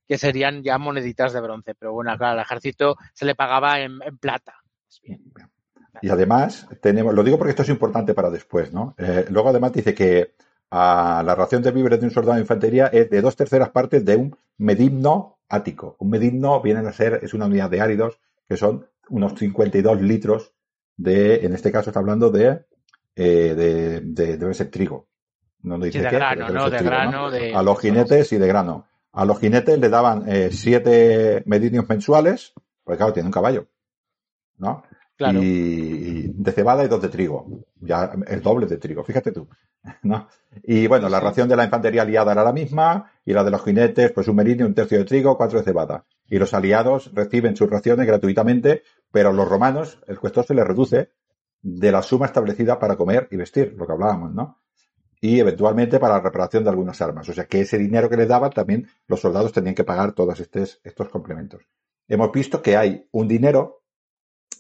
[0.09, 1.75] que serían ya moneditas de bronce.
[1.75, 4.55] Pero bueno, claro, al ejército se le pagaba en, en plata.
[4.87, 5.23] Pues bien.
[6.01, 8.95] Y además, tenemos, lo digo porque esto es importante para después, ¿no?
[8.99, 10.35] Eh, luego además dice que
[10.71, 14.05] a la ración de víveres de un soldado de infantería es de dos terceras partes
[14.05, 15.97] de un medimno ático.
[15.99, 20.53] Un medimno viene a ser, es una unidad de áridos, que son unos 52 litros
[20.97, 22.65] de, en este caso está hablando de,
[23.17, 25.09] eh, de, de- debe ser trigo.
[25.63, 26.71] No dice Sí, de qué, grano, ¿no?
[26.71, 28.87] De trigo, grano, de- A los jinetes y de grano.
[29.13, 32.53] A los jinetes le daban eh, siete medinios mensuales,
[32.85, 33.67] porque claro, tiene un caballo,
[34.59, 34.83] ¿no?
[35.17, 35.43] Claro.
[35.43, 37.65] Y, y de cebada y dos de trigo.
[37.81, 39.49] Ya el doble de trigo, fíjate tú.
[40.03, 40.29] ¿no?
[40.63, 43.63] Y bueno, la ración de la infantería aliada era la misma, y la de los
[43.63, 46.05] jinetes, pues un merinio, un tercio de trigo, cuatro de cebada.
[46.27, 50.67] Y los aliados reciben sus raciones gratuitamente, pero a los romanos el cuestor se les
[50.67, 51.11] reduce
[51.61, 54.59] de la suma establecida para comer y vestir, lo que hablábamos, ¿no?
[55.21, 57.29] Y eventualmente para la reparación de algunas armas.
[57.29, 60.39] O sea que ese dinero que les daban también los soldados tenían que pagar todos
[60.41, 61.63] estos, estos complementos.
[62.07, 63.83] Hemos visto que hay un dinero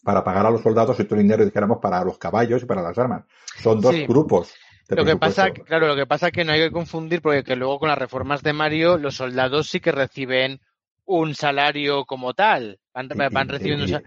[0.03, 2.99] para pagar a los soldados y otro dinero, dijéramos, para los caballos y para las
[2.99, 3.25] armas.
[3.63, 4.07] Son dos Sí.
[4.07, 4.55] grupos.
[4.89, 7.57] Lo que pasa, claro, lo que pasa es que no hay que confundir porque que
[7.57, 10.61] luego con las reformas de Mario los soldados sí que reciben
[11.05, 12.81] un salario como tal.
[12.95, 14.03] Van, van recibiendo un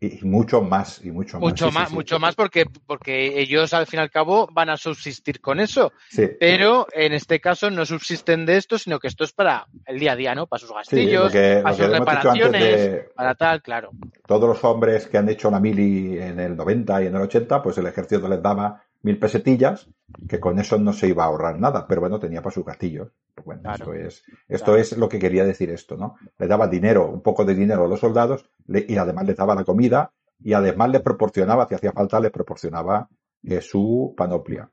[0.00, 1.72] y- mucho más, y mucho, mucho más.
[1.72, 1.94] sí, más, sí, sí.
[1.94, 5.92] mucho más porque, porque ellos al fin y al cabo van a subsistir con eso.
[6.08, 6.26] Sí.
[6.40, 10.12] Pero en este caso no subsisten de esto, sino que esto es para el día
[10.12, 10.46] a día, ¿no?
[10.46, 13.90] Para sus gastillos, lo que, para sus reparaciones, de para tal, claro.
[14.26, 17.62] todos los hombres que han hecho la mili en el 90 y en el 80,
[17.62, 19.88] pues el ejército les daba mil pesetillas,
[20.28, 23.12] que con eso no se iba a ahorrar nada, pero bueno, tenía para sus castillos.
[23.34, 23.76] Pues bueno, Claro.
[23.76, 26.16] esto es, esto es lo que quería decir esto, ¿no?
[26.38, 29.54] Le daba dinero, un poco de dinero a los soldados, le- y además les daba
[29.54, 30.12] la comida,
[30.42, 33.08] y además les proporcionaba, si hacía falta, les proporcionaba
[33.42, 34.70] eh, su panoplia.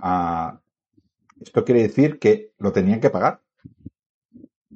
[0.00, 0.58] Ah,
[1.40, 3.40] esto quiere decir que lo tenían que pagar.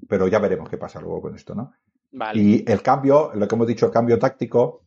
[0.09, 1.72] Pero ya veremos qué pasa luego con esto, ¿no?
[2.12, 2.40] Vale.
[2.40, 4.84] Y el cambio, lo que hemos dicho, el cambio táctico,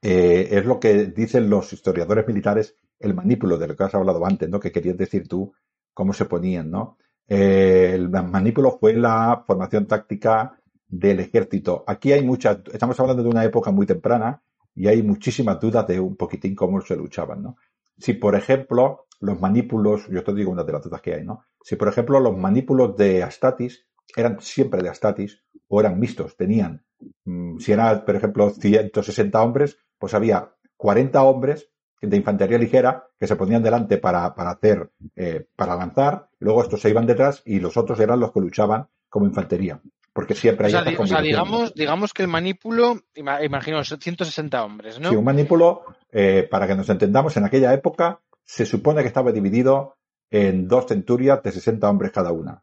[0.00, 4.24] eh, es lo que dicen los historiadores militares, el manípulo de lo que has hablado
[4.24, 4.60] antes, ¿no?
[4.60, 5.52] Que querías decir tú,
[5.92, 6.96] cómo se ponían, ¿no?
[7.28, 10.58] Eh, el manípulo fue la formación táctica
[10.88, 11.84] del ejército.
[11.86, 14.42] Aquí hay muchas, estamos hablando de una época muy temprana
[14.74, 17.56] y hay muchísimas dudas de un poquitín cómo se luchaban, ¿no?
[17.98, 21.44] Si, por ejemplo, los manípulos, yo te digo una de las dudas que hay, ¿no?
[21.62, 26.84] Si, por ejemplo, los manípulos de Astatis eran siempre de Astatis o eran mixtos, tenían,
[27.24, 31.71] mm, si eran, por ejemplo, 160 hombres, pues había 40 hombres
[32.02, 36.80] de infantería ligera que se ponían delante para, para hacer, eh, para lanzar, luego estos
[36.80, 39.80] se iban detrás y los otros eran los que luchaban como infantería.
[40.12, 43.42] Porque siempre O hay sea, estas di- o sea, digamos, digamos que el manípulo, ima-
[43.44, 45.08] imagino, son 160 hombres, ¿no?
[45.10, 49.32] Sí, un manípulo, eh, para que nos entendamos, en aquella época se supone que estaba
[49.32, 49.96] dividido
[50.30, 52.62] en dos centurias de 60 hombres cada una.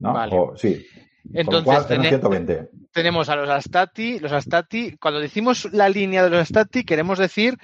[0.00, 0.12] ¿No?
[0.14, 0.36] Vale.
[0.36, 0.84] O- sí.
[1.34, 2.70] Entonces, cual eran tene- 120.
[2.92, 7.58] tenemos a los Astati, los Astati, cuando decimos la línea de los Astati, queremos decir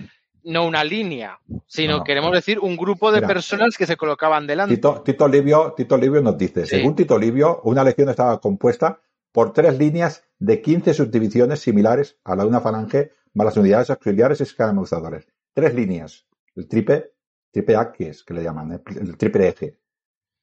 [0.44, 2.04] no una línea, sino No, no.
[2.04, 3.28] queremos decir un grupo de Mira.
[3.28, 4.76] personas que se colocaban delante.
[4.76, 6.76] Tito, Tito Livio, Tito Livio nos dice, Sí.
[6.76, 9.00] según Tito Livio, una legión estaba compuesta
[9.32, 13.90] por tres líneas de 15 subdivisiones similares a la de una falange, más las unidades
[13.90, 15.26] auxiliares y escaramuzadores.
[15.52, 16.26] Tres líneas.
[16.54, 17.12] El tripe,
[17.50, 18.80] tripe aquis, que le llaman, ¿eh?
[19.00, 19.78] el triple eje.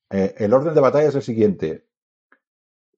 [0.10, 1.86] Eh, el orden de batalla es el siguiente.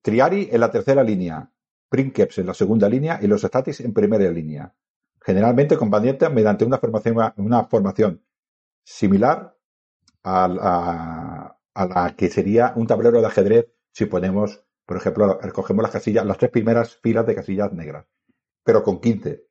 [0.02, 1.50] Triari en la tercera línea,
[1.88, 4.74] Princeps en la segunda línea y los Statis en primera línea.
[5.24, 8.22] Generalmente combatientes mediante una formación, una formación
[8.84, 9.56] similar
[10.24, 15.82] a, la- a la que sería un tablero de ajedrez si ponemos, por ejemplo, recogemos
[15.82, 18.06] las casillas, las tres primeras filas de casillas negras,
[18.64, 19.46] pero con 15.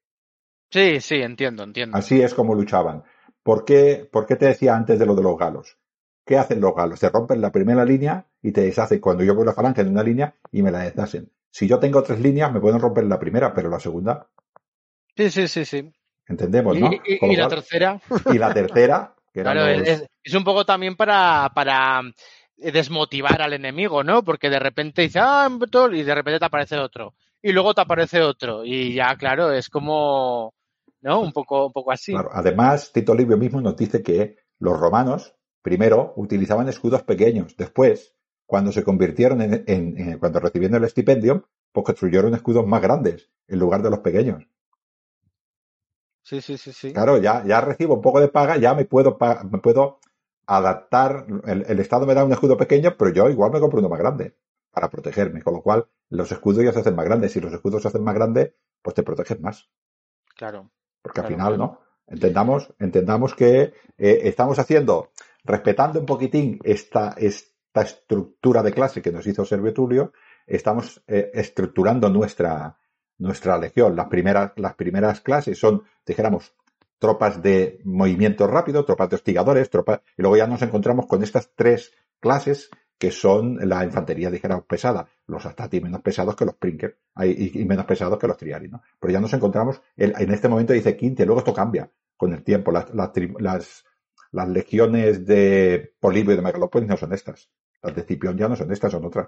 [0.71, 1.97] Sí, sí, entiendo, entiendo.
[1.97, 3.03] Así es como luchaban.
[3.43, 5.77] ¿Por qué, ¿Por qué te decía antes de lo de los galos?
[6.25, 6.99] ¿Qué hacen los galos?
[6.99, 10.03] Te rompen la primera línea y te deshacen cuando yo voy la falange en una
[10.03, 11.31] línea y me la deshacen.
[11.51, 14.29] Si yo tengo tres líneas, me pueden romper la primera, pero la segunda,
[15.15, 15.91] Sí, sí, sí, sí.
[16.27, 16.89] entendemos, Y, ¿no?
[16.93, 18.01] y- la cual- tercera,
[18.33, 22.01] y la tercera, que claro, los- es, es un poco también para, para
[22.57, 24.23] desmotivar al enemigo, ¿no?
[24.23, 25.49] Porque de repente dice, ah,
[25.91, 27.13] y de repente te aparece otro.
[27.41, 28.63] Y luego te aparece otro.
[28.63, 30.53] Y ya, claro, es como,
[31.01, 31.19] ¿no?
[31.19, 32.13] Un poco, un poco así.
[32.13, 37.57] Claro, Además, Tito Livio mismo nos dice que los romanos, primero, utilizaban escudos pequeños.
[37.57, 38.15] Después,
[38.45, 43.29] cuando se convirtieron en, en- en- cuando recibieron el estipendio, pues construyeron escudos más grandes
[43.47, 44.47] en lugar de los pequeños.
[46.23, 46.93] Sí, sí, sí, sí.
[46.93, 49.17] Claro, ya, ya recibo un poco de paga, ya me puedo,
[49.51, 49.99] me puedo
[50.45, 51.25] adaptar.
[51.45, 53.99] El, el Estado me da un escudo pequeño, pero yo igual me compro uno más
[53.99, 54.35] grande
[54.71, 55.43] para protegerme.
[55.43, 57.33] Con lo cual, los escudos ya se hacen más grandes.
[57.33, 59.69] Si los escudos se hacen más grandes, pues te proteges más.
[60.35, 60.71] Claro.
[61.01, 61.57] Porque al final, claro.
[61.57, 61.79] ¿no?
[62.07, 65.11] Entendamos, entendamos que eh, estamos haciendo,
[65.43, 70.13] respetando un poquitín esta, esta estructura de clase que nos hizo Servio Tulio,
[70.45, 72.77] estamos eh, estructurando nuestra,
[73.17, 73.95] nuestra legión.
[73.95, 76.53] Las primeras, las primeras clases son, dijéramos,
[76.99, 81.51] tropas de movimiento rápido, tropas de hostigadores, tropas, y luego ya nos encontramos con estas
[81.55, 86.97] tres clases que son la infantería, dijéramos, pesada, los astati menos pesados que los Prinker,
[87.25, 88.81] y, menos pesados que los Triari, ¿no?
[88.97, 92.71] Pero ya nos encontramos, en, este momento dice 15, luego esto cambia con el tiempo,
[92.71, 93.85] las, las, las,
[94.31, 97.49] las legiones de Polibio y de Megalópolis no son estas,
[97.81, 99.27] las de Cipión ya no son estas, son otras,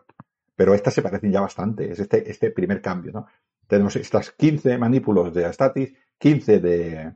[0.55, 3.27] pero estas se parecen ya bastante, es este, este primer cambio, ¿no?
[3.67, 7.15] Tenemos estas 15 manípulos de Astatis, 15 de,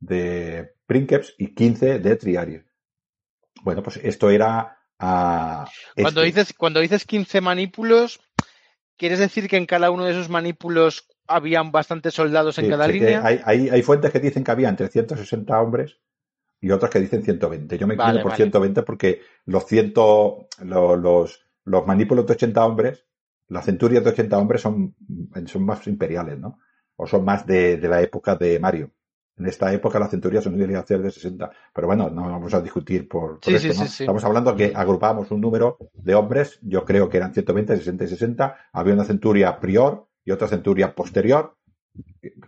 [0.00, 2.62] de Princeps y 15 de Triari.
[3.62, 5.64] Bueno, pues esto era a
[5.94, 6.26] Cuando este.
[6.26, 8.20] dices, cuando dices 15 manípulos,
[8.96, 12.86] ¿quieres decir que en cada uno de esos manípulos habían bastantes soldados en Sí, cada
[12.86, 13.20] que línea?
[13.26, 15.98] Hay, hay, hay fuentes que dicen que había entre 160 hombres
[16.60, 17.78] y otras que dicen 120.
[17.78, 18.36] Yo me inclino Vale, por vale.
[18.36, 23.06] 120 porque los, ciento, lo- los, los manípulos de 80 hombres,
[23.48, 24.94] las centurias de 80 hombres son,
[25.46, 26.58] son más imperiales, ¿no?
[26.96, 28.90] O son más de, de la época de Mario.
[29.36, 31.50] En esta época las centurias son de hacer de 60.
[31.72, 33.84] Pero bueno, no vamos a discutir por, por Sí, esto, sí, ¿no?
[33.86, 34.02] sí, sí.
[34.02, 38.08] Estamos hablando que agrupábamos un número de hombres, yo creo que eran 120, 60 y
[38.08, 38.56] 60.
[38.72, 41.56] Había una centuria prior y otra centuria posterior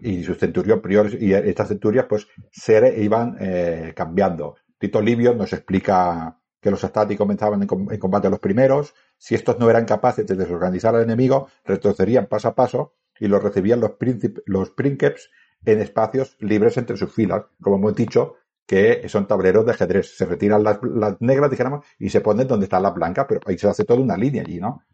[0.01, 4.57] y sus centurión prior y estas centurias pues se iban eh, cambiando.
[4.79, 8.95] Tito Livio nos explica que los astati comenzaban en, com- en combate a los primeros,
[9.19, 13.43] si estos no eran capaces de desorganizar al enemigo, retrocederían paso a paso y los
[13.43, 15.31] recibían los, príncip- los princeps
[15.65, 17.45] en espacios libres entre sus filas.
[17.61, 18.35] Como hemos dicho,
[18.67, 20.17] que son tableros de ajedrez.
[20.17, 20.79] Se retiran las,
[21.21, 24.17] negras, dijéramos, y se ponen donde están las blancas, pero ahí se hace toda una
[24.17, 24.85] línea allí, ¿no?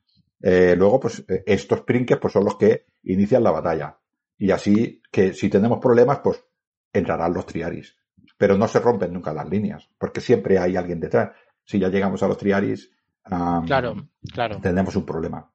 [0.40, 3.98] Eh, luego, pues eh, estos prinkes pues son los que inician la batalla.
[4.38, 6.42] Y así que si tenemos problemas, pues
[6.92, 7.96] entrarán los triaris.
[8.38, 11.30] Pero no se rompen nunca las líneas, porque siempre hay alguien detrás.
[11.66, 12.90] Si ya llegamos a los triaris,
[13.22, 14.60] claro, claro.
[14.62, 15.52] tenemos un problema.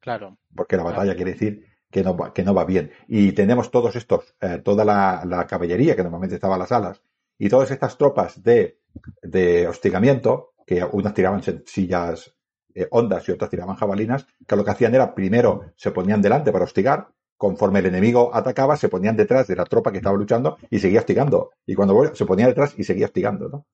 [0.00, 0.38] Claro.
[0.54, 2.90] Porque la batalla quiere decir que no, va, que no va bien.
[3.08, 7.02] Y tenemos todos estos, eh, toda la, la, caballería que normalmente estaba en las alas,
[7.38, 8.80] y todas estas tropas de,
[9.22, 12.34] de hostigamiento, que unas tiraban sillas
[12.74, 16.52] eh, ondas y otras tiraban jabalinas, que lo que hacían era primero se ponían delante
[16.52, 20.58] para hostigar, conforme el enemigo atacaba, se ponían detrás de la tropa que estaba luchando
[20.70, 21.50] y seguía hostigando.
[21.64, 23.66] Y cuando se ponía detrás y seguía hostigando, ¿no?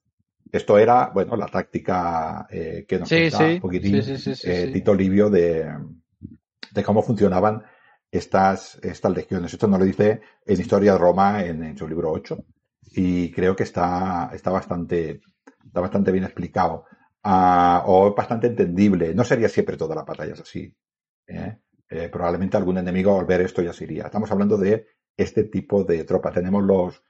[0.55, 5.69] Esto era, bueno, la táctica eh, que nos sí, un poquitín eh, Tito Livio de,
[6.71, 7.65] de, cómo funcionaban
[8.09, 9.53] estas, estas legiones.
[9.53, 12.39] Esto nos lo dice en Historia de Roma en, en su libro 8
[12.93, 15.23] y creo que está, está bastante,
[15.67, 16.85] está bastante bien explicado
[17.25, 19.13] uh, o bastante entendible.
[19.13, 20.73] No sería siempre todas las batallas así.
[21.27, 24.05] Eh, probablemente algún enemigo al ver esto ya se iría.
[24.05, 24.87] Estamos hablando de
[25.17, 26.35] este tipo de tropas.
[26.35, 27.03] Tenemos los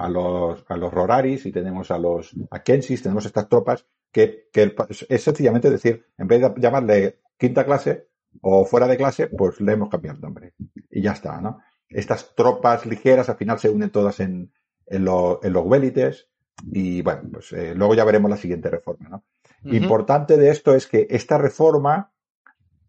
[0.00, 4.74] a los a los Roraris y tenemos a los Akensis, tenemos estas tropas que, que
[5.08, 8.08] es sencillamente decir, en vez de llamarle quinta clase
[8.40, 10.54] o fuera de clase, pues le hemos cambiado el nombre.
[10.90, 11.60] Y ya está, ¿no?
[11.88, 14.52] Estas tropas ligeras al final se unen todas en,
[14.86, 16.28] en, lo, en los Welites
[16.72, 19.24] y bueno, pues eh, luego ya veremos la siguiente reforma, ¿no?
[19.64, 22.12] Importante de esto es que esta reforma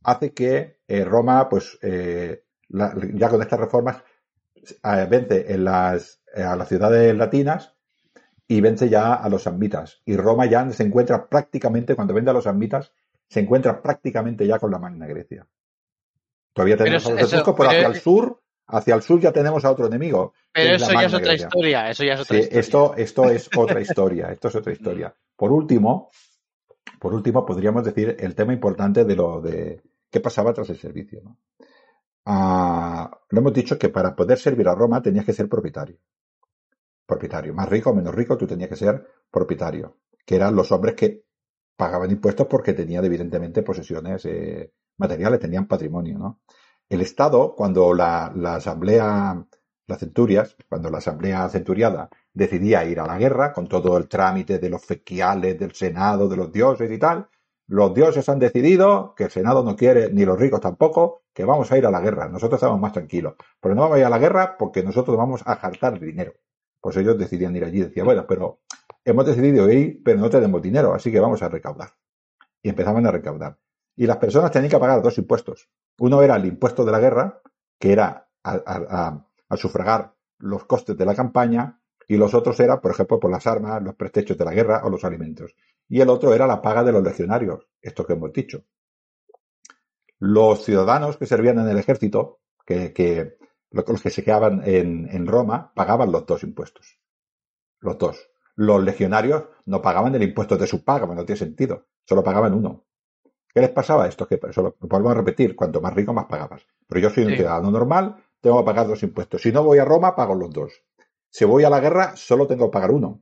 [0.03, 4.03] hace que eh, Roma, pues, eh, la, ya con estas reformas,
[4.55, 7.75] eh, vence en las, a las ciudades latinas
[8.47, 10.01] y vence ya a los sambitas.
[10.05, 12.91] Y Roma ya se encuentra prácticamente, cuando vende a los sambitas,
[13.27, 15.47] se encuentra prácticamente ya con la Magna Grecia.
[16.53, 19.31] Todavía tenemos pero a los etruscos, pero, pero hacia el sur, hacia el sur ya
[19.31, 20.33] tenemos a otro enemigo.
[20.51, 21.47] Pero eso ya es otra Grecia.
[21.47, 22.59] historia, eso ya es otra sí, historia.
[22.59, 25.15] Esto, esto es otra historia, esto es otra historia.
[25.37, 26.11] Por último,
[26.99, 31.21] por último, podríamos decir el tema importante de lo de qué pasaba tras el servicio.
[31.23, 31.37] ¿no?
[32.25, 35.97] Ah, lo hemos dicho que para poder servir a Roma tenías que ser propietario.
[37.11, 37.53] Propietario.
[37.53, 39.97] Más rico o menos rico, tú tenías que ser propietario.
[40.25, 41.25] Que eran los hombres que
[41.75, 46.17] pagaban impuestos porque tenían evidentemente posesiones eh, materiales, tenían patrimonio.
[46.17, 46.39] ¿no?
[46.87, 49.45] El Estado, cuando la, asamblea,
[49.87, 54.57] las centurias, cuando la asamblea centuriada decidía ir a la guerra con todo el trámite
[54.57, 57.27] de los fequiales, del Senado, de los dioses y tal.
[57.67, 61.69] Los dioses han decidido que el Senado no quiere, ni los ricos tampoco, que vamos
[61.73, 62.29] a ir a la guerra.
[62.29, 63.33] Nosotros estamos más tranquilos.
[63.59, 66.31] Pero no vamos a ir a la guerra porque nosotros vamos a jartar dinero.
[66.81, 67.81] Pues ellos decidían ir allí.
[67.81, 68.61] Decía, bueno, pero
[69.05, 71.91] hemos decidido ir, pero no tenemos dinero, así que vamos a recaudar.
[72.61, 73.57] Y empezaban a recaudar.
[73.95, 75.69] Y las personas tenían que pagar dos impuestos.
[75.99, 77.41] Uno era el impuesto de la guerra,
[77.79, 79.25] que era a,
[79.55, 83.81] sufragar los costes de la campaña, y los otros eran, por ejemplo, por las armas,
[83.81, 85.55] los prestechos de la guerra o los alimentos.
[85.87, 88.63] Y el otro era la paga de los legionarios, esto que hemos dicho.
[90.19, 93.37] Los ciudadanos que servían en el ejército, que
[93.71, 96.99] los que se quedaban en, en Roma, pagaban los dos impuestos.
[97.79, 98.29] Los dos.
[98.55, 101.87] Los legionarios no pagaban el impuesto de su paga, no tiene sentido.
[102.05, 102.85] Solo pagaban uno.
[103.53, 104.27] ¿Qué les pasaba a estos?
[104.27, 106.65] Que solo, volvemos a repetir, cuanto más rico, más pagabas.
[106.87, 107.37] Pero yo soy un sí.
[107.37, 109.41] ciudadano normal, tengo que pagar dos impuestos.
[109.41, 110.83] Si no voy a Roma, pago los dos.
[111.29, 113.21] Si voy a la guerra, solo tengo que pagar uno.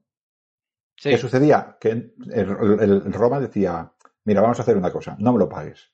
[0.96, 1.10] Sí.
[1.10, 1.78] ¿Qué sucedía?
[1.80, 2.50] Que el, el,
[3.06, 3.94] el, Roma decía,
[4.26, 5.94] mira, vamos a hacer una cosa, no me lo pagues.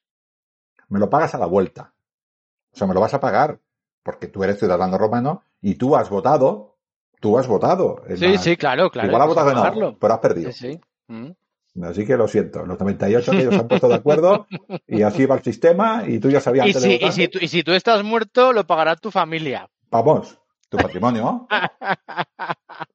[0.87, 1.93] Me lo pagas a la vuelta.
[2.71, 3.59] O sea, me lo vas a pagar
[4.05, 6.77] porque tú eres ciudadano romano y tú has votado,
[7.19, 8.03] tú has votado.
[8.15, 9.07] Sí, la, sí, claro, claro.
[9.07, 10.51] Igual has votado que no, pero has perdido.
[10.51, 10.81] Sí, sí.
[11.07, 11.31] Mm.
[11.83, 14.47] Así que lo siento, los 98 que ellos se han puesto de acuerdo
[14.87, 17.47] y así va el sistema y tú ya sabías ¿Y si, y, si tú, y
[17.47, 19.67] si tú estás muerto, lo pagará tu familia.
[19.89, 20.37] Vamos,
[20.69, 21.47] tu patrimonio,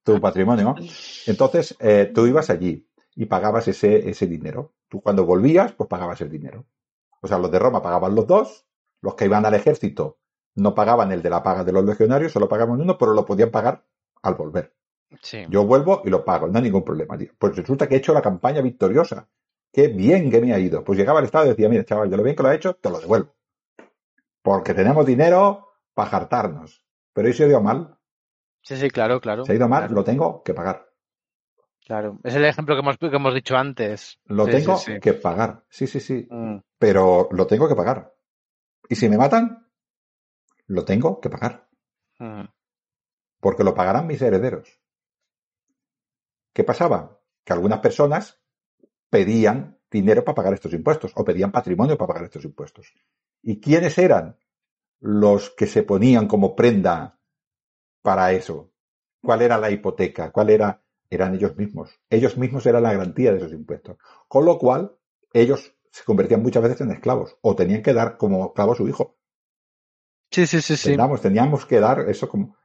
[0.05, 0.77] tu patrimonio.
[1.27, 4.73] Entonces, eh, tú ibas allí y pagabas ese, ese dinero.
[4.89, 6.67] Tú cuando volvías, pues pagabas el dinero.
[7.21, 8.65] O sea, los de Roma pagaban los dos,
[9.03, 10.20] los que iban al ejército
[10.55, 13.51] no pagaban el de la paga de los legionarios, solo pagaban uno, pero lo podían
[13.51, 13.85] pagar
[14.23, 14.75] al volver.
[15.23, 15.45] Sí.
[15.49, 17.31] Yo vuelvo y lo pago, no hay ningún problema, tío.
[17.39, 19.29] Pues resulta que he hecho la campaña victoriosa.
[19.73, 20.83] Qué bien que me ha ido.
[20.85, 22.75] Pues llegaba al Estado y decía, mira, chaval, de lo bien que lo ha hecho,
[22.75, 23.35] te lo devuelvo.
[24.43, 26.85] Porque tenemos dinero para jartarnos.
[27.13, 27.97] Pero ¿y si ha ido mal?
[28.63, 29.45] Sí, sí, claro, claro.
[29.45, 29.95] Si ha ido mal, claro.
[29.95, 30.91] lo tengo que pagar.
[31.85, 34.21] Claro, es el ejemplo que hemos, que hemos dicho antes.
[34.27, 35.01] Lo sí, tengo sí, sí.
[35.01, 35.65] que pagar.
[35.69, 36.27] Sí, sí, sí.
[36.31, 36.59] Mm.
[36.79, 38.15] Pero lo tengo que pagar.
[38.89, 39.67] Y si me matan,
[40.71, 41.69] lo tengo que pagar.
[42.19, 42.45] Mm.
[43.41, 44.81] Porque lo pagarán mis herederos.
[46.53, 47.21] ¿Qué pasaba?
[47.45, 48.43] Que algunas personas
[49.09, 52.93] pedían dinero para pagar estos impuestos o pedían patrimonio para pagar estos impuestos.
[53.43, 54.39] ¿Y quiénes eran
[55.01, 57.19] los que se ponían como prenda
[58.03, 58.73] para eso?
[59.23, 60.31] ¿Cuál era la hipoteca?
[60.31, 62.01] ¿Cuál era eran ellos mismos.
[62.09, 63.99] Ellos mismos eran la garantía de esos impuestos.
[64.29, 64.97] Con lo cual,
[65.33, 68.89] ellos se convertían muchas veces en esclavos o tenían que dar como esclavo a su
[68.89, 69.19] hijo.
[70.31, 70.91] Sí, sí, sí, sí.
[70.91, 72.57] Teníamos, teníamos que dar eso como...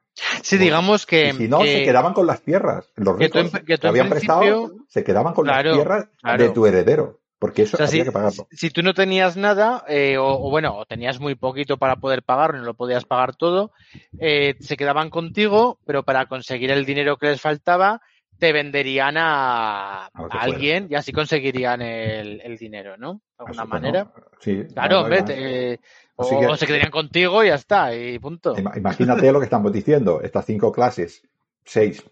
[0.43, 1.33] Sí, digamos que...
[1.33, 2.89] Si no, se quedaban con las tierras.
[2.95, 6.43] Los ricos que tú que habían prestado se quedaban con Claro, las tierras claro.
[6.43, 7.19] de tu heredero.
[7.37, 8.47] Porque eso O sea, había si, que pagarlo.
[8.49, 12.23] si tú no tenías nada, eh, o, o bueno, o tenías muy poquito para poder
[12.23, 13.71] pagarlo, no lo podías pagar todo,
[14.19, 18.01] eh, se quedaban contigo, pero para conseguir el dinero que les faltaba,
[18.39, 23.15] te venderían a, alguien y así conseguirían el, el dinero, ¿no?
[23.37, 24.03] De alguna manera.
[24.15, 24.63] no, Sí.
[24.73, 25.79] Claro, hombre, te-
[26.17, 28.55] Así que- o se quedarían contigo y ya está, y punto.
[28.55, 30.21] Ima- Imagínate lo que estamos diciendo.
[30.21, 31.23] Estas cinco clases,
[31.63, 32.03] seis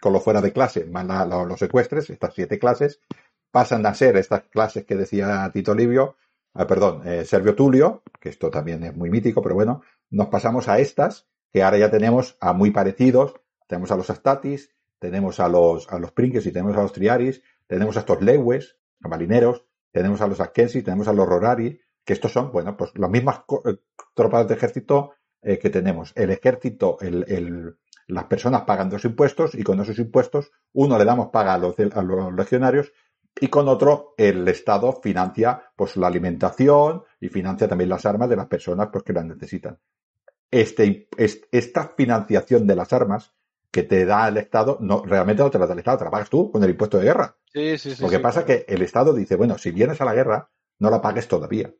[0.00, 3.00] con lo fuera de clase, más la- lo- los secuestres, estas siete clases,
[3.50, 6.16] pasan a ser estas clases que decía Tito Livio,
[6.54, 10.68] ah, perdón, eh, Servio Tulio, que esto también es muy mítico, pero bueno, nos pasamos
[10.68, 13.34] a estas, que ahora ya tenemos a muy parecidos,
[13.66, 17.42] tenemos a los Astatis, tenemos a los, a los Prinques y tenemos a los Triaris,
[17.66, 22.14] tenemos a estos Lewes, a marineros, tenemos a los Askensi, tenemos a los Rorari, que
[22.14, 23.76] estos son, bueno, pues las mismas eh,
[24.14, 25.12] tropas de ejército
[25.42, 26.12] eh, que tenemos.
[26.16, 27.76] El ejército, el, el-
[28.08, 31.74] las personas pagan dos impuestos y con esos impuestos uno le damos paga a los,
[31.78, 32.92] a los legionarios
[33.40, 38.36] y con otro el Estado financia pues la alimentación y financia también las armas de
[38.36, 39.78] las personas pues, que las necesitan.
[40.50, 43.34] Este, es- esta financiación de las armas
[43.70, 46.10] que te da el Estado, no, realmente no te la da el Estado, te la
[46.10, 47.36] pagas tú con el impuesto de guerra.
[47.52, 48.02] Sí, sí, sí.
[48.02, 48.60] Lo que sí, pasa claro.
[48.60, 51.72] es que el Estado dice, bueno, si vienes a la guerra, no la pagues todavía.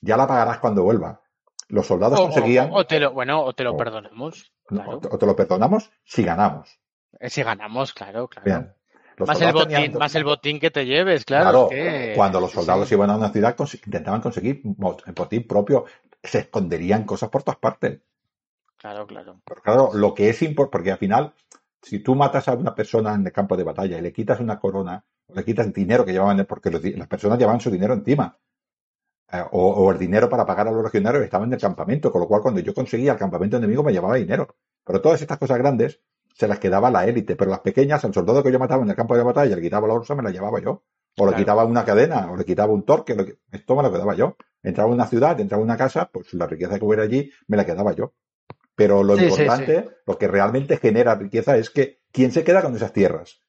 [0.00, 1.20] Ya la pagarás cuando vuelva.
[1.68, 4.52] Los soldados O- conseguían, O, te lo, bueno, o te lo o- perdonamos.
[4.66, 5.00] Claro.
[5.10, 6.78] o te- lo perdonamos si ganamos.
[7.20, 8.44] Eh, Si ganamos, claro, claro.
[8.44, 8.74] Bien.
[9.26, 11.44] Más el, botín, tenían- más el botín que te lleves, claro.
[11.44, 12.94] Claro, que- cuando los soldados sí.
[12.94, 13.54] iban a una ciudad
[13.86, 15.84] intentaban conseguir botín propio,
[16.22, 18.00] se esconderían cosas por todas partes.
[18.76, 19.40] Claro, claro.
[19.44, 21.32] Pero claro, lo que es importante, porque al final,
[21.80, 24.58] si tú matas a una persona en el campo de batalla y le quitas una
[24.58, 28.36] corona, o le quitas dinero que llevaban, porque los las personas llevaban su dinero encima,
[29.52, 32.28] o, o el dinero para pagar a los legionarios estaba en el campamento, con lo
[32.28, 34.48] cual cuando yo conseguía el campamento enemigo me llevaba dinero.
[34.84, 36.00] Pero todas estas cosas grandes
[36.34, 38.96] se las quedaba la élite, pero las pequeñas, al soldado que yo mataba en el
[38.96, 40.82] campo de batalla, le quitaba la bolsa, me la llevaba yo.
[41.16, 41.36] O le Claro.
[41.36, 44.36] quitaba una cadena, o le quitaba un torque, lo que- esto me lo quedaba yo.
[44.62, 47.56] Entraba en una ciudad, entraba en una casa, pues la riqueza que hubiera allí me
[47.56, 48.14] la quedaba yo.
[48.74, 52.62] Pero lo Sí, sí, importante, lo que realmente genera riqueza es que quién se queda
[52.62, 53.40] con esas tierras.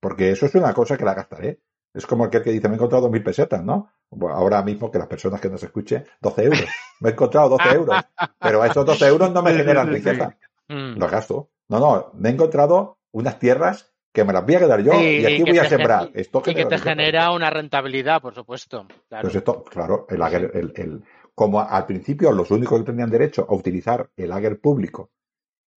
[0.00, 1.60] Porque eso es una cosa que la gastaré.
[1.98, 3.90] Es como aquel que dice, me he encontrado dos mil pesetas, ¿no?
[4.10, 6.64] Bueno, ahora mismo que las personas que nos escuchen, 12 euros.
[7.00, 8.00] Me he encontrado 12 euros.
[8.38, 10.36] Pero esos 12 euros no me generan riqueza.
[10.68, 10.96] Mm.
[10.98, 11.50] Los gasto.
[11.68, 15.18] No, no, me he encontrado unas tierras que me las voy a quedar yo Sí,
[15.18, 16.10] y aquí voy a sembrar.
[16.14, 16.84] Esto Y que te riqueza.
[16.84, 18.86] genera una rentabilidad, por supuesto.
[19.08, 19.22] Claro.
[19.22, 21.04] Pues esto, claro, el ager, el, el-
[21.34, 25.10] como al principio los únicos que tenían derecho a utilizar el ager público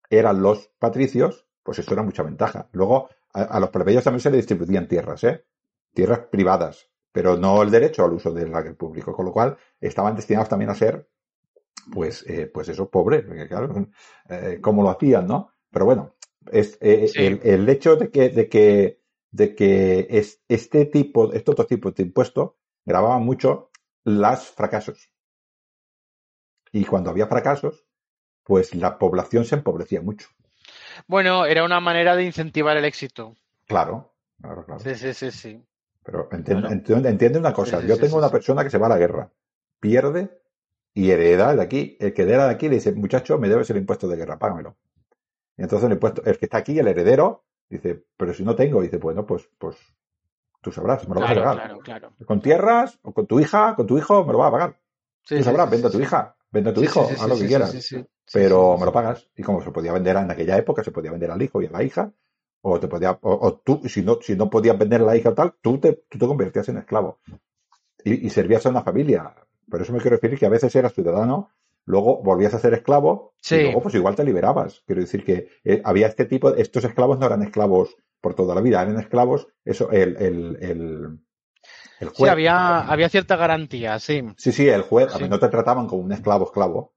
[0.09, 2.67] eran los patricios, pues esto era mucha ventaja.
[2.71, 5.45] Luego, a, a los plebeyos también se les distribuían tierras, ¿eh?
[5.93, 10.15] Tierras privadas, pero no el derecho al uso del ager público, con lo cual estaban
[10.15, 11.09] destinados también a ser,
[11.93, 13.73] pues, eh, pues eso, pobres, porque claro,
[14.29, 15.51] eh, como lo hacían, ¿no?
[15.71, 16.15] Pero bueno,
[16.51, 17.25] es, eh, Sí.
[17.25, 19.01] el, el hecho de que, de que,
[19.31, 22.51] de que es, este tipo, estos dos tipos de impuestos
[22.85, 23.69] grababan mucho
[24.03, 25.11] los fracasos.
[26.71, 27.85] Y cuando había fracasos,
[28.43, 30.29] pues la población se empobrecía mucho.
[31.07, 33.35] Bueno, era una manera de incentivar el éxito.
[33.67, 34.79] Claro, claro, claro.
[34.79, 35.63] Sí, sí, sí, sí.
[36.03, 36.73] Pero entiende, Claro.
[36.75, 37.77] entiende, entiende una cosa.
[37.77, 39.31] Sí, sí, Yo tengo sí, una persona que se va a la guerra,
[39.79, 40.41] pierde
[40.93, 41.97] y hereda de aquí.
[41.99, 44.75] El que hereda de aquí le dice, muchacho, me debes el impuesto de guerra, págamelo.
[45.57, 48.81] Y entonces el impuesto, el que está aquí, el heredero, dice, pero si no tengo,
[48.81, 49.77] dice, bueno, pues, pues,
[50.61, 51.57] tú sabrás, me lo vas a Claro, pagar.
[51.67, 52.13] claro, claro.
[52.25, 54.79] Con tierras, o con tu hija, con tu hijo, me lo vas a pagar.
[55.27, 57.75] Tú sabrás, vende a tu hija, vende a tu hijo, haz lo que quieras.
[58.33, 59.29] pero me lo pagas.
[59.35, 61.71] Y como se podía vender en aquella época, se podía vender al hijo y a
[61.71, 62.11] la hija,
[62.61, 65.33] o te podía, o, o tú, si no, si no podías vender la hija o
[65.33, 67.19] tal, tú te, tú te convertías en esclavo.
[68.03, 69.33] Y, y servías a una familia.
[69.69, 71.49] Por eso me quiero referir que a veces eras ciudadano,
[71.85, 73.55] luego volvías a ser esclavo, Sí.
[73.55, 74.83] y luego pues igual te liberabas.
[74.85, 78.61] Quiero decir que eh, había este tipo, estos esclavos no eran esclavos por toda la
[78.61, 81.19] vida, eran esclavos, eso, el, el, el,
[81.99, 82.31] el Sí, juez.
[82.31, 84.23] había, había cierta garantía, sí.
[84.37, 86.93] Sí, sí, el juez, a mí no te trataban como un esclavo esclavo.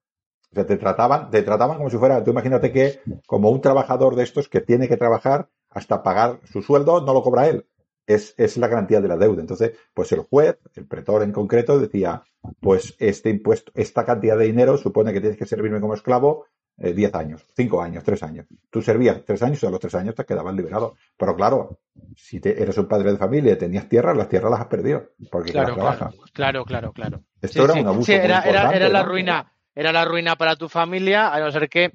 [0.54, 4.14] O sea, te trataban, te trataban como si fuera, tú imagínate que como un trabajador
[4.14, 7.66] de estos que tiene que trabajar hasta pagar su sueldo, no lo cobra él.
[8.06, 9.40] Es, es la garantía de la deuda.
[9.40, 12.22] Entonces, pues el juez, el pretor en concreto, decía,
[12.60, 16.92] pues este impuesto, esta cantidad de dinero supone que tienes que servirme como esclavo eh,
[16.92, 18.46] 10 años, 5 años, 3 años.
[18.70, 20.96] Tú servías 3 años y a los 3 años te quedabas liberado.
[21.16, 21.78] Pero claro,
[22.14, 25.02] si te, eres un padre de familia y tenías tierras, las tierras las has perdido.
[25.30, 26.20] Porque Claro, las claro, trabajas.
[26.32, 27.22] claro, claro, claro.
[27.40, 27.80] Esto Sí, era sí.
[27.80, 29.08] un abuso Sí, era, era, la ¿no?
[29.08, 31.90] ruina, era la ruina para tu familia, a no ser que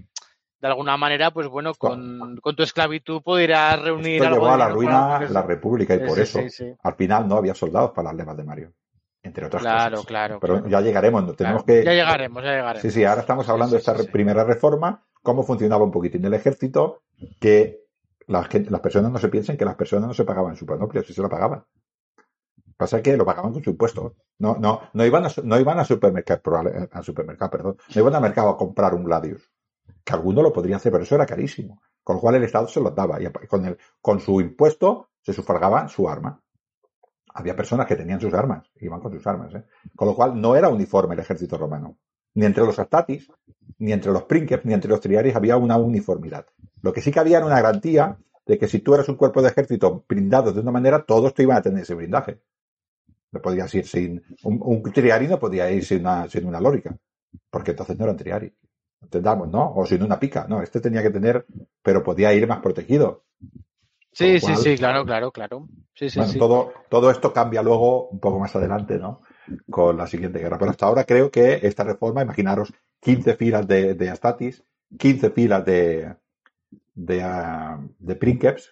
[0.61, 4.57] de alguna manera, pues bueno, con, con tu esclavitud podrías reunir Esto algo llevó a
[4.57, 7.55] la ruina para- la república y Sí, por sí, eso sí, al final no había
[7.55, 8.73] soldados para las levas de Mario,
[9.23, 10.07] entre otras Claro, cosas.
[10.07, 10.69] claro, Pero claro.
[10.69, 11.81] ya llegaremos, tenemos Claro.
[11.81, 11.85] que...
[11.85, 12.81] Ya llegaremos, ya llegaremos.
[12.81, 17.03] Sí, sí, ahora estamos hablando de esta primera reforma, cómo funcionaba un poquitín el ejército,
[17.39, 17.79] que
[18.27, 21.13] las, las personas no se piensen que las personas no se pagaban su panoplia, si
[21.13, 21.63] se lo pagaban.
[22.79, 24.15] Pasa que lo pagaban con su impuesto.
[24.39, 28.15] No, no, no iban a, no iban a supermercado, probable- a supermercado, perdón, no iban
[28.15, 29.51] al mercado a comprar un Gladius.
[30.05, 31.81] Que alguno lo podría hacer, pero eso era carísimo.
[32.05, 35.33] Con lo cual el Estado se los daba y con, el, con su impuesto se
[35.33, 36.41] sufragaba su arma.
[37.33, 39.53] Había personas que tenían sus armas, iban con sus armas.
[39.55, 39.65] ¿eh?
[39.93, 41.97] Con lo cual no era uniforme el ejército romano.
[42.35, 43.29] Ni entre los astatis,
[43.77, 46.45] ni entre los princeps, ni entre los triaris había una uniformidad.
[46.81, 49.41] Lo que sí que había era una garantía de que si tú eras un cuerpo
[49.41, 52.39] de ejército brindado de una manera, todos te iban a tener ese blindaje.
[53.31, 54.23] No podías ir sin.
[54.43, 56.95] Un, un triari no podía ir sin una, sin una lórica,
[57.49, 58.53] porque entonces no eran triari.
[59.01, 59.73] Entendamos, ¿no?
[59.75, 60.45] O sin una pica.
[60.47, 61.45] No, este tenía que tener,
[61.81, 63.23] pero podía ir más protegido.
[64.11, 65.67] Sí, sí, sí, claro, claro, claro.
[65.93, 66.39] Sí, sí, bueno, sí.
[66.39, 69.21] todo, todo esto cambia luego un poco más adelante, ¿no?
[69.69, 70.57] Con la siguiente guerra.
[70.57, 74.63] Pero hasta ahora creo que esta reforma, imaginaros 15 filas de, de Astatis,
[74.97, 76.15] 15 filas de,
[76.95, 78.71] de, ah, de Princeps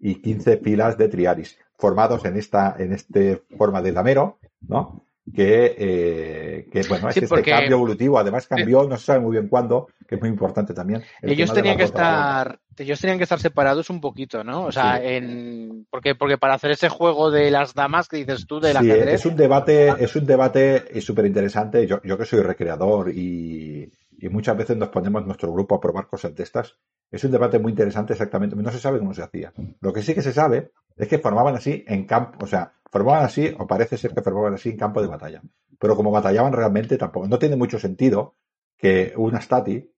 [0.00, 5.04] y 15 filas de Triaris, formados en esta, en este forma de damero, ¿no?
[5.34, 9.32] Que, eh, que bueno, es Sí, este cambio evolutivo, además cambió, no se sabe muy
[9.32, 11.02] bien cuándo, que es muy importante también.
[11.22, 14.64] el Ellos de tenían que estar, ellos tenían que estar separados un poquito, ¿no?
[14.64, 15.06] O sea, Sí.
[15.06, 18.90] en, porque, porque para hacer ese juego de las damas que dices tú del Sí,
[18.90, 21.86] ajedrez, es un debate, es un debate súper interesante.
[21.86, 26.06] Yo, yo que soy recreador y, y muchas veces nos ponemos nuestro grupo a probar
[26.06, 26.76] cosas de estas.
[27.10, 28.54] Es un debate muy interesante exactamente.
[28.54, 29.52] No se sabe cómo se hacía.
[29.80, 33.24] Lo que sí que se sabe es que formaban así en campo, o sea, formaban
[33.24, 35.42] así, o parece ser que formaban así en campo de batalla.
[35.78, 37.26] Pero como batallaban realmente tampoco.
[37.26, 38.34] No tiene mucho sentido
[38.76, 39.90] que una stati,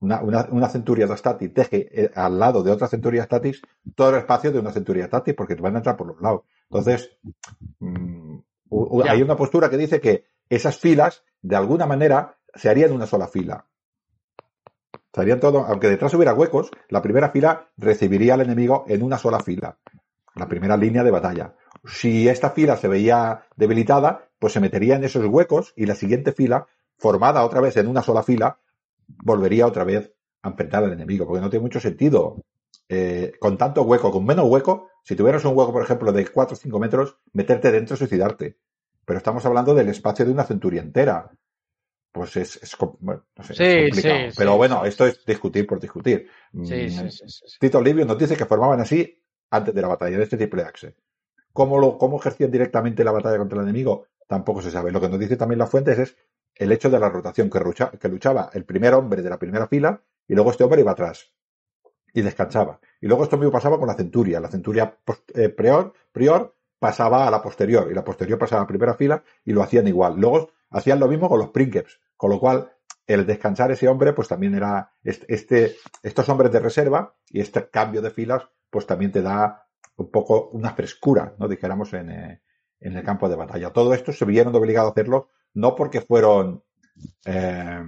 [0.00, 3.62] una, una, una centuria de stati deje eh, al lado de otra centuria statis
[3.94, 6.42] todo el espacio de una centuria statis porque te van a entrar por los lados.
[6.70, 7.18] Entonces,
[7.80, 8.38] mm,
[9.08, 13.28] hay una postura que dice que esas filas, de alguna manera, se harían una sola
[13.28, 13.66] fila.
[15.12, 19.18] Se harían todo, aunque detrás hubiera huecos, la primera fila recibiría al enemigo en una
[19.18, 19.78] sola fila.
[20.34, 21.54] La primera línea de batalla.
[21.84, 26.32] Si esta fila se veía debilitada, pues se metería en esos huecos y la siguiente
[26.32, 26.66] fila,
[26.98, 28.58] formada otra vez en una sola fila,
[29.08, 30.12] volvería otra vez
[30.42, 32.42] a enfrentar al enemigo, porque no tiene mucho sentido.
[32.88, 36.54] eh, con tanto hueco, con menos hueco, si tuvieras un hueco, por ejemplo, de 4
[36.54, 38.58] o 5 metros, meterte dentro y suicidarte.
[39.04, 41.30] Pero estamos hablando del espacio de una centuria entera.
[42.16, 44.18] Pues es, es com- bueno, no sé, es Sí, complicado.
[44.30, 46.28] sí, Pero sí, bueno, esto es discutir por discutir.
[46.52, 47.46] sí, Mm, sí, sí.
[47.60, 50.94] Tito Livio nos dice que formaban así antes de la batalla, de este triple axe.
[51.52, 54.06] ¿Cómo, lo, ¿Cómo ejercían directamente la batalla contra el enemigo?
[54.26, 54.92] Tampoco se sabe.
[54.92, 56.16] Lo que nos dice también las fuentes es
[56.54, 59.66] el hecho de la rotación, que, lucha- que luchaba el primer hombre de la primera
[59.68, 61.32] fila y luego este hombre iba atrás
[62.12, 62.80] y descansaba.
[63.00, 64.40] Y luego esto mismo pasaba con la centuria.
[64.40, 68.64] La centuria post- eh, prior, prior pasaba a la posterior y la posterior pasaba a
[68.64, 70.16] la primera fila y lo hacían igual.
[70.18, 72.70] Luego hacían lo mismo con los princeps, con lo cual
[73.06, 78.02] el descansar ese hombre pues también era este, estos hombres de reserva y este cambio
[78.02, 79.64] de filas pues también te da
[79.96, 81.48] un poco una frescura, ¿no?
[81.48, 82.42] Dijéramos en, eh,
[82.80, 83.72] en el campo de batalla.
[83.72, 86.62] Todo esto se vieron obligados a hacerlo no porque fueron
[87.24, 87.82] eh,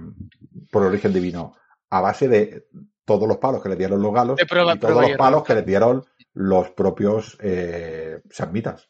[0.71, 1.55] por origen divino,
[1.89, 2.67] a base de
[3.05, 5.65] todos los palos que les dieron los galos prueba- y todos los palos que les
[5.65, 8.87] dieron los propios eh, samnitas.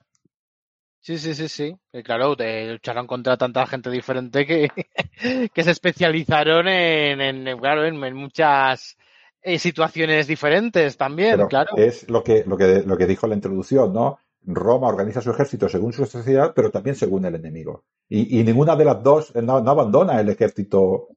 [1.01, 1.75] Sí, sí, sí, sí.
[2.03, 4.69] Claro, te lucharon contra tanta gente diferente que,
[5.53, 8.97] que se especializaron en, en, claro, en, en muchas
[9.41, 11.71] eh, situaciones diferentes también, Pero claro.
[11.77, 14.17] es lo que, lo que, lo que dijo en la introducción, ¿no?
[14.45, 17.83] Roma organiza su ejército según su sociedad, pero también según el enemigo.
[18.07, 21.09] Y, y ninguna de las dos eh, no, no abandona el ejército,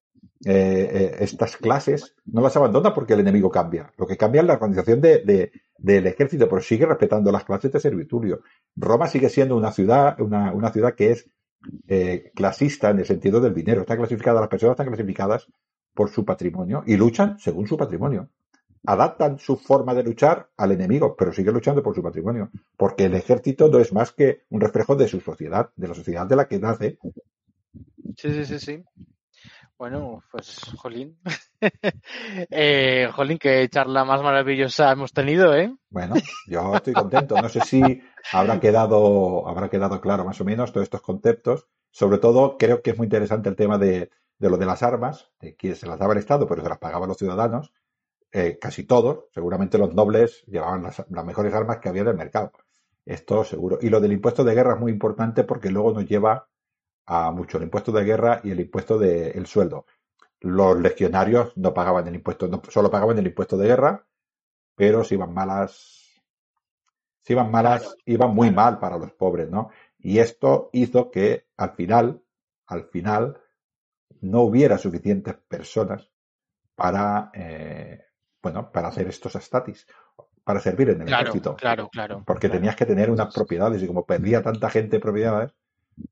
[0.45, 3.93] eh, eh, estas clases, no las abandona porque el enemigo cambia.
[3.97, 5.53] Lo que cambia es la organización de, de-
[5.83, 8.43] del ejército, pero sigue respetando las clases de serviturio.
[8.77, 11.29] Roma sigue siendo una ciudad, una, una ciudad que es
[11.89, 13.81] eh, clasista en el sentido del dinero.
[13.83, 15.49] Está clasificada, las personas están clasificadas
[15.93, 18.31] por su patrimonio y luchan según su patrimonio
[18.85, 23.15] adaptan su forma de luchar al enemigo, pero siguen luchando por su patrimonio, porque el
[23.15, 26.49] ejército no es más que un reflejo de su sociedad, de la sociedad de la
[26.49, 26.99] que nace.
[28.17, 28.85] Sí, sí, sí, sí.
[29.83, 31.19] Bueno, pues, Jolín.
[32.53, 35.77] eh, Jolín, qué charla más maravillosa hemos tenido, ¿eh?
[35.91, 36.15] Bueno,
[36.47, 37.35] yo estoy contento.
[37.43, 38.01] No sé si
[38.33, 41.67] habrá quedado, habrá quedado claro más o menos todos estos conceptos.
[41.91, 45.57] Sobre todo, creo que es muy interesante el tema de, lo de las armas, de
[45.57, 47.73] que se las daba el Estado, pero se las pagaban los ciudadanos.
[48.31, 52.17] Eh, casi todos, seguramente los nobles llevaban las, las mejores armas que había en el
[52.17, 52.53] mercado.
[53.05, 53.79] Esto seguro.
[53.83, 56.47] Y lo del impuesto de guerra es muy importante porque luego nos lleva
[57.07, 59.87] a mucho el impuesto de guerra y el impuesto del sueldo.
[60.41, 64.07] los legionarios no pagaban el impuesto, no solo pagaban el impuesto de guerra,
[64.75, 66.21] pero si iban malas,
[67.23, 69.71] si iban malas, iban muy mal para los pobres, ¿no?
[69.99, 72.23] Y esto hizo que al final,
[72.67, 73.39] al final,
[74.21, 76.11] no hubiera suficientes personas
[76.75, 78.05] para, eh,
[78.43, 79.87] bueno, para hacer estos statis,
[80.45, 81.57] para servir en el Claro, ejército.
[81.57, 82.23] claro, claro.
[82.27, 82.61] Porque claro.
[82.61, 85.55] tenías que tener unas propiedades y como perdía tanta gente propiedades,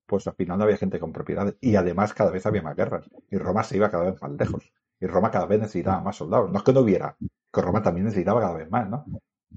[0.06, 1.56] pues al final no había gente con propiedades.
[1.60, 3.08] Y además cada vez había más guerras.
[3.30, 4.72] Y Roma se iba cada vez más lejos.
[5.00, 6.50] Y Roma cada vez necesitaba más soldados.
[6.50, 7.16] No es que no hubiera,
[7.52, 9.04] que Roma también necesitaba cada vez más, ¿no?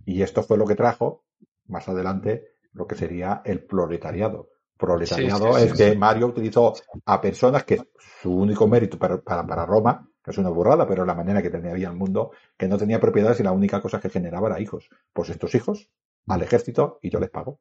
[0.05, 1.23] Y esto fue lo que trajo,
[1.67, 4.49] más adelante, lo que sería el proletariado.
[4.77, 5.95] Proletariado Sí, sí, es sí, que.
[5.97, 6.73] Mario utilizó
[7.05, 11.05] a personas que su único mérito para, para, para Roma, que es una burrada, pero
[11.05, 14.09] la manera que tenía el mundo, que no tenía propiedades y la única cosa que
[14.09, 14.89] generaba era hijos.
[15.11, 15.89] Pues estos hijos
[16.27, 17.59] al ejército y yo les pago.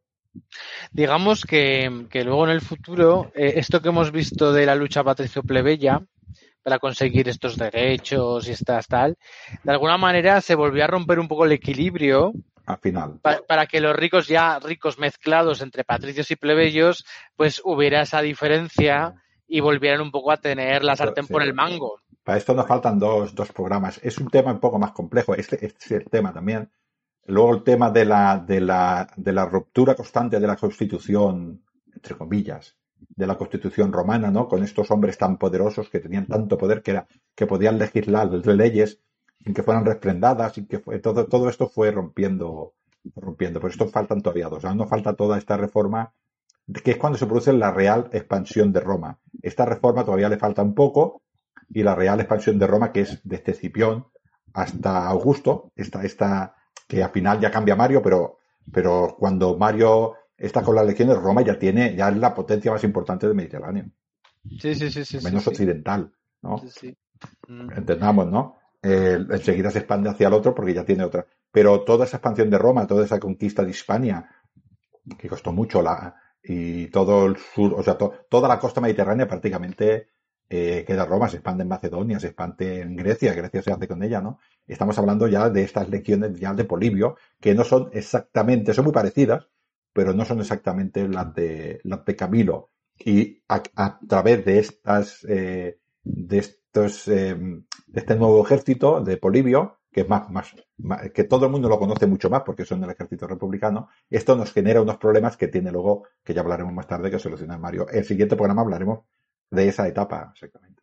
[0.93, 5.05] Digamos que, que luego en el futuro, eh, esto que hemos visto de la lucha
[5.05, 6.01] patricio-plebeya
[6.63, 9.17] para conseguir estos derechos y estas tal,
[9.65, 12.33] de alguna manera se volvió a romper un poco el equilibrio
[12.67, 13.19] Al final.
[13.21, 17.05] pa- para que los ricos ya ricos mezclados entre patricios y plebeyos,
[17.37, 19.15] pues hubiera esa diferencia
[19.49, 21.33] y volvieran un poco a tener la sartén Sí.
[21.33, 21.99] por el mango.
[22.23, 23.99] Para esto nos faltan dos, dos programas.
[24.03, 25.35] Es un tema un poco más complejo.
[25.35, 26.71] Este, este es el tema también.
[27.27, 31.62] Luego el tema de la, de la, de la ruptura constante de la constitución,
[31.94, 34.49] entre comillas, de la constitución romana, ¿no?
[34.49, 39.01] Con estos hombres tan poderosos que tenían tanto poder que era, que podían legislar leyes
[39.43, 42.74] sin que fueran refrendadas, sin que fue, todo, todo esto fue rompiendo,
[43.16, 43.61] rompiendo.
[43.61, 44.65] Por esto faltan todavía dos.
[44.65, 46.12] Aún nos falta toda esta reforma,
[46.85, 49.19] que es cuando se produce la real expansión de Roma.
[49.43, 51.23] Esta reforma todavía le falta un poco,
[51.69, 54.07] y la real expansión de Roma, que es desde Cipión
[54.55, 56.55] hasta Augusto, esta, esta,
[56.89, 58.39] que al final ya cambia Mario, pero,
[58.73, 62.85] pero cuando Mario está con las legiones, Roma ya tiene, ya es la potencia más
[62.85, 63.86] importante del Mediterráneo,
[64.61, 65.51] Sí, sí, sí, menos sí.
[65.51, 66.12] occidental,
[66.43, 66.59] ¿no?
[66.59, 66.97] Sí, sí.
[67.49, 67.70] Mm.
[67.77, 68.57] Entendamos, ¿no?
[68.82, 71.27] Eh, enseguida se expande hacia el otro porque ya tiene otra.
[71.53, 74.28] Pero toda esa expansión de Roma, toda esa conquista de Hispania,
[75.19, 79.28] que costó mucho la, y todo el sur, o sea, to- toda la costa mediterránea
[79.28, 80.09] prácticamente
[80.53, 84.20] eh, Roma, se expande en Macedonia, se expande en Grecia, Grecia se hace con ella,
[84.20, 84.39] ¿no?
[84.66, 88.93] Estamos hablando ya de estas legiones ya de Polibio, que no son exactamente, son muy
[88.93, 89.49] parecidas,
[89.93, 92.70] pero no son exactamente las de, las de Camilo.
[92.99, 93.62] Y a,
[94.07, 100.09] través de estas, eh, de estos, eh, de este nuevo ejército de Polibio, que es
[100.09, 103.27] más, más, más- que todo el mundo lo conoce mucho más porque son del ejército
[103.27, 107.19] republicano, esto nos genera unos problemas que tiene luego, que ya hablaremos más tarde, que
[107.19, 107.87] solucionar Mario.
[107.89, 109.01] El siguiente programa hablaremos
[109.53, 110.83] de esa etapa, exactamente.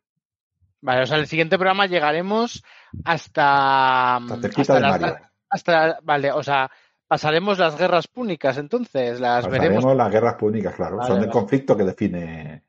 [0.80, 2.62] Vale, o sea, en el siguiente programa llegaremos
[3.04, 4.16] hasta.
[4.16, 5.18] Hasta cerquita de Mario.
[5.50, 6.70] hasta- vale, o sea,
[7.06, 9.76] pasaremos las guerras púnicas entonces, las veremos.
[9.82, 10.96] Pasaremos las guerras púnicas, claro.
[10.96, 12.64] Vale, son el conflicto que define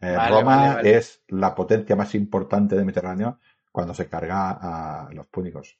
[0.00, 3.40] eh, Vale, Roma es la potencia más importante del Mediterráneo
[3.70, 5.76] cuando se carga a los púnicos.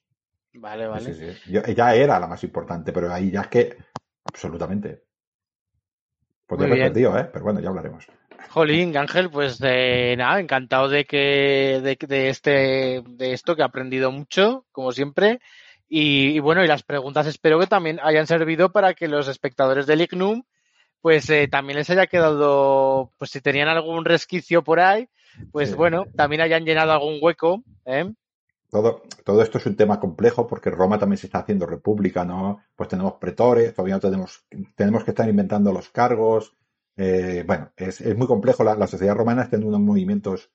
[0.54, 1.04] Vale, vale.
[1.04, 1.52] Sí, sí, sí.
[1.52, 3.76] Yo- ya era la más importante, pero ahí ya es que
[4.24, 5.04] absolutamente.
[6.46, 7.30] Podría Muy haber perdido, ¿eh?
[7.32, 8.06] Pero bueno, ya hablaremos.
[8.48, 13.64] Jolín, Ángel, pues de nada, encantado de que de, de este de esto que he
[13.64, 15.40] aprendido mucho, como siempre.
[15.88, 19.86] Y, y bueno, y las preguntas espero que también hayan servido para que los espectadores
[19.86, 20.42] del Ignum
[21.00, 25.08] pues eh, también les haya quedado, pues si tenían algún resquicio por ahí,
[25.50, 25.74] pues Sí.
[25.74, 28.12] bueno, también hayan llenado algún hueco, ¿eh?
[28.70, 32.60] Todo, todo esto es un tema complejo porque Roma también se está haciendo república, ¿no?
[32.76, 34.44] Pues tenemos pretores, todavía no tenemos,
[34.76, 36.54] tenemos que estar inventando los cargos.
[37.02, 38.64] Eh, bueno, es, es muy complejo.
[38.64, 40.50] La, la sociedad romana tiene unos movimientos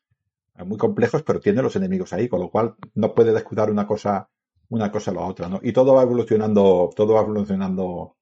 [0.58, 3.88] eh, muy complejos, pero tiene los enemigos ahí, con lo cual no puede descuidar una
[3.88, 4.30] cosa,
[4.70, 5.60] una cosa a la otra, ¿no?
[5.64, 8.18] Y todo va evolucionando, todo va evolucionando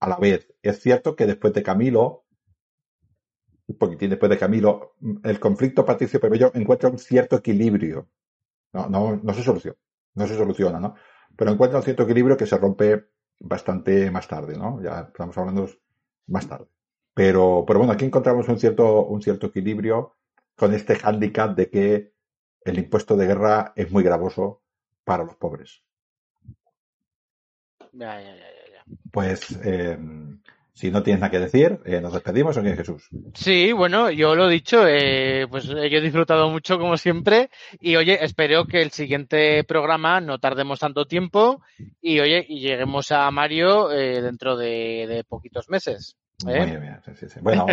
[0.00, 0.48] a la vez.
[0.62, 2.24] Es cierto que después de Camilo,
[3.66, 8.08] un poquitín después de Camilo, el conflicto patricio plebeyo encuentra un cierto equilibrio.
[8.72, 9.78] No, no, no se soluciona,
[10.14, 10.94] no se soluciona, ¿no?
[11.36, 13.06] Pero encuentra un cierto equilibrio que se rompe
[13.40, 14.82] bastante más tarde, ¿no?
[14.82, 15.68] Ya estamos hablando
[16.28, 16.68] más tarde.
[17.14, 20.16] Pero, pero bueno, aquí encontramos un cierto, un cierto equilibrio
[20.56, 22.12] con este hándicap de que
[22.64, 24.62] el impuesto de guerra es muy gravoso
[25.04, 25.82] para los pobres.
[27.92, 28.44] Ya, ya, ya.
[29.12, 29.96] Pues, eh,
[30.74, 33.08] si no tienes nada que decir, eh, nos despedimos o qué, Jesús.
[33.34, 37.48] Sí, bueno, yo lo he dicho, eh, pues yo he disfrutado mucho como siempre
[37.80, 41.62] y oye, espero que el siguiente programa no tardemos tanto tiempo
[42.02, 46.16] y oye, y lleguemos a Mario eh, dentro de, de poquitos meses.
[46.48, 46.66] ¿Eh?
[46.66, 47.40] Muy bien, sí, sí, sí.
[47.42, 47.66] Bueno,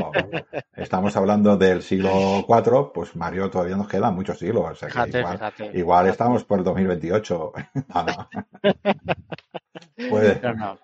[0.76, 4.72] estamos hablando del siglo IV, pues Mario todavía nos queda muchos siglos.
[4.72, 5.78] O sea que Fíjate, igual, fíjate.
[5.78, 7.54] igual estamos por el 2028.
[7.94, 8.30] No, no.
[10.10, 10.78] Pues, no.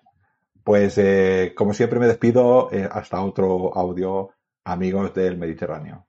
[0.62, 4.30] pues eh, como siempre me despido eh, hasta otro audio,
[4.64, 6.06] amigos del Mediterráneo.